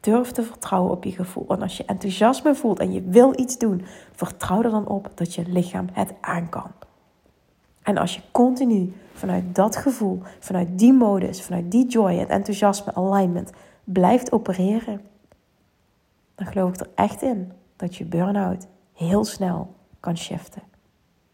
Durf 0.00 0.30
te 0.30 0.42
vertrouwen 0.42 0.90
op 0.90 1.04
je 1.04 1.12
gevoel. 1.12 1.44
Want 1.46 1.62
als 1.62 1.76
je 1.76 1.84
enthousiasme 1.84 2.54
voelt 2.54 2.78
en 2.78 2.92
je 2.92 3.02
wil 3.02 3.40
iets 3.40 3.58
doen, 3.58 3.84
vertrouw 4.12 4.62
er 4.62 4.70
dan 4.70 4.86
op 4.86 5.10
dat 5.14 5.34
je 5.34 5.44
lichaam 5.46 5.86
het 5.92 6.12
aan 6.20 6.48
kan. 6.48 6.70
En 7.82 7.96
als 7.96 8.14
je 8.14 8.20
continu 8.32 8.92
vanuit 9.12 9.54
dat 9.54 9.76
gevoel, 9.76 10.22
vanuit 10.38 10.78
die 10.78 10.92
modus, 10.92 11.42
vanuit 11.42 11.70
die 11.70 11.86
joy, 11.86 12.14
het 12.14 12.28
enthousiasme, 12.28 12.94
alignment 12.94 13.50
blijft 13.84 14.32
opereren, 14.32 15.00
dan 16.34 16.46
geloof 16.46 16.70
ik 16.70 16.80
er 16.80 16.90
echt 16.94 17.22
in 17.22 17.52
dat 17.76 17.96
je 17.96 18.04
burn-out 18.04 18.66
heel 18.92 19.24
snel 19.24 19.74
kan 20.00 20.16
shiften. 20.16 20.62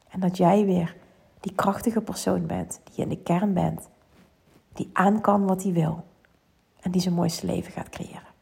En 0.08 0.20
dat 0.20 0.36
jij 0.36 0.64
weer 0.64 0.96
die 1.40 1.54
krachtige 1.54 2.00
persoon 2.00 2.46
bent, 2.46 2.80
die 2.84 3.04
in 3.04 3.08
de 3.08 3.22
kern 3.22 3.52
bent, 3.52 3.88
die 4.72 4.90
aan 4.92 5.20
kan 5.20 5.46
wat 5.46 5.62
hij 5.62 5.72
wil 5.72 6.04
en 6.80 6.90
die 6.90 7.00
zijn 7.00 7.14
mooiste 7.14 7.46
leven 7.46 7.72
gaat 7.72 7.88
creëren. 7.88 8.33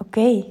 Oké. 0.00 0.44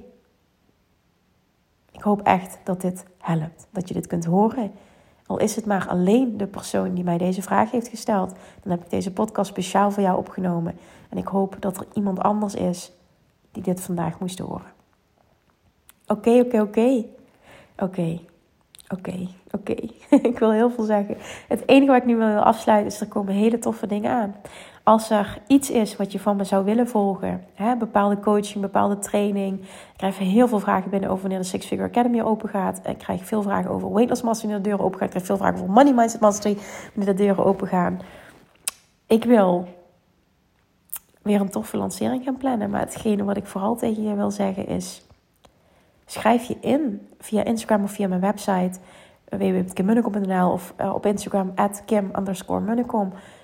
Ik 1.92 2.02
hoop 2.02 2.22
echt 2.22 2.60
dat 2.64 2.82
dit 2.82 3.06
helpt, 3.18 3.68
dat 3.72 3.88
je 3.88 3.94
dit 3.94 4.08
kunt 4.08 4.26
horen. 4.26 4.72
Al 5.26 5.40
is 5.40 5.56
het 5.56 5.66
maar 5.66 5.88
alleen 5.88 6.38
de 6.38 6.48
persoon 6.48 6.94
die 6.94 7.04
mij 7.04 7.18
deze 7.18 7.42
vraag 7.42 7.72
heeft 7.72 7.88
gesteld, 7.88 8.30
dan 8.64 8.72
heb 8.72 8.84
ik 8.84 8.90
deze 8.90 9.14
podcast 9.14 9.50
speciaal 9.50 9.92
voor 9.92 10.04
jou 10.04 10.18
opgenomen. 10.18 10.78
En 11.10 11.18
ik 11.18 11.28
hoop 11.28 11.56
dat 11.60 11.78
er 11.78 11.88
iemand 11.94 12.20
anders 12.20 12.54
is 12.54 12.92
die 13.52 13.64
dit 13.64 13.82
vandaag 13.82 14.20
moest 14.20 14.40
horen. 14.40 14.72
Oké, 16.08 16.40
oké, 16.40 16.62
oké. 16.62 17.06
Oké, 17.78 18.20
oké, 18.88 19.28
oké. 19.52 19.76
Ik 20.30 20.40
wil 20.40 20.52
heel 20.52 20.70
veel 20.70 20.84
zeggen. 20.84 21.18
Het 21.48 21.68
enige 21.68 21.92
wat 21.92 22.02
ik 22.02 22.08
nu 22.08 22.16
wil 22.16 22.40
afsluiten 22.40 22.92
is, 22.92 23.02
er 23.02 23.08
komen 23.08 23.34
hele 23.34 23.60
toffe 23.60 23.88
dingen 23.88 24.12
aan. 24.12 24.36
Als 24.90 25.10
er 25.10 25.38
iets 25.48 25.70
is 25.70 25.96
wat 25.96 26.12
je 26.12 26.20
van 26.20 26.36
me 26.36 26.44
zou 26.44 26.66
willen 26.66 26.88
volgen, 26.88 27.46
hè, 27.54 27.76
bepaalde 27.76 28.20
coaching, 28.20 28.62
bepaalde 28.62 29.00
training. 29.00 29.60
Ik 29.62 29.94
krijg 29.98 30.18
heel 30.18 30.48
veel 30.48 30.60
vragen 30.60 30.90
binnen 30.90 31.10
over 31.10 31.22
wanneer 31.22 31.40
de 31.40 31.46
Six 31.46 31.66
Figure 31.66 31.90
Academy 31.90 32.22
open 32.22 32.50
gaat. 32.50 32.82
Ik 32.84 32.98
krijg 32.98 33.26
veel 33.26 33.42
vragen 33.42 33.72
over 33.72 33.94
Weightless 33.94 34.22
Mastery 34.22 34.48
wanneer 34.48 34.64
de 34.64 34.70
deuren 34.70 34.86
open 34.86 35.00
gaan. 35.00 35.08
Ik 35.08 35.12
krijg 35.12 35.26
veel 35.26 35.38
vragen 35.38 35.62
over 35.62 35.74
Money 35.74 35.94
Mindset 35.94 36.22
Mastery 36.22 36.58
wanneer 36.96 37.16
de 37.16 37.24
deuren 37.24 37.46
open 37.46 37.68
gaan. 37.68 38.00
Ik 39.08 39.24
wil 39.24 39.68
weer 41.22 41.42
een 41.42 41.50
toffe 41.50 41.78
lancering 41.78 42.24
gaan 42.24 42.38
plannen. 42.38 42.70
Maar 42.70 42.82
hetgene 42.82 43.24
wat 43.24 43.38
ik 43.38 43.46
vooral 43.46 43.76
tegen 43.76 44.04
je 44.04 44.16
wil 44.16 44.32
zeggen 44.32 44.68
is: 44.68 45.06
schrijf 46.06 46.44
je 46.44 46.58
in 46.62 47.08
via 47.20 47.44
Instagram 47.44 47.84
of 47.84 47.92
via 47.92 48.08
mijn 48.08 48.22
website 48.22 48.80
www.kimmunnekom.nl 49.30 50.52
of 50.52 50.74
uh, 50.82 50.94
op 50.94 51.06
Instagram 51.06 51.52
at 51.56 51.84
kim 51.86 52.10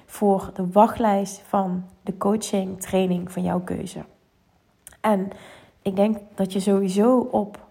voor 0.05 0.49
de 0.53 0.71
wachtlijst 0.71 1.41
van 1.47 1.83
de 2.03 2.17
coaching 2.17 2.81
training 2.81 3.31
van 3.31 3.43
jouw 3.43 3.59
keuze. 3.59 4.05
En 5.01 5.29
ik 5.81 5.95
denk 5.95 6.17
dat 6.35 6.53
je 6.53 6.59
sowieso 6.59 7.17
op 7.17 7.65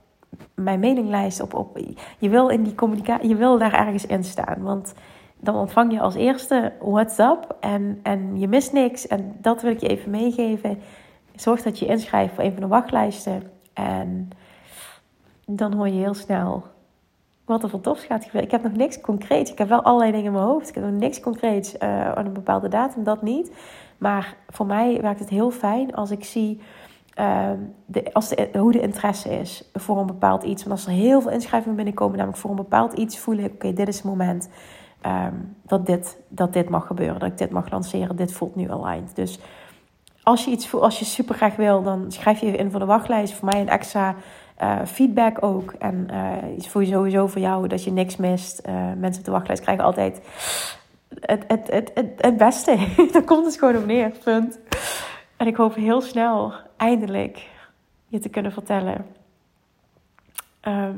mijn 0.55 0.81
mailinglijst, 0.81 1.41
op, 1.41 1.55
op, 1.55 1.79
je 2.19 2.29
wil 2.29 2.49
in 2.49 2.63
die 2.63 2.75
communicatie, 2.75 3.29
je 3.29 3.37
wil 3.37 3.59
daar 3.59 3.73
ergens 3.73 4.07
in 4.07 4.25
staan. 4.25 4.63
Want 4.63 4.95
dan 5.41 5.55
ontvang 5.55 5.93
je 5.93 6.01
als 6.01 6.15
eerste 6.15 6.73
WhatsApp 6.81 7.57
en, 7.61 8.01
en 8.03 8.39
je 8.39 8.49
mist 8.49 8.73
niks. 8.73 9.07
En 9.07 9.37
dat 9.41 9.63
wil 9.63 9.71
ik 9.71 9.81
je 9.81 9.89
even 9.89 10.11
meegeven. 10.11 10.79
Zorg 11.35 11.63
dat 11.63 11.79
je 11.79 11.87
inschrijft 11.87 12.35
voor 12.35 12.45
een 12.45 12.53
van 12.53 12.63
de 12.63 12.69
wachtlijsten. 12.69 13.43
En 13.73 14.29
dan 15.47 15.73
hoor 15.73 15.89
je 15.89 16.01
heel 16.01 16.15
snel 16.15 16.65
wat 17.45 17.63
er 17.63 17.71
voor 17.71 17.81
tofs 17.81 18.05
gaat 18.05 18.25
gebeuren. 18.25 18.45
Ik 18.45 18.51
heb 18.51 18.63
nog 18.63 18.73
niks 18.73 19.01
concreets. 19.01 19.51
Ik 19.51 19.59
heb 19.59 19.69
wel 19.69 19.83
allerlei 19.83 20.11
dingen 20.11 20.27
in 20.27 20.33
mijn 20.33 20.45
hoofd. 20.45 20.69
Ik 20.69 20.75
heb 20.75 20.85
nog 20.85 21.01
niks 21.01 21.21
concreets 21.21 21.79
aan 21.79 22.27
een 22.27 22.33
bepaalde 22.33 22.69
datum, 22.69 23.05
dat 23.05 23.23
niet. 23.23 23.53
Maar 23.99 24.37
voor 24.49 24.67
mij 24.67 25.01
werkt 25.01 25.21
het 25.21 25.29
heel 25.29 25.51
fijn 25.51 25.95
als 25.95 26.11
ik 26.11 26.25
zie 26.25 26.61
Ehm, 27.15 27.59
de, 27.87 28.13
als 28.13 28.35
hoe 28.53 28.73
de 28.73 28.81
interesse 28.81 29.39
is 29.39 29.71
voor 29.73 29.99
een 29.99 30.07
bepaald 30.07 30.43
iets. 30.43 30.65
Want 30.65 30.75
als 30.77 30.87
er 30.87 30.93
heel 30.93 31.21
veel 31.21 31.31
inschrijvingen 31.31 31.77
binnenkomen, 31.77 32.17
namelijk 32.17 32.41
voor 32.41 32.51
een 32.51 32.57
bepaald 32.57 32.93
iets, 32.93 33.19
voel 33.19 33.37
ik: 33.37 33.53
oké, 33.53 33.73
dit 33.73 33.89
is 33.89 33.97
het 33.97 34.05
moment 34.05 34.49
ehm, 35.01 35.35
dat, 35.63 35.87
dit, 35.87 36.19
dat 36.29 36.53
dit 36.53 36.69
mag 36.69 36.87
gebeuren, 36.87 37.19
dat 37.19 37.29
ik 37.31 37.39
dit 37.39 37.51
mag 37.51 37.71
lanceren. 37.71 38.17
Dit 38.17 38.33
voelt 38.33 38.55
nu 38.55 38.71
aligned. 38.71 39.17
Dus 39.17 39.39
als 40.23 40.45
je 40.45 40.51
iets 40.51 40.75
als 40.75 40.99
je 40.99 41.05
super 41.05 41.35
graag 41.35 41.57
wil, 41.57 41.83
dan 41.83 42.13
schrijf 42.13 42.41
je 42.41 42.47
even 42.47 42.59
in 42.59 42.71
voor 42.71 42.81
de 42.81 42.87
wachtlijst. 42.87 43.35
Voor 43.35 43.49
mij 43.49 43.61
een 43.61 43.69
extra 43.69 44.15
uh, 44.65 44.87
feedback 44.87 45.45
ook. 45.45 45.73
En 45.79 46.09
uh, 46.11 46.57
je 46.57 46.63
sowieso 46.63 47.27
voor 47.27 47.41
jou 47.41 47.69
dat 47.69 47.85
je 47.85 47.93
niks 47.93 48.17
mist. 48.17 48.63
Uh, 48.69 48.93
mensen 48.97 49.19
op 49.19 49.25
de 49.25 49.31
wachtlijst 49.31 49.63
krijgen 49.63 49.85
altijd 49.85 50.21
het, 51.21 51.45
het, 51.47 51.71
het, 51.71 51.91
het, 51.95 52.13
het 52.17 52.37
beste. 52.37 52.87
Daar 53.13 53.25
komt 53.25 53.45
het 53.45 53.59
gewoon 53.59 53.77
op 53.77 53.87
neer. 53.87 54.11
Punt. 54.25 54.59
En 55.37 55.47
ik 55.47 55.57
hoop 55.57 55.75
heel 55.75 56.01
snel 56.01 56.53
eindelijk 56.77 57.49
je 58.07 58.19
te 58.19 58.29
kunnen 58.29 58.53
vertellen. 58.53 59.07
Ehm, 60.61 60.97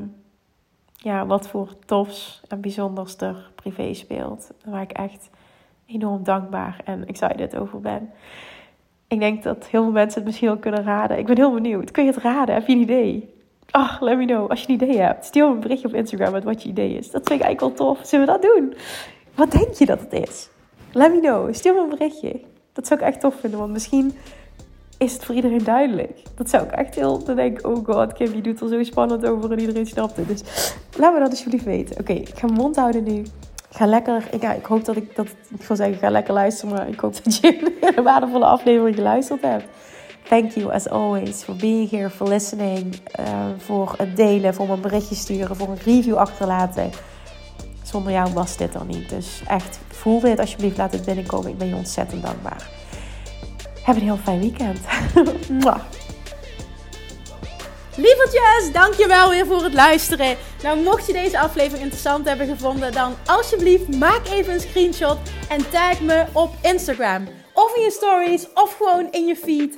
ja, 0.93 1.25
wat 1.25 1.47
voor 1.47 1.69
tofs 1.85 2.41
en 2.47 2.61
bijzonders 2.61 3.17
er 3.17 3.51
privé 3.55 3.93
speelt. 3.93 4.51
Waar 4.65 4.81
ik 4.81 4.91
echt 4.91 5.29
enorm 5.85 6.23
dankbaar 6.23 6.81
en 6.85 7.07
excited 7.07 7.55
over 7.55 7.79
ben. 7.79 8.11
Ik 9.07 9.19
denk 9.19 9.43
dat 9.43 9.67
heel 9.67 9.83
veel 9.83 9.91
mensen 9.91 10.17
het 10.17 10.25
misschien 10.25 10.49
al 10.49 10.57
kunnen 10.57 10.83
raden. 10.83 11.17
Ik 11.17 11.25
ben 11.25 11.35
heel 11.35 11.53
benieuwd. 11.53 11.91
Kun 11.91 12.05
je 12.05 12.11
het 12.11 12.21
raden? 12.21 12.55
Heb 12.55 12.67
je 12.67 12.73
een 12.73 12.81
idee? 12.81 13.36
Ach, 13.71 14.01
let 14.01 14.17
me 14.17 14.25
know. 14.25 14.49
Als 14.49 14.61
je 14.61 14.67
een 14.67 14.73
idee 14.73 14.97
hebt, 14.97 15.25
stuur 15.25 15.45
een 15.45 15.59
berichtje 15.59 15.87
op 15.87 15.93
Instagram 15.93 16.31
met 16.31 16.43
wat 16.43 16.63
je 16.63 16.69
idee 16.69 16.97
is. 16.97 17.11
Dat 17.11 17.27
vind 17.27 17.39
ik 17.39 17.45
eigenlijk 17.45 17.77
wel 17.77 17.87
tof. 17.87 18.07
Zullen 18.07 18.25
we 18.25 18.31
dat 18.31 18.41
doen? 18.41 18.73
Wat 19.35 19.51
denk 19.51 19.73
je 19.73 19.85
dat 19.85 19.99
het 19.99 20.13
is? 20.13 20.49
Let 20.91 21.13
me 21.13 21.19
know. 21.19 21.53
Stuur 21.53 21.73
me 21.73 21.79
een 21.81 21.89
berichtje. 21.89 22.41
Dat 22.73 22.87
zou 22.87 22.99
ik 22.99 23.05
echt 23.05 23.19
tof 23.19 23.35
vinden, 23.39 23.59
want 23.59 23.71
misschien 23.71 24.15
is 24.97 25.13
het 25.13 25.23
voor 25.23 25.35
iedereen 25.35 25.63
duidelijk. 25.63 26.21
Dat 26.35 26.49
zou 26.49 26.63
ik 26.63 26.71
echt 26.71 26.95
heel 26.95 27.23
te 27.23 27.33
denken, 27.33 27.65
oh 27.65 27.85
god, 27.85 28.13
Kim, 28.13 28.35
je 28.35 28.41
doet 28.41 28.61
er 28.61 28.67
zo 28.67 28.83
spannend 28.83 29.25
over 29.25 29.51
en 29.51 29.59
iedereen 29.59 29.85
snapt 29.85 30.17
het. 30.17 30.27
Dus 30.27 30.73
laat 30.97 31.13
me 31.13 31.19
dat 31.19 31.29
alsjeblieft 31.29 31.63
weten. 31.63 31.99
Oké, 31.99 32.13
ik 32.13 32.37
ga 32.39 32.45
mijn 32.45 32.59
mond 32.59 32.75
houden 32.75 33.03
nu. 33.03 33.25
Ga 33.69 33.85
lekker, 33.85 34.27
ik, 34.31 34.41
ja, 34.41 34.53
ik 34.53 34.65
hoop 34.65 34.85
dat 34.85 34.95
ik, 34.95 35.15
dat, 35.15 35.27
ik 35.57 35.63
wil 35.63 35.77
zeggen, 35.77 35.97
ga 35.97 36.09
lekker 36.09 36.33
luisteren, 36.33 36.75
maar 36.75 36.87
ik 36.87 36.99
hoop 36.99 37.23
dat 37.23 37.37
je 37.37 37.77
een 37.95 38.03
waardevolle 38.11 38.45
aflevering 38.45 38.95
geluisterd 38.95 39.41
hebt. 39.41 39.65
Thank 40.27 40.51
you 40.51 40.71
as 40.71 40.89
always 40.89 41.43
for 41.43 41.55
being 41.55 41.89
here, 41.89 42.09
for 42.09 42.27
listening, 42.27 42.99
uh, 43.19 43.45
voor 43.57 43.93
het 43.97 44.15
delen, 44.15 44.53
voor 44.53 44.67
mijn 44.67 44.81
berichtje 44.81 45.15
sturen, 45.15 45.55
voor 45.55 45.69
een 45.69 45.79
review 45.83 46.15
achterlaten. 46.15 46.91
Zonder 47.83 48.11
jou 48.11 48.33
was 48.33 48.57
dit 48.57 48.73
er 48.73 48.85
niet. 48.85 49.09
Dus 49.09 49.41
echt, 49.47 49.79
voel 49.87 50.19
dit 50.19 50.39
alsjeblieft, 50.39 50.77
laat 50.77 50.91
het 50.91 51.05
binnenkomen. 51.05 51.51
Ik 51.51 51.57
ben 51.57 51.67
je 51.67 51.75
ontzettend 51.75 52.23
dankbaar. 52.23 52.69
Heb 53.83 53.95
een 53.95 54.01
heel 54.01 54.17
fijn 54.17 54.39
weekend. 54.39 54.79
Lievertjes, 57.95 58.71
dankjewel 58.73 59.29
weer 59.29 59.45
voor 59.45 59.63
het 59.63 59.73
luisteren. 59.73 60.37
Nou, 60.63 60.83
mocht 60.83 61.07
je 61.07 61.13
deze 61.13 61.39
aflevering 61.39 61.81
interessant 61.81 62.27
hebben 62.27 62.47
gevonden, 62.47 62.91
dan 62.91 63.15
alsjeblieft 63.25 63.95
maak 63.95 64.27
even 64.27 64.53
een 64.53 64.59
screenshot 64.59 65.17
en 65.49 65.69
tag 65.69 66.01
me 66.01 66.25
op 66.31 66.49
Instagram. 66.61 67.27
Of 67.53 67.75
in 67.75 67.81
je 67.81 67.91
stories, 67.91 68.47
of 68.53 68.75
gewoon 68.77 69.11
in 69.11 69.25
je 69.25 69.35
feed. 69.35 69.77